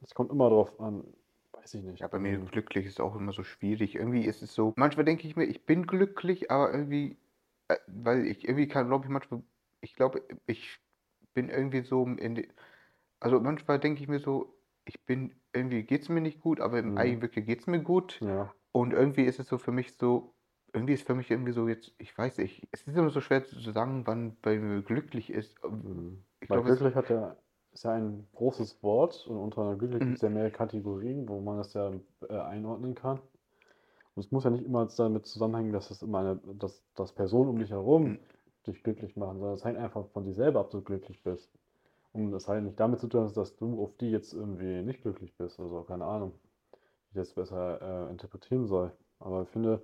Es 0.03 0.15
kommt 0.15 0.31
immer 0.31 0.49
drauf 0.49 0.79
an, 0.81 1.05
weiß 1.53 1.75
ich 1.75 1.83
nicht. 1.83 2.01
Ja, 2.01 2.09
bei 2.09 2.19
mir 2.19 2.39
Also, 2.39 2.47
glücklich 2.51 2.87
ist 2.87 3.01
auch 3.01 3.17
immer 3.17 3.33
so 3.33 3.43
schwierig. 3.43 3.95
Irgendwie 3.95 4.25
ist 4.25 4.43
es 4.43 4.55
so, 4.55 4.73
manchmal 4.77 5.05
denke 5.07 5.27
ich 5.27 5.37
mir, 5.37 5.45
ich 5.45 5.65
bin 5.65 5.87
glücklich, 5.87 6.51
aber 6.51 6.71
irgendwie, 6.73 7.17
äh, 7.69 7.77
weil 7.87 8.27
ich 8.27 8.45
irgendwie 8.45 8.69
kann, 8.69 8.89
glaube 8.89 9.07
ich, 9.07 9.11
manchmal, 9.11 9.43
ich 9.81 9.95
glaube, 9.95 10.23
ich 10.47 10.79
bin 11.35 11.49
irgendwie 11.49 11.83
so 11.83 12.05
in 12.07 12.35
die, 12.35 12.49
also 13.21 13.41
manchmal 13.41 13.81
denke 13.81 14.03
ich 14.03 14.09
mir 14.09 14.21
so, 14.21 14.56
ich 14.87 15.05
bin, 15.07 15.41
irgendwie 15.53 15.85
geht 15.85 16.03
es 16.03 16.09
mir 16.09 16.21
nicht 16.23 16.41
gut, 16.41 16.61
aber 16.61 16.79
im 16.81 16.95
Mhm. 16.95 16.97
Eigentlich 16.97 17.23
wirklich 17.23 17.47
geht 17.47 17.61
es 17.61 17.67
mir 17.67 17.83
gut. 17.83 18.21
Ja, 18.21 18.55
Und 18.73 18.93
irgendwie 18.93 19.25
ist 19.25 19.41
es 19.41 19.49
so 19.49 19.59
für 19.59 19.73
mich 19.73 19.97
so, 19.97 20.35
irgendwie 20.73 20.95
ist 20.95 21.07
für 21.07 21.15
mich 21.15 21.31
irgendwie 21.31 21.53
so 21.53 21.69
jetzt, 21.69 21.95
ich 21.99 22.17
weiß 22.17 22.39
nicht, 22.39 22.69
es 22.73 22.83
ist 22.87 22.97
immer 22.97 23.11
so 23.11 23.21
schwer 23.21 23.45
zu 23.45 23.59
sagen, 23.73 24.07
wann 24.07 24.41
bei 24.43 24.59
mir 24.59 24.83
glücklich 24.83 25.31
ist. 25.31 25.59
mhm. 25.69 26.25
Ich 26.41 26.49
Weil 26.49 26.61
glaube, 26.61 26.73
glücklich 26.75 26.95
hat 26.95 27.11
ja, 27.11 27.37
ist 27.73 27.85
ja 27.85 27.93
ein 27.93 28.29
großes 28.35 28.83
Wort 28.83 29.27
und 29.27 29.37
unter 29.39 29.63
einer 29.63 29.77
glücklich 29.77 30.05
Mhm. 30.05 30.07
gibt 30.07 30.19
es 30.19 30.23
ja 30.23 30.31
mehrere 30.31 30.51
Kategorien, 30.53 31.29
wo 31.29 31.41
man 31.41 31.59
das 31.59 31.75
ja 31.75 31.93
äh, 32.29 32.35
einordnen 32.39 32.95
kann. 32.95 33.19
Und 34.15 34.25
es 34.25 34.33
muss 34.33 34.45
ja 34.45 34.51
nicht 34.51 34.65
immer 34.65 34.87
damit 34.87 35.27
zusammenhängen, 35.27 35.73
dass 35.73 35.91
es 35.91 36.03
immer 36.03 36.21
eine, 36.21 36.37
dass, 36.57 36.85
dass 36.95 37.15
Personen 37.15 37.51
um 37.51 37.59
dich 37.59 37.71
herum 37.71 38.15
Mhm. 38.15 38.27
dich 38.67 38.83
glücklich 38.85 39.17
machen, 39.17 39.39
sondern 39.39 39.55
es 39.57 39.65
hängt 39.65 39.79
einfach 39.79 40.09
von 40.11 40.25
dir 40.25 40.35
selber 40.35 40.61
ab, 40.61 40.67
ob 40.67 40.73
du 40.73 40.83
glücklich 40.83 41.23
bist. 41.23 41.53
Und 42.17 42.33
das 42.33 42.49
hat 42.49 42.63
nicht 42.63 42.81
damit 42.81 43.01
zu 43.01 43.09
tun, 43.09 43.31
dass 43.35 43.57
du 43.57 43.83
auf 43.83 43.97
die 43.99 44.11
jetzt 44.11 44.33
irgendwie 44.33 44.83
nicht 44.83 45.03
glücklich 45.03 45.35
bist 45.37 45.59
oder 45.59 45.69
so, 45.69 45.83
keine 45.83 46.05
Ahnung, 46.05 46.33
wie 47.11 47.21
ich 47.21 47.27
das 47.27 47.35
besser 47.35 48.09
äh, 48.09 48.11
interpretieren 48.11 48.67
soll. 48.67 48.93
Aber 49.19 49.43
ich 49.43 49.49
finde, 49.49 49.83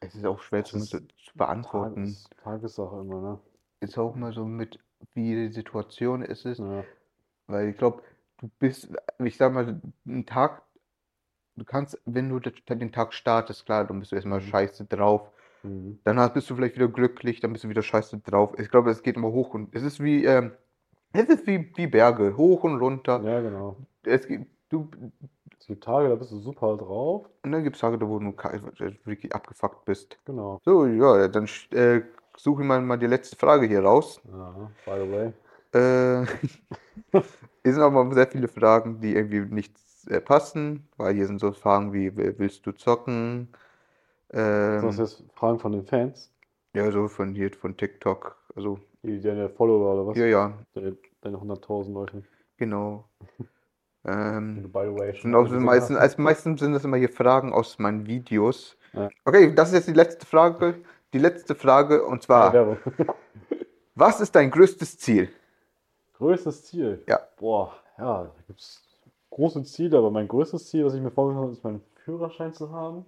Es 0.00 0.14
ist 0.14 0.24
auch 0.26 0.40
schwer 0.40 0.64
zu, 0.64 0.78
zu 0.80 1.00
beantworten. 1.34 1.94
Tages, 2.06 2.30
Tagessache 2.42 3.00
immer, 3.00 3.20
ne? 3.20 3.38
Ist 3.80 3.98
auch 3.98 4.14
mal 4.14 4.32
so 4.32 4.44
mit, 4.44 4.78
wie 5.14 5.34
die 5.34 5.52
Situation 5.52 6.22
ist 6.22 6.44
es. 6.46 6.58
Ja. 6.58 6.84
Weil 7.46 7.68
ich 7.68 7.76
glaube, 7.76 8.02
du 8.38 8.50
bist, 8.58 8.88
ich 9.22 9.36
sag 9.36 9.52
mal, 9.52 9.80
ein 10.06 10.26
Tag, 10.26 10.62
du 11.56 11.64
kannst, 11.64 12.00
wenn 12.04 12.28
du 12.28 12.40
den 12.40 12.92
Tag 12.92 13.12
startest, 13.14 13.66
klar, 13.66 13.84
dann 13.86 14.00
bist 14.00 14.12
du 14.12 14.16
erstmal 14.16 14.40
Mhm. 14.40 14.46
scheiße 14.46 14.84
drauf. 14.86 15.30
Mhm. 15.62 15.98
Danach 16.04 16.32
bist 16.34 16.50
du 16.50 16.54
vielleicht 16.56 16.76
wieder 16.76 16.88
glücklich, 16.88 17.40
dann 17.40 17.52
bist 17.52 17.64
du 17.64 17.68
wieder 17.68 17.82
scheiße 17.82 18.18
drauf. 18.18 18.58
Ich 18.58 18.70
glaube, 18.70 18.90
es 18.90 19.02
geht 19.02 19.16
immer 19.16 19.32
hoch 19.32 19.54
und 19.54 19.74
es 19.74 19.82
ist 19.82 20.02
wie, 20.02 20.24
ähm, 20.24 20.52
es 21.14 21.28
ist 21.28 21.46
wie, 21.46 21.72
wie 21.76 21.86
Berge, 21.86 22.36
hoch 22.36 22.64
und 22.64 22.78
runter. 22.78 23.24
Ja, 23.24 23.40
genau. 23.40 23.76
Es 24.04 24.26
gibt, 24.26 24.46
du, 24.70 24.90
Es 25.58 25.66
gibt 25.66 25.82
Tage, 25.82 26.08
da 26.10 26.14
bist 26.14 26.30
du 26.30 26.38
super 26.38 26.76
drauf. 26.76 27.28
und 27.42 27.52
dann 27.52 27.62
gibt 27.64 27.76
es 27.76 27.80
Tage, 27.80 28.00
wo 28.08 28.18
du 28.18 28.32
wirklich 29.04 29.34
abgefuckt 29.34 29.84
bist. 29.84 30.18
Genau. 30.26 30.60
So, 30.64 30.86
ja, 30.86 31.28
dann 31.28 31.48
äh, 31.72 32.02
suche 32.36 32.62
ich 32.62 32.68
mal, 32.68 32.80
mal 32.80 32.96
die 32.98 33.06
letzte 33.06 33.36
Frage 33.36 33.66
hier 33.66 33.82
raus. 33.84 34.20
Ja, 34.24 34.70
by 34.84 34.92
the 35.00 35.10
way. 35.10 35.32
Äh, 35.72 36.24
hier 37.12 37.72
sind 37.74 37.82
auch 37.82 37.90
mal 37.90 38.12
sehr 38.14 38.28
viele 38.28 38.48
Fragen, 38.48 39.00
die 39.00 39.14
irgendwie 39.14 39.40
nicht 39.40 39.76
äh, 40.08 40.20
passen, 40.20 40.88
weil 40.96 41.14
hier 41.14 41.26
sind 41.26 41.40
so 41.40 41.52
Fragen 41.52 41.92
wie, 41.92 42.16
willst 42.16 42.66
du 42.66 42.72
zocken? 42.72 43.48
Sind 44.76 44.86
das 44.88 44.98
Ähm, 44.98 44.98
jetzt 44.98 45.24
Fragen 45.34 45.58
von 45.58 45.72
den 45.72 45.84
Fans? 45.84 46.30
ja, 46.74 46.90
so 46.92 47.08
von 47.08 47.34
hier, 47.34 47.50
von 47.54 47.76
TikTok. 47.76 48.36
Also, 48.54 48.78
deine 49.04 49.48
Follower 49.50 49.94
oder 49.94 50.06
was? 50.08 50.16
ja, 50.16 50.26
ja, 50.26 50.52
Deine, 50.74 50.96
deine 51.20 51.38
100.000 51.38 51.92
Leute. 51.92 52.22
genau. 52.56 53.04
Ähm, 54.06 54.70
by 54.70 54.80
the 54.84 54.94
way, 54.94 55.14
und 55.24 55.62
meistens, 55.62 55.96
hast. 55.96 56.02
als 56.02 56.18
meistens 56.18 56.60
sind 56.60 56.74
das 56.74 56.84
immer 56.84 56.98
hier 56.98 57.08
Fragen 57.08 57.54
aus 57.54 57.78
meinen 57.78 58.06
Videos. 58.06 58.76
Ja. 58.92 59.08
Okay, 59.24 59.54
das 59.54 59.68
ist 59.70 59.74
jetzt 59.76 59.88
die 59.88 59.92
letzte 59.94 60.26
Frage. 60.26 60.74
Die 61.14 61.18
letzte 61.18 61.54
Frage, 61.54 62.04
und 62.04 62.16
Ja, 62.16 62.20
zwar, 62.26 62.52
Werbung. 62.52 62.76
was 63.94 64.20
ist 64.20 64.34
dein 64.34 64.50
größtes 64.50 64.98
Ziel? 64.98 65.30
Größtes 66.18 66.64
Ziel? 66.66 67.02
Ja. 67.08 67.20
Boah, 67.38 67.72
ja, 67.96 68.24
da 68.24 68.34
gibt 68.46 68.60
es 68.60 68.82
große 69.30 69.62
Ziele, 69.64 69.96
aber 69.96 70.10
mein 70.10 70.28
größtes 70.28 70.68
Ziel, 70.68 70.84
was 70.84 70.92
ich 70.94 71.00
mir 71.00 71.10
vorgenommen 71.10 71.44
habe, 71.46 71.52
ist 71.54 71.64
meinen 71.64 71.80
Führerschein 72.04 72.52
zu 72.52 72.70
haben 72.72 73.06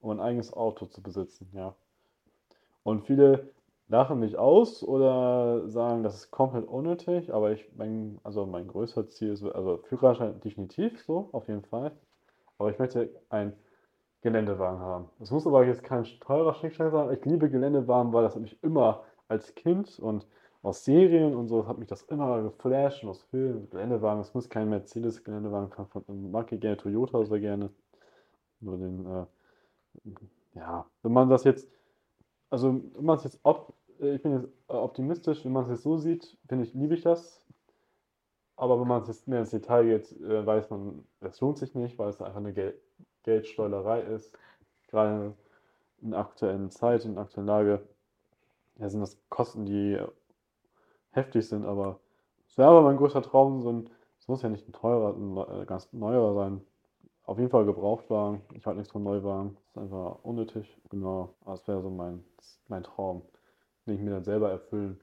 und 0.00 0.20
ein 0.20 0.26
eigenes 0.26 0.52
Auto 0.52 0.84
zu 0.84 1.02
besitzen, 1.02 1.48
ja. 1.54 1.74
Und 2.82 3.06
viele 3.06 3.48
lachen 3.88 4.20
mich 4.20 4.38
aus 4.38 4.82
oder 4.82 5.68
sagen, 5.68 6.02
das 6.02 6.14
ist 6.16 6.30
komplett 6.30 6.66
unnötig, 6.66 7.32
aber 7.32 7.52
ich, 7.52 7.68
mein, 7.76 8.18
also 8.22 8.46
mein 8.46 8.66
größtes 8.66 9.10
Ziel 9.10 9.32
ist, 9.32 9.44
also 9.44 9.78
Führerschein 9.78 10.40
definitiv 10.40 11.02
so, 11.02 11.28
auf 11.32 11.48
jeden 11.48 11.64
Fall. 11.64 11.92
Aber 12.58 12.70
ich 12.70 12.78
möchte 12.78 13.10
einen 13.28 13.52
Geländewagen 14.22 14.80
haben. 14.80 15.10
Das 15.18 15.30
muss 15.30 15.46
aber 15.46 15.66
jetzt 15.66 15.84
kein 15.84 16.04
teurer 16.20 16.54
Schnickschnack 16.54 16.92
sein. 16.92 17.12
Ich 17.12 17.24
liebe 17.26 17.50
Geländewagen, 17.50 18.12
weil 18.12 18.22
das 18.24 18.34
hat 18.34 18.42
mich 18.42 18.62
immer 18.62 19.04
als 19.28 19.54
Kind 19.54 19.98
und 19.98 20.26
aus 20.62 20.82
Serien 20.82 21.34
und 21.34 21.48
so 21.48 21.66
hat 21.66 21.76
mich 21.76 21.88
das 21.88 22.02
immer 22.04 22.42
geflasht 22.42 23.02
und 23.04 23.10
aus 23.10 23.22
Filmen. 23.24 23.68
Geländewagen, 23.68 24.22
es 24.22 24.32
muss 24.32 24.48
kein 24.48 24.70
Mercedes-Geländewagen 24.70 25.70
ich 25.70 26.08
mag 26.32 26.50
ich 26.52 26.60
gerne 26.60 26.78
Toyota 26.78 27.22
sehr 27.26 27.40
gerne. 27.40 27.70
Nur 28.60 28.78
den, 28.78 29.04
äh, 29.04 29.26
ja, 30.54 30.86
wenn 31.02 31.12
man 31.12 31.28
das 31.28 31.44
jetzt, 31.44 31.68
also 32.50 32.80
wenn 32.94 33.04
man 33.04 33.16
es 33.16 33.24
jetzt, 33.24 33.40
op, 33.42 33.74
äh, 34.00 34.14
ich 34.14 34.22
bin 34.22 34.32
jetzt 34.32 34.48
äh, 34.68 34.74
optimistisch, 34.74 35.44
wenn 35.44 35.52
man 35.52 35.64
es 35.64 35.70
jetzt 35.70 35.82
so 35.82 35.96
sieht, 35.96 36.36
finde 36.48 36.64
ich, 36.64 36.74
liebe 36.74 36.94
ich 36.94 37.02
das. 37.02 37.44
Aber 38.56 38.80
wenn 38.80 38.88
man 38.88 39.02
es 39.02 39.08
jetzt 39.08 39.26
mehr 39.28 39.40
ins 39.40 39.50
Detail 39.50 39.84
geht, 39.84 40.12
äh, 40.20 40.46
weiß 40.46 40.70
man, 40.70 41.04
es 41.20 41.40
lohnt 41.40 41.58
sich 41.58 41.74
nicht, 41.74 41.98
weil 41.98 42.08
es 42.08 42.20
einfach 42.22 42.38
eine 42.38 42.52
Gel 42.52 42.78
Geldsteuerei 43.24 44.02
ist. 44.02 44.36
Gerade 44.88 45.34
in 46.02 46.10
der 46.10 46.20
aktuellen 46.20 46.70
Zeit, 46.70 47.04
in 47.06 47.14
der 47.14 47.24
aktuellen 47.24 47.46
Lage, 47.46 47.88
ja, 48.78 48.88
sind 48.90 49.00
das 49.00 49.18
Kosten, 49.30 49.64
die 49.64 49.98
heftig 51.10 51.48
sind, 51.48 51.64
aber 51.64 52.00
es 52.46 52.58
wäre 52.58 52.68
aber 52.68 52.82
mein 52.82 52.96
größter 52.96 53.22
Traum, 53.22 53.62
so 53.62 53.72
ein, 53.72 53.90
es 54.18 54.28
muss 54.28 54.42
ja 54.42 54.48
nicht 54.50 54.68
ein 54.68 54.72
teurer, 54.72 55.16
ein 55.16 55.66
ganz 55.66 55.92
neuer 55.92 56.34
sein. 56.34 56.60
Auf 57.24 57.38
jeden 57.38 57.50
Fall 57.50 57.64
Gebrauchtwagen. 57.64 58.42
Ich 58.52 58.66
halte 58.66 58.78
nichts 58.78 58.92
von 58.92 59.02
Neuwagen. 59.02 59.56
Das 59.74 59.84
ist 59.84 59.92
einfach 59.92 60.18
unnötig. 60.24 60.76
Genau. 60.90 61.34
Aber 61.40 61.52
das 61.52 61.66
wäre 61.66 61.82
so 61.82 61.90
mein, 61.90 62.22
mein 62.68 62.82
Traum, 62.82 63.22
den 63.86 63.94
ich 63.94 64.00
mir 64.00 64.10
dann 64.10 64.24
selber 64.24 64.50
erfüllen 64.50 65.00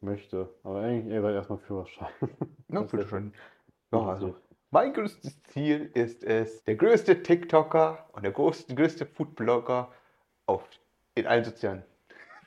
möchte. 0.00 0.48
Aber 0.64 0.80
eigentlich 0.80 1.12
eher 1.12 1.22
erstmal 1.30 1.58
Führerschein. 1.58 2.08
Bitteschön. 2.68 3.08
schon 3.08 3.32
Ja, 3.92 4.06
also, 4.06 4.34
mein 4.70 4.92
größtes 4.92 5.42
Ziel 5.44 5.90
ist 5.94 6.24
es, 6.24 6.64
der 6.64 6.74
größte 6.74 7.22
TikToker 7.22 8.08
und 8.12 8.24
der 8.24 8.32
größte, 8.32 8.74
größte 8.74 9.06
Foodblogger 9.06 9.92
auf, 10.46 10.68
in 11.14 11.26
allen 11.26 11.44
sozialen. 11.44 11.84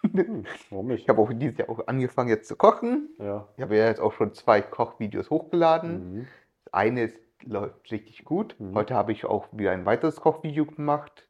Hm, 0.01 0.43
warum 0.69 0.87
nicht? 0.87 1.03
Ich 1.03 1.09
habe 1.09 1.21
auch 1.21 1.31
dieses 1.31 1.57
Jahr 1.57 1.69
auch 1.69 1.87
angefangen 1.87 2.29
jetzt 2.29 2.47
zu 2.47 2.57
kochen. 2.57 3.09
Ja. 3.19 3.47
Ich 3.55 3.63
habe 3.63 3.77
ja 3.77 3.85
jetzt 3.85 4.01
auch 4.01 4.13
schon 4.13 4.33
zwei 4.33 4.61
Kochvideos 4.61 5.29
hochgeladen. 5.29 6.13
Mhm. 6.13 6.27
Das 6.65 6.73
eine 6.73 7.03
ist, 7.03 7.17
läuft 7.45 7.91
richtig 7.91 8.23
gut. 8.25 8.55
Mhm. 8.59 8.75
Heute 8.75 8.95
habe 8.95 9.11
ich 9.11 9.25
auch 9.25 9.47
wieder 9.51 9.71
ein 9.71 9.85
weiteres 9.85 10.17
Kochvideo 10.21 10.65
gemacht. 10.65 11.27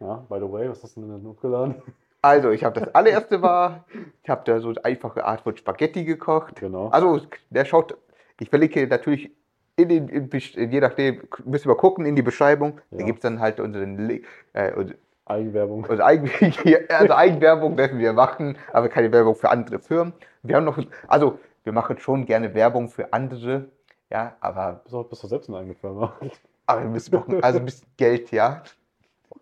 Ja, 0.00 0.24
by 0.28 0.36
the 0.38 0.50
way, 0.52 0.68
was 0.68 0.82
hast 0.82 0.96
du 0.96 1.00
denn 1.02 1.10
denn 1.10 1.26
hochgeladen? 1.26 1.76
Also, 2.22 2.50
ich 2.50 2.64
habe 2.64 2.80
das 2.80 2.94
allererste 2.94 3.40
war, 3.42 3.84
ich 4.22 4.28
habe 4.28 4.42
da 4.44 4.60
so 4.60 4.68
eine 4.68 4.84
einfache 4.84 5.24
Art 5.24 5.42
von 5.42 5.56
Spaghetti 5.56 6.04
gekocht. 6.04 6.56
Genau. 6.60 6.88
Also, 6.88 7.20
der 7.50 7.64
schaut, 7.64 7.96
ich 8.40 8.50
verlinke 8.50 8.86
natürlich 8.86 9.30
in 9.76 9.88
den, 9.88 10.08
in, 10.08 10.28
Besch- 10.30 10.58
je 10.58 10.80
nachdem, 10.80 11.22
müssen 11.44 11.68
wir 11.68 11.76
gucken 11.76 12.04
in 12.06 12.16
die 12.16 12.22
Beschreibung. 12.22 12.80
Da 12.90 12.98
Ja. 12.98 13.04
gibt 13.06 13.18
es 13.18 13.22
dann 13.22 13.40
halt 13.40 13.60
unseren, 13.60 13.98
Link- 14.08 14.26
äh, 14.54 14.72
unsere 14.72 14.98
Eigenwerbung. 15.26 15.80
unsere 15.82 16.04
Eigen, 16.04 16.30
also 16.88 17.14
Eigenwerbung 17.14 17.76
dürfen 17.76 17.98
wir 17.98 18.12
machen, 18.12 18.56
aber 18.72 18.88
keine 18.88 19.12
Werbung 19.12 19.34
für 19.34 19.50
andere 19.50 19.78
Firmen. 19.78 20.12
Wir 20.42 20.56
haben 20.56 20.64
noch, 20.64 20.78
also, 21.08 21.38
wir 21.64 21.72
machen 21.72 21.98
schon 21.98 22.26
gerne 22.26 22.54
Werbung 22.54 22.88
für 22.88 23.12
andere, 23.12 23.66
ja, 24.10 24.36
aber, 24.40 24.80
Bist 24.84 24.92
du, 24.94 25.02
bist 25.04 25.22
du 25.22 25.26
selbst 25.28 25.48
eine 25.48 25.58
eigene 25.58 25.74
Firma? 25.74 26.14
aber 26.66 26.82
wir 26.82 26.90
müssen 26.90 27.14
noch, 27.14 27.28
also 27.42 27.58
ein 27.58 27.64
bisschen 27.64 27.88
Geld, 27.96 28.30
ja, 28.30 28.62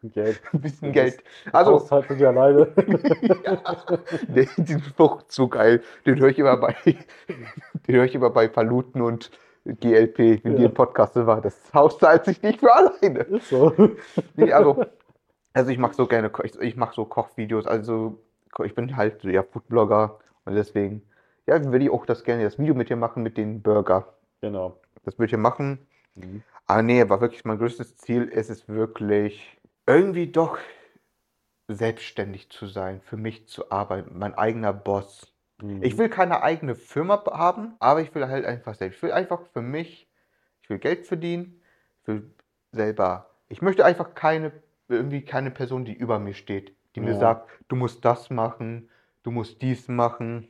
Geld. 0.02 0.42
ein 0.52 0.60
bisschen 0.60 0.92
Das 0.92 0.92
Geld. 0.92 1.24
Also, 1.52 1.72
Haushalt 1.74 2.06
für 2.06 2.16
dich 2.16 2.26
alleine. 2.26 2.66
Der, 4.28 4.46
diesen 4.56 4.82
Spruch 4.82 5.22
so 5.28 5.48
geil. 5.48 5.82
Den 6.06 6.18
höre 6.18 6.28
ich 6.28 6.38
immer 6.38 6.56
bei, 6.56 6.74
den 7.86 7.94
höre 7.94 8.04
ich 8.04 8.14
immer 8.14 8.30
bei 8.30 8.48
Paluten 8.48 9.00
und 9.02 9.30
GLP, 9.64 10.44
wenn 10.44 10.56
die 10.56 10.62
Ja. 10.62 10.68
im 10.68 10.74
Podcast 10.74 11.16
war. 11.16 11.40
Das 11.40 11.72
Haus 11.72 11.98
zahlt 11.98 12.24
sich 12.26 12.42
nicht 12.42 12.60
für 12.60 12.72
alleine. 12.74 13.20
Ist 13.20 13.48
so. 13.48 13.72
Nee, 14.36 14.52
also, 14.52 14.84
also 15.54 15.70
ich 15.70 15.78
mache 15.78 15.94
so 15.94 16.06
gerne, 16.06 16.30
ich, 16.42 16.54
ich 16.60 16.76
mache 16.76 16.94
so 16.94 17.04
Kochvideos. 17.06 17.66
Also 17.66 18.18
ich 18.64 18.74
bin 18.74 18.96
halt 18.96 19.22
so, 19.22 19.28
ja 19.28 19.42
Foodblogger 19.42 20.18
und 20.44 20.54
deswegen, 20.54 21.02
ja, 21.46 21.72
will 21.72 21.82
ich 21.82 21.90
auch 21.90 22.04
das 22.06 22.24
gerne 22.24 22.44
das 22.44 22.58
Video 22.58 22.74
mit 22.74 22.90
dir 22.90 22.96
machen 22.96 23.22
mit 23.22 23.36
den 23.38 23.62
Burger. 23.62 24.13
Genau. 24.44 24.78
Das 25.04 25.18
würde 25.18 25.26
ich 25.26 25.32
ja 25.32 25.38
machen. 25.38 25.86
Mhm. 26.16 26.42
Aber 26.66 26.82
nee, 26.82 27.00
aber 27.00 27.20
wirklich 27.20 27.44
mein 27.44 27.58
größtes 27.58 27.96
Ziel 27.96 28.24
ist 28.24 28.50
es 28.50 28.68
wirklich, 28.68 29.58
irgendwie 29.86 30.28
doch 30.30 30.58
selbstständig 31.68 32.50
zu 32.50 32.66
sein, 32.66 33.00
für 33.00 33.16
mich 33.16 33.48
zu 33.48 33.70
arbeiten, 33.70 34.18
mein 34.18 34.34
eigener 34.34 34.72
Boss. 34.72 35.32
Mhm. 35.62 35.82
Ich 35.82 35.96
will 35.98 36.08
keine 36.08 36.42
eigene 36.42 36.74
Firma 36.74 37.24
haben, 37.32 37.74
aber 37.80 38.02
ich 38.02 38.14
will 38.14 38.26
halt 38.28 38.44
einfach 38.44 38.74
selbst. 38.74 38.96
Ich 38.96 39.02
will 39.02 39.12
einfach 39.12 39.40
für 39.52 39.62
mich, 39.62 40.08
ich 40.62 40.70
will 40.70 40.78
Geld 40.78 41.06
verdienen, 41.06 41.62
ich 42.02 42.08
will 42.08 42.30
selber. 42.72 43.30
Ich 43.48 43.62
möchte 43.62 43.84
einfach 43.84 44.14
keine, 44.14 44.52
irgendwie 44.88 45.24
keine 45.24 45.50
Person, 45.50 45.84
die 45.84 45.94
über 45.94 46.18
mir 46.18 46.34
steht, 46.34 46.76
die 46.94 47.00
mir 47.00 47.12
Ja. 47.12 47.18
sagt, 47.18 47.50
du 47.68 47.76
musst 47.76 48.04
das 48.04 48.30
machen, 48.30 48.90
du 49.22 49.30
musst 49.30 49.62
dies 49.62 49.88
machen. 49.88 50.48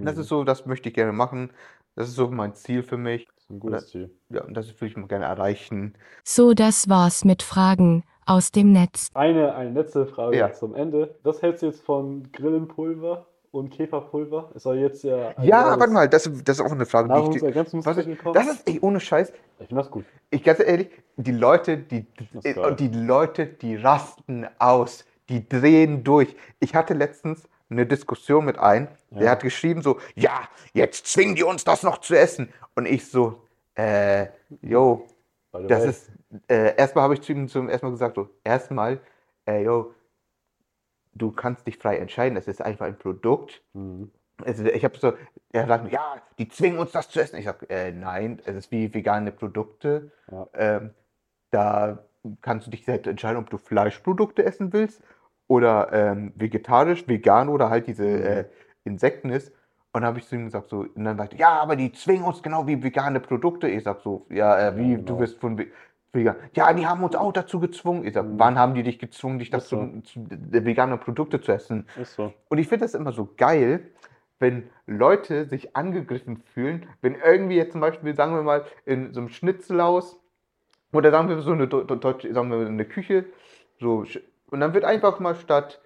Das 0.00 0.16
Mhm. 0.16 0.20
ist 0.20 0.28
so, 0.28 0.44
das 0.44 0.66
möchte 0.66 0.88
ich 0.88 0.94
gerne 0.94 1.12
machen. 1.12 1.52
Das 1.96 2.08
ist 2.08 2.14
so 2.14 2.28
mein 2.28 2.54
Ziel 2.54 2.82
für 2.82 2.96
mich. 2.98 3.26
Das 3.34 3.44
ist 3.44 3.50
ein 3.50 3.60
gutes 3.60 3.88
Ziel. 3.90 4.10
Ja, 4.28 4.44
und 4.44 4.54
das 4.54 4.80
will 4.80 4.88
ich 4.88 4.96
mal 4.96 5.06
gerne 5.06 5.24
erreichen. 5.24 5.94
So, 6.24 6.52
das 6.54 6.88
war's 6.88 7.24
mit 7.24 7.42
Fragen 7.42 8.04
aus 8.26 8.50
dem 8.52 8.72
Netz. 8.72 9.08
Eine, 9.14 9.54
eine 9.54 9.70
letzte 9.70 10.06
Frage 10.06 10.36
Ja. 10.36 10.52
zum 10.52 10.74
Ende. 10.74 11.16
Was 11.22 11.42
hältst 11.42 11.62
du 11.62 11.66
jetzt 11.66 11.80
von 11.82 12.30
Grillenpulver 12.32 13.26
und 13.52 13.70
Käferpulver? 13.70 14.50
Es 14.54 14.64
soll 14.64 14.76
jetzt 14.78 15.04
ja. 15.04 15.32
Ja, 15.42 15.78
warte 15.78 15.92
mal, 15.92 16.08
das, 16.08 16.24
das 16.44 16.58
ist 16.58 16.64
auch 16.64 16.72
eine 16.72 16.84
Frage, 16.86 17.08
die 17.08 17.36
ich, 17.36 17.42
dir- 17.42 17.54
was 17.54 17.96
das 18.34 18.46
ist, 18.48 18.68
ey, 18.68 18.78
ohne 18.82 19.00
Scheiß, 19.00 19.32
Ich 19.60 19.68
finde 19.68 19.82
das 19.82 19.90
gut. 19.90 20.04
Ich 20.30 20.42
ganz 20.44 20.60
ehrlich, 20.60 20.90
die 21.16 21.32
Leute, 21.32 21.78
die, 21.78 22.04
Das 22.34 22.44
ist 22.44 22.56
geil. 22.56 22.64
und 22.72 22.80
die 22.80 22.88
Leute, 22.88 23.46
die 23.46 23.76
rasten 23.76 24.46
aus, 24.58 25.04
die 25.30 25.48
drehen 25.48 26.04
durch. 26.04 26.36
Ich 26.60 26.74
hatte 26.74 26.92
letztens 26.94 27.48
eine 27.68 27.86
Diskussion 27.86 28.44
mit 28.44 28.58
einem, 28.58 28.88
der 29.10 29.22
Ja. 29.24 29.30
hat 29.32 29.42
geschrieben 29.42 29.82
so, 29.82 29.98
ja, 30.14 30.48
jetzt 30.72 31.06
zwingen 31.06 31.34
die 31.34 31.42
uns 31.44 31.64
das 31.64 31.82
noch 31.82 31.98
zu 31.98 32.14
essen. 32.14 32.52
Und 32.74 32.86
ich 32.86 33.08
so, 33.10 33.42
äh, 33.74 34.26
yo, 34.62 35.06
das 35.52 35.82
way. 35.82 35.88
ist, 35.90 36.10
äh, 36.48 36.76
erstmal 36.76 37.04
habe 37.04 37.14
ich 37.14 37.22
zu 37.22 37.32
ihm 37.32 37.48
zum 37.48 37.68
ersten 37.68 37.86
Mal 37.86 37.92
gesagt 37.92 38.16
so, 38.16 38.28
erstmal, 38.44 39.00
äh, 39.46 39.62
yo, 39.62 39.94
du 41.14 41.32
kannst 41.32 41.66
dich 41.66 41.78
frei 41.78 41.96
entscheiden, 41.96 42.36
es 42.36 42.46
ist 42.46 42.62
einfach 42.62 42.86
ein 42.86 42.98
Produkt. 42.98 43.62
Mhm. 43.72 44.10
Also 44.44 44.64
ich 44.66 44.84
habe 44.84 44.98
so, 44.98 45.14
er 45.50 45.66
sagt, 45.66 45.90
ja, 45.90 46.16
die 46.38 46.48
zwingen 46.48 46.78
uns 46.78 46.92
das 46.92 47.08
zu 47.08 47.20
essen. 47.20 47.36
Ich 47.38 47.46
sage, 47.46 47.68
äh, 47.70 47.90
nein, 47.90 48.40
es 48.44 48.54
ist 48.54 48.70
wie 48.70 48.92
vegane 48.92 49.32
Produkte. 49.32 50.12
Ja. 50.30 50.46
Ähm, 50.52 50.90
da 51.50 52.04
kannst 52.42 52.66
du 52.66 52.70
dich 52.70 52.84
selbst 52.84 53.06
entscheiden, 53.06 53.38
ob 53.38 53.48
du 53.48 53.56
Fleischprodukte 53.56 54.44
essen 54.44 54.72
willst 54.72 55.00
oder 55.48 55.92
ähm, 55.92 56.32
vegetarisch, 56.36 57.06
vegan 57.08 57.48
oder 57.48 57.70
halt 57.70 57.86
diese 57.86 58.06
äh, 58.06 58.44
Insekten 58.84 59.30
ist. 59.30 59.48
Und 59.92 60.02
dann 60.02 60.06
habe 60.06 60.18
ich 60.18 60.26
zu 60.26 60.34
ihm 60.34 60.44
gesagt, 60.46 60.68
so, 60.68 60.80
und 60.94 61.04
dann 61.04 61.16
sagte, 61.16 61.36
ja, 61.36 61.50
aber 61.60 61.76
die 61.76 61.92
zwingen 61.92 62.24
uns 62.24 62.42
genau 62.42 62.66
wie 62.66 62.82
vegane 62.82 63.20
Produkte. 63.20 63.68
Ich 63.68 63.84
sag 63.84 64.00
so, 64.00 64.26
ja, 64.28 64.68
äh, 64.68 64.76
wie, 64.76 64.92
Ja, 64.92 64.98
du 64.98 65.04
genau. 65.04 65.18
wirst 65.20 65.38
von 65.40 65.56
ve- 65.58 65.68
vegan. 66.12 66.36
Ja, 66.54 66.72
die 66.72 66.86
haben 66.86 67.02
uns 67.02 67.14
auch 67.16 67.32
dazu 67.32 67.60
gezwungen. 67.60 68.04
Ich 68.04 68.14
sag, 68.14 68.26
Mhm. 68.26 68.38
wann 68.38 68.58
haben 68.58 68.74
die 68.74 68.82
dich 68.82 68.98
gezwungen, 68.98 69.38
dich 69.38 69.52
Ist 69.52 69.68
so. 69.68 69.76
dazu 69.76 70.00
zu, 70.02 70.20
äh, 70.20 70.64
vegane 70.64 70.98
Produkte 70.98 71.40
zu 71.40 71.52
essen? 71.52 71.86
Ist 72.00 72.14
so. 72.14 72.32
Und 72.48 72.58
ich 72.58 72.68
finde 72.68 72.84
das 72.84 72.94
immer 72.94 73.12
so 73.12 73.28
geil, 73.36 73.90
wenn 74.38 74.68
Leute 74.86 75.46
sich 75.46 75.74
angegriffen 75.76 76.36
fühlen, 76.36 76.86
wenn 77.00 77.14
irgendwie 77.14 77.56
jetzt 77.56 77.72
zum 77.72 77.80
Beispiel, 77.80 78.14
sagen 78.14 78.34
wir 78.34 78.42
mal, 78.42 78.64
in 78.84 79.14
so 79.14 79.20
einem 79.20 79.30
Schnitzelhaus 79.30 80.20
oder 80.92 81.10
sagen 81.10 81.28
wir 81.30 81.40
so 81.40 81.52
eine 81.52 81.64
deu- 81.66 81.84
deu- 81.86 81.96
deutsche, 81.96 82.32
sagen 82.34 82.50
wir 82.50 82.66
eine 82.66 82.84
Küche, 82.84 83.24
so, 83.80 84.04
und 84.50 84.60
dann 84.60 84.74
wird 84.74 84.84
einfach 84.84 85.18
mal 85.20 85.34
statt, 85.34 85.80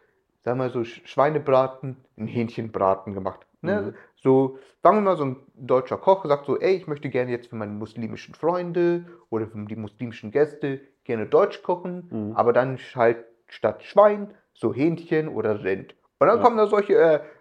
sagen 0.45 0.59
wir 0.59 0.71
so 0.71 0.81
Sch- 0.81 1.07
Schweinebraten, 1.07 1.97
ein 2.17 2.27
Hähnchenbraten 2.27 3.15
gemacht. 3.15 3.47
Ne? 3.63 3.83
Mhm. 3.83 3.95
So, 4.17 4.59
sagen 4.83 4.97
wir 4.99 5.03
mal, 5.03 5.17
so 5.17 5.25
ein 5.25 5.37
deutscher 5.55 5.99
Koch 5.99 6.25
sagt 6.25 6.47
so, 6.47 6.59
ey, 6.59 6.75
ich 6.77 6.87
möchte 6.87 7.11
gerne 7.11 7.31
jetzt 7.31 7.49
für 7.49 7.57
meine 7.57 7.73
muslimischen 7.73 8.35
Freunde 8.35 9.05
oder 9.29 9.47
für 9.47 9.65
die 9.67 9.77
muslimischen 9.77 10.31
Gäste 10.31 10.81
gerne 11.05 11.27
Deutsch 11.27 11.63
kochen, 11.63 12.09
Mhm. 12.11 12.33
aber 12.37 12.53
dann 12.53 12.79
halt 12.95 13.25
statt 13.49 13.83
Schwein 13.83 14.33
so 14.55 14.73
Hähnchen 14.73 15.29
oder 15.29 15.63
Rind. 15.63 15.95
Und 16.19 16.29
dann 16.29 16.39
Ja. 16.39 16.43
kommen 16.43 16.57
da 16.57 16.67
solche 16.67 16.95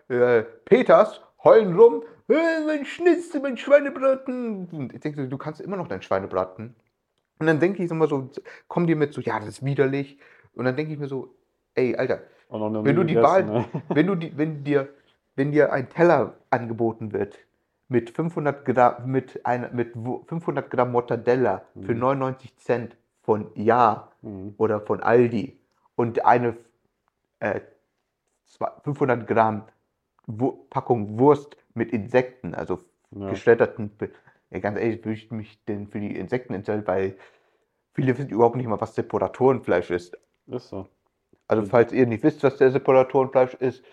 äh, 0.09 0.39
äh, 0.39 0.43
Peters, 0.65 1.21
heulen 1.43 1.77
rum, 1.77 2.03
äh, 2.29 2.65
mein 2.65 2.85
Schnitzel, 2.85 3.41
mein 3.41 3.57
Schweinebraten. 3.57 4.67
Und 4.71 4.93
ich 4.93 4.99
denke, 4.99 5.23
so, 5.23 5.27
du 5.29 5.37
kannst 5.37 5.61
immer 5.61 5.77
noch 5.77 5.87
dein 5.87 6.01
Schweinebraten. 6.01 6.75
Und 7.39 7.47
dann 7.47 7.59
denke 7.59 7.83
ich 7.83 7.89
immer 7.91 8.07
so, 8.07 8.29
kommen 8.67 8.87
die 8.87 8.95
mit 8.95 9.13
so, 9.13 9.21
ja, 9.21 9.39
das 9.39 9.47
ist 9.47 9.65
widerlich. 9.65 10.19
Und 10.53 10.65
dann 10.65 10.75
denke 10.75 10.93
ich 10.93 10.99
mir 10.99 11.07
so, 11.07 11.33
ey, 11.75 11.95
Alter, 11.95 12.21
wenn 12.49 12.95
du 12.95 13.03
die 13.03 13.13
gegessen, 13.13 13.21
Wahl, 13.23 13.45
ne? 13.45 13.65
wenn 13.89 14.07
du 14.07 14.15
die, 14.15 14.37
wenn 14.37 14.63
dir, 14.63 14.89
wenn 15.35 15.51
dir 15.51 15.71
ein 15.71 15.89
Teller 15.89 16.35
angeboten 16.49 17.13
wird 17.13 17.37
mit 17.87 18.09
500 18.11 18.65
Gramm, 18.65 19.11
mit 19.11 19.45
einer, 19.45 19.69
mit 19.71 19.91
wo- 19.95 20.23
500 20.27 20.69
Gramm 20.69 20.91
Mortadella 20.91 21.63
für 21.81 21.93
Mhm. 21.93 21.99
99 21.99 22.57
Cent 22.57 22.97
von 23.21 23.49
Ja 23.55 24.11
Mhm. 24.21 24.55
oder 24.57 24.81
von 24.81 25.01
Aldi 25.01 25.57
und 25.95 26.25
eine 26.25 26.57
äh, 27.39 27.61
zwei- 28.45 28.71
500 28.83 29.27
Gramm 29.27 29.63
Packung 30.69 31.17
Wurst 31.17 31.57
mit 31.73 31.91
Insekten, 31.91 32.53
also 32.53 32.79
Ja. 33.11 33.29
geschredderten, 33.29 33.91
ja, 34.51 34.59
ganz 34.59 34.77
ehrlich, 34.77 35.03
würde 35.05 35.13
ich 35.13 35.31
mich 35.31 35.63
denn 35.65 35.87
für 35.87 35.99
die 35.99 36.15
Insekten 36.15 36.53
entscheiden, 36.53 36.85
weil 36.85 37.15
viele 37.93 38.15
wissen 38.17 38.29
überhaupt 38.29 38.55
nicht 38.55 38.67
mal, 38.67 38.79
was 38.81 38.93
Separatorenfleisch 38.95 39.89
ist. 39.89 40.17
Ist 40.49 40.69
so. 40.69 40.87
Also 41.47 41.65
falls 41.65 41.91
ihr 41.91 42.05
nicht 42.05 42.23
wisst, 42.23 42.43
was 42.43 42.57
der 42.57 42.71
Separatorenfleisch 42.71 43.55
ist, 43.55 43.83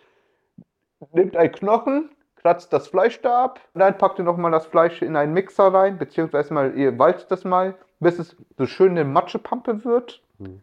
nehmt 1.12 1.36
einen 1.36 1.52
Knochen, 1.52 2.10
kratzt 2.36 2.72
das 2.72 2.88
Fleisch 2.88 3.20
da 3.22 3.44
ab, 3.44 3.60
dann 3.74 3.96
packt 3.98 4.18
ihr 4.18 4.24
nochmal 4.24 4.50
das 4.50 4.66
Fleisch 4.66 5.02
in 5.02 5.16
einen 5.16 5.32
Mixer 5.32 5.72
rein, 5.72 5.98
beziehungsweise 5.98 6.52
mal, 6.52 6.76
ihr 6.76 6.98
walzt 6.98 7.30
das 7.30 7.44
mal, 7.44 7.74
bis 8.00 8.18
es 8.18 8.36
so 8.58 8.66
schön 8.66 8.90
eine 8.90 9.04
Matschepampe 9.04 9.84
wird. 9.84 10.22
Mhm. 10.38 10.62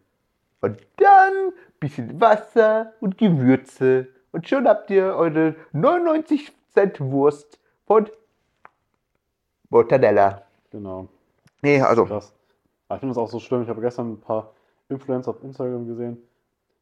Und 0.62 0.78
dann 0.98 1.34
ein 1.48 1.80
bisschen 1.80 2.22
Wasser 2.22 2.94
und 3.02 3.18
Gewürze. 3.18 4.08
Und 4.32 4.48
schon 4.48 4.68
habt 4.68 4.90
ihr 4.90 5.16
eure 5.16 5.56
99 5.74 6.52
Cent 6.70 7.02
Wurst 7.02 7.60
von 7.86 8.10
Mortadella. 9.70 10.44
Genau. 10.72 11.08
Nee, 11.62 11.82
also, 11.82 12.06
Krass. 12.06 12.34
Aber 12.88 12.98
ich 12.98 13.00
finde 13.02 13.16
das 13.16 13.24
auch 13.24 13.30
so 13.30 13.40
schlimm. 13.40 13.64
Ich 13.64 13.70
habe 13.70 13.82
gestern 13.82 14.14
ein 14.14 14.22
paar 14.22 14.54
Influencer 14.94 15.32
auf 15.32 15.44
Instagram 15.44 15.88
gesehen. 15.88 16.18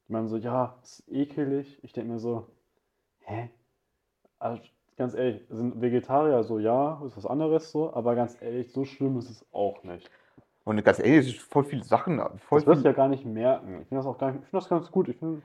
Die 0.07 0.13
meinen 0.13 0.27
so, 0.27 0.37
ja, 0.37 0.77
ist 0.83 1.03
ekelig. 1.09 1.79
Ich 1.83 1.93
denke 1.93 2.11
mir 2.11 2.19
so, 2.19 2.47
hä? 3.21 3.49
Also, 4.39 4.61
ganz 4.97 5.13
ehrlich, 5.13 5.43
sind 5.49 5.81
Vegetarier 5.81 6.43
so, 6.43 6.59
ja, 6.59 7.01
ist 7.05 7.17
was 7.17 7.25
anderes 7.25 7.71
so, 7.71 7.93
aber 7.93 8.15
ganz 8.15 8.37
ehrlich, 8.41 8.71
so 8.71 8.85
schlimm 8.85 9.17
ist 9.17 9.29
es 9.29 9.45
auch 9.51 9.83
nicht. 9.83 10.09
und 10.63 10.83
ganz 10.83 10.99
ehrlich, 10.99 11.19
es 11.19 11.27
ist 11.27 11.39
voll 11.39 11.63
viele 11.63 11.83
Sachen, 11.83 12.19
voll 12.39 12.59
Das 12.59 12.67
wirst 12.67 12.83
du 12.83 12.89
ja 12.89 12.93
gar 12.93 13.07
nicht 13.07 13.25
merken. 13.25 13.81
Ich 13.81 13.87
finde 13.87 13.97
das 13.97 14.05
auch 14.05 14.17
gar 14.17 14.31
nicht, 14.31 14.43
ich 14.43 14.49
finde 14.49 14.61
das 14.63 14.69
ganz 14.69 14.91
gut. 14.91 15.09
Ich 15.09 15.17
finde, 15.17 15.41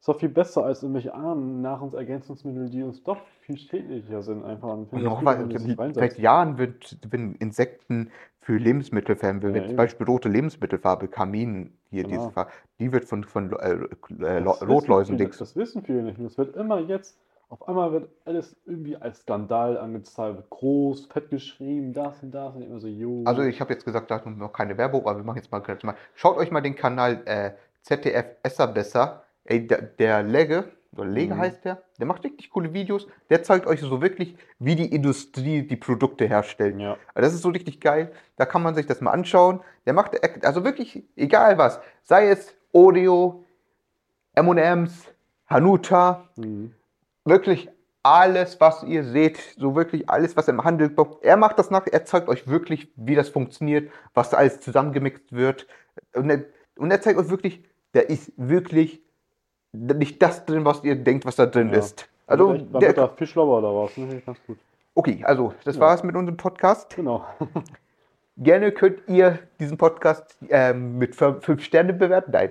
ist 0.00 0.08
auch 0.08 0.18
viel 0.20 0.28
besser 0.28 0.64
als 0.64 0.82
irgendwelche 0.82 1.12
anderen 1.14 1.62
Nahrungsergänzungsmittel, 1.62 2.68
die 2.70 2.82
uns 2.82 3.02
doch 3.02 3.18
viel 3.40 3.56
schädlicher 3.58 4.22
sind. 4.22 4.44
Einfach. 4.44 4.68
Und 4.68 4.92
Und 4.92 5.02
das 5.02 5.02
noch 5.04 5.22
sich 5.58 5.94
seit. 5.94 6.18
Jahren 6.18 6.58
wird, 6.58 6.98
werden 7.10 7.34
Insekten 7.36 8.10
für 8.40 8.56
Lebensmittel 8.58 9.16
verwendet. 9.16 9.54
Ja, 9.56 9.62
zum 9.62 9.70
eben. 9.70 9.76
Beispiel 9.76 10.06
rote 10.06 10.28
Lebensmittelfarbe, 10.28 11.08
Kamin, 11.08 11.72
hier 11.90 12.04
Genau. 12.04 12.16
diese 12.16 12.30
Farbe, 12.30 12.50
die 12.78 12.92
wird 12.92 13.04
von, 13.06 13.24
von 13.24 13.52
äh, 13.58 13.72
äh, 13.74 14.42
Das 14.44 14.68
Rotläusen 14.68 15.16
viele- 15.18 15.30
Das 15.30 15.56
wissen 15.56 15.82
viele 15.82 16.02
nicht. 16.02 16.18
Und 16.18 16.26
es 16.26 16.38
wird 16.38 16.54
immer 16.54 16.78
jetzt, 16.78 17.18
auf 17.48 17.66
einmal 17.68 17.90
wird 17.90 18.08
alles 18.24 18.54
irgendwie 18.64 18.96
als 18.96 19.20
Skandal 19.20 19.76
angezeigt, 19.78 20.36
wird 20.36 20.50
groß, 20.50 21.06
fett 21.06 21.30
geschrieben, 21.30 21.92
das 21.92 22.22
und 22.22 22.30
das 22.32 22.54
und 22.54 22.62
immer 22.62 22.78
so, 22.78 22.86
jo. 22.86 23.22
Also 23.24 23.42
ich 23.42 23.60
habe 23.60 23.72
jetzt 23.72 23.84
gesagt, 23.84 24.10
da 24.12 24.20
noch 24.38 24.52
keine 24.52 24.76
Werbung, 24.78 25.00
aber 25.06 25.16
wir 25.18 25.24
machen 25.24 25.38
jetzt 25.38 25.50
mal 25.50 25.60
mal. 25.82 25.96
Schaut 26.14 26.36
euch 26.36 26.52
mal 26.52 26.60
den 26.60 26.76
Kanal 26.76 27.22
äh, 27.24 27.50
ZDF 27.82 28.26
Esser 28.44 28.68
besser. 28.68 29.22
Ey, 29.46 29.66
der, 29.66 29.82
der 29.82 30.22
Legge, 30.22 30.72
oder 30.96 31.04
Lege 31.08 31.34
Mhm. 31.34 31.38
heißt 31.38 31.64
der, 31.64 31.82
der 31.98 32.06
macht 32.06 32.24
richtig 32.24 32.50
coole 32.50 32.72
Videos. 32.72 33.06
Der 33.28 33.42
zeigt 33.42 33.66
euch 33.66 33.80
so 33.80 34.00
wirklich, 34.00 34.36
wie 34.58 34.76
die 34.76 34.94
Industrie 34.94 35.62
die 35.62 35.76
Produkte 35.76 36.26
herstellt. 36.26 36.78
ja, 36.80 36.96
Also 37.14 37.26
Das 37.26 37.34
ist 37.34 37.42
so 37.42 37.50
richtig 37.50 37.80
geil. 37.80 38.12
Da 38.36 38.46
kann 38.46 38.62
man 38.62 38.74
sich 38.74 38.86
das 38.86 39.00
mal 39.00 39.10
anschauen. 39.10 39.60
Der 39.84 39.92
macht 39.92 40.12
also 40.44 40.64
wirklich 40.64 41.04
egal 41.16 41.58
was. 41.58 41.80
Sei 42.02 42.28
es 42.28 42.54
Oreo, 42.72 43.44
M&M's, 44.34 45.12
Hanuta, 45.48 46.28
mhm. 46.36 46.72
wirklich 47.24 47.68
alles, 48.02 48.60
was 48.60 48.82
ihr 48.84 49.02
seht, 49.04 49.38
so 49.58 49.74
wirklich 49.74 50.08
alles, 50.08 50.36
was 50.36 50.46
im 50.48 50.62
Handel 50.64 50.90
kommt. 50.90 51.22
Er 51.22 51.36
macht 51.36 51.58
das 51.58 51.70
nach, 51.70 51.86
er 51.90 52.04
zeigt 52.04 52.28
euch 52.28 52.46
wirklich, 52.46 52.92
wie 52.96 53.16
das 53.16 53.28
funktioniert, 53.28 53.90
was 54.14 54.30
da 54.30 54.36
alles 54.36 54.60
zusammengemixt 54.60 55.32
wird. 55.32 55.66
Und 56.14 56.30
er, 56.30 56.44
und 56.76 56.90
er 56.90 57.00
zeigt 57.00 57.18
euch 57.18 57.28
wirklich, 57.30 57.64
da 57.92 58.00
ist 58.00 58.32
wirklich 58.36 59.02
nicht 59.76 60.22
das 60.22 60.44
drin, 60.44 60.64
was 60.64 60.82
ihr 60.84 60.96
denkt, 60.96 61.24
was 61.26 61.36
da 61.36 61.46
drin 61.46 61.70
Ja. 61.70 61.78
ist. 61.78 62.08
Also, 62.26 62.48
man 62.48 62.72
der, 62.72 62.80
wird 62.88 62.98
da 62.98 63.08
viel 63.08 63.26
schlauer 63.26 63.62
daraus, 63.62 63.96
ne? 63.96 64.20
Ganz 64.26 64.38
gut. 64.46 64.58
okay, 64.94 65.22
also, 65.24 65.54
das 65.64 65.76
Ja. 65.76 65.82
war's 65.82 66.02
mit 66.02 66.16
unserem 66.16 66.36
Podcast. 66.36 66.94
Genau. 66.96 67.24
Gerne 68.38 68.70
könnt 68.72 68.98
ihr 69.08 69.38
diesen 69.58 69.78
Podcast 69.78 70.36
ähm, 70.50 70.98
mit 70.98 71.14
5 71.16 71.62
Sterne 71.62 71.94
bewerten. 71.94 72.32
Nein. 72.32 72.50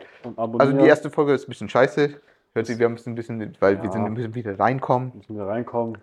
Also 0.58 0.74
die 0.76 0.86
erste 0.86 1.12
Folge 1.12 1.34
ist 1.34 1.46
ein 1.48 1.50
bisschen 1.50 1.70
scheiße. 1.70 2.20
Hört 2.54 2.66
sich, 2.66 2.80
wir 2.80 2.86
haben 2.86 2.96
es 2.96 3.06
ein 3.06 3.14
bisschen, 3.14 3.56
weil 3.60 3.78
wir 3.78 3.86
Ja. 3.86 3.92
sind 3.92 4.06
ein 4.06 4.14
bisschen 4.16 4.34
wieder 4.34 4.58
reinkommen. 4.58 5.12
müssen 5.14 5.36
wir 5.38 5.46
reinkommen, 5.46 5.98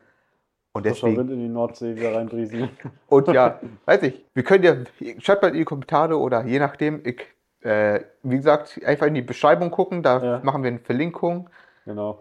Und 0.75 0.87
deswegen. 0.87 1.17
Wind 1.17 1.31
in 1.33 1.41
die 1.41 1.49
Nordsee 1.49 1.97
wieder 1.97 2.15
reinbriesen. 2.15 2.69
Und 3.09 3.27
ja, 3.29 3.59
weiß 3.87 4.03
ich, 4.05 4.25
wir 4.35 4.45
können 4.45 4.63
ja, 4.63 4.77
schreibt 5.19 5.43
mal 5.43 5.49
in 5.49 5.55
die 5.55 5.65
Kommentare 5.65 6.17
oder 6.17 6.45
je 6.45 6.61
nachdem, 6.61 7.01
ich, 7.05 7.23
äh, 7.63 8.01
wie 8.23 8.37
gesagt, 8.37 8.81
einfach 8.85 9.07
in 9.07 9.15
die 9.15 9.23
Beschreibung 9.23 9.71
gucken, 9.71 10.03
da 10.03 10.23
Ja. 10.23 10.41
machen 10.43 10.63
wir 10.63 10.69
eine 10.71 10.79
Verlinkung 10.81 11.49
genau. 11.85 12.19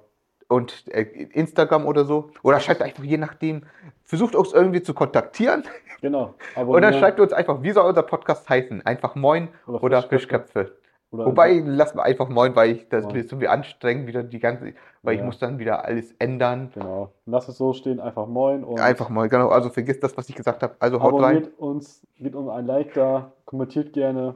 und 0.47 0.85
äh, 0.93 1.01
Instagram 1.33 1.85
oder 1.85 2.05
so. 2.05 2.29
Oder 2.43 2.59
schreibt 2.59 2.81
einfach 2.81 3.03
je 3.03 3.17
nachdem, 3.17 3.63
versucht 4.03 4.35
uns 4.35 4.53
irgendwie 4.53 4.81
zu 4.81 4.93
kontaktieren 4.93 5.63
Genau. 6.01 6.23
und 6.23 6.35
dann 6.55 6.63
Abonnieren 6.63 6.93
schreibt 6.95 7.19
uns 7.19 7.31
einfach, 7.33 7.61
wie 7.61 7.71
soll 7.71 7.87
unser 7.87 8.03
Podcast 8.03 8.49
heißen? 8.49 8.85
Einfach 8.85 9.15
Moin 9.15 9.49
Oder 9.67 9.83
oder, 9.83 10.01
Fischköpfe. 10.01 10.47
Fischköpfe. 10.65 10.77
oder 11.11 11.25
Wobei, 11.27 11.59
lassen 11.63 11.97
wir 11.97 12.03
einfach 12.03 12.27
Moin, 12.29 12.55
weil 12.55 12.71
ich, 12.71 12.89
das 12.89 13.03
Moin. 13.03 13.15
wird 13.15 13.29
so 13.29 13.39
wie 13.39 13.47
anstrengend 13.47 14.07
wieder 14.07 14.23
die 14.23 14.39
ganze, 14.39 14.73
weil 15.03 15.13
ich 15.13 15.19
Ja. 15.19 15.25
muss 15.25 15.37
dann 15.39 15.59
wieder 15.59 15.85
alles 15.85 16.11
ändern. 16.19 16.71
Genau. 16.73 17.11
Lass 17.27 17.47
es 17.49 17.57
so 17.57 17.73
stehen, 17.73 17.99
einfach 17.99 18.25
moin 18.27 18.63
und 18.63 18.79
Einfach 18.79 19.09
mal, 19.09 19.29
genau, 19.29 19.49
also 19.49 19.69
vergisst 19.69 20.03
das, 20.03 20.17
was 20.17 20.27
ich 20.29 20.35
gesagt 20.35 20.63
habe. 20.63 20.75
Also 20.79 21.01
haut 21.03 21.13
rein. 21.21 21.23
abonniert 21.37 21.59
uns, 21.59 22.01
gebt 22.17 22.35
uns 22.35 22.49
ein 22.49 22.65
Like 22.65 22.93
da, 22.95 23.31
kommentiert 23.45 23.93
gerne, 23.93 24.35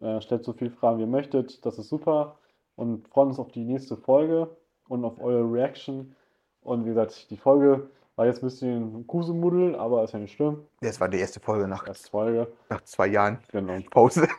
äh, 0.00 0.20
stellt 0.20 0.44
so 0.44 0.52
viele 0.52 0.70
Fragen 0.70 0.98
wie 0.98 1.02
ihr 1.02 1.06
möchtet, 1.08 1.64
das 1.64 1.78
ist 1.78 1.88
super 1.88 2.38
und 2.76 3.08
freuen 3.08 3.28
uns 3.28 3.38
auf 3.38 3.52
die 3.52 3.64
nächste 3.64 3.96
Folge 3.96 4.56
und 4.88 5.04
auf 5.04 5.20
eure 5.20 5.50
Reaction. 5.50 6.14
Und 6.62 6.84
wie 6.84 6.88
gesagt, 6.90 7.30
die 7.30 7.36
Folge 7.36 7.88
war 8.16 8.26
jetzt 8.26 8.42
ein 8.42 8.46
bisschen 8.46 9.06
Kusemudel, 9.06 9.76
aber 9.76 10.02
ist 10.04 10.12
ja 10.12 10.18
nicht 10.18 10.32
schlimm. 10.34 10.64
Das 10.80 11.00
war 11.00 11.08
die 11.08 11.18
erste 11.18 11.38
Folge 11.40 11.68
nach, 11.68 11.86
Erst 11.86 12.10
Folge, 12.10 12.48
nach 12.70 12.82
zwei 12.82 13.06
Jahren 13.08 13.38
genau. 13.48 13.78
Pause. 13.90 14.26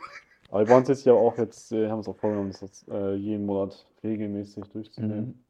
Aber 0.50 0.60
wir 0.60 0.68
wollen 0.72 0.82
es 0.82 0.88
jetzt 0.88 1.04
ja 1.04 1.12
auch 1.12 1.36
jetzt, 1.36 1.72
äh, 1.72 1.90
haben 1.90 1.98
uns 1.98 2.08
auch 2.08 2.16
vorgenommen, 2.16 2.50
das 2.50 2.62
jetzt, 2.62 2.88
äh, 2.88 3.12
jeden 3.14 3.44
Monat 3.44 3.86
regelmäßig 4.02 4.64
Mhm. 4.64 4.72
durchzunehmen. 4.72 5.44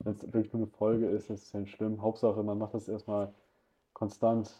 Wenn 0.00 0.14
es 0.14 0.22
wirklich 0.32 0.52
nur 0.52 0.62
eine 0.62 0.70
Folge 0.72 1.06
ist, 1.06 1.30
ist 1.30 1.44
es 1.44 1.52
ja 1.52 1.60
nicht 1.60 1.76
schlimm. 1.76 2.02
Hauptsache, 2.02 2.42
man 2.42 2.58
macht 2.58 2.74
das 2.74 2.88
erstmal 2.88 3.32
konstant, 3.92 4.52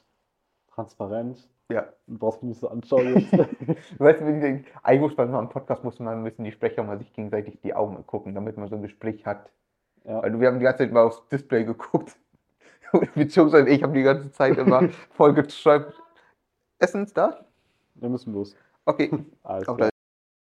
transparent. 0.72 1.48
Ja. 1.70 1.92
Du 2.06 2.18
brauchst 2.18 2.42
mich 2.42 2.50
nicht 2.50 2.60
so 2.60 2.68
anschaulich. 2.68 3.30
Weißt 3.98 4.20
du, 4.20 4.26
wenn 4.26 4.36
ich 4.36 4.42
denke, 4.42 4.70
eigentlich 4.82 5.00
muss 5.00 5.16
man 5.16 5.30
mal 5.30 5.40
im 5.40 5.48
Podcast 5.48 5.82
muss 5.84 5.98
man 5.98 6.22
müssen 6.22 6.44
die 6.44 6.52
Sprecher 6.52 6.82
mal 6.84 6.98
sich 6.98 7.12
gegenseitig 7.12 7.60
die 7.62 7.74
Augen 7.74 8.06
gucken, 8.06 8.34
damit 8.34 8.56
man 8.56 8.68
so 8.68 8.76
ein 8.76 8.82
Gespräch 8.82 9.26
hat. 9.26 9.50
ja. 10.04 10.22
Weil 10.22 10.38
wir 10.40 10.48
haben 10.48 10.58
die 10.58 10.64
ganze 10.64 10.78
Zeit 10.78 10.92
mal 10.92 11.04
aufs 11.04 11.26
Display 11.28 11.64
geguckt. 11.64 12.16
Beziehungsweise 13.14 13.68
ich 13.68 13.82
habe 13.82 13.94
die 13.94 14.02
ganze 14.02 14.30
Zeit 14.30 14.56
immer 14.58 14.88
voll 15.10 15.34
geschreibt. 15.34 16.00
Essens 16.78 17.12
da? 17.12 17.44
Wir 17.94 18.08
müssen 18.08 18.32
los. 18.32 18.54
Okay. 18.84 19.10
Alles 19.42 19.66
klar. 19.66 19.90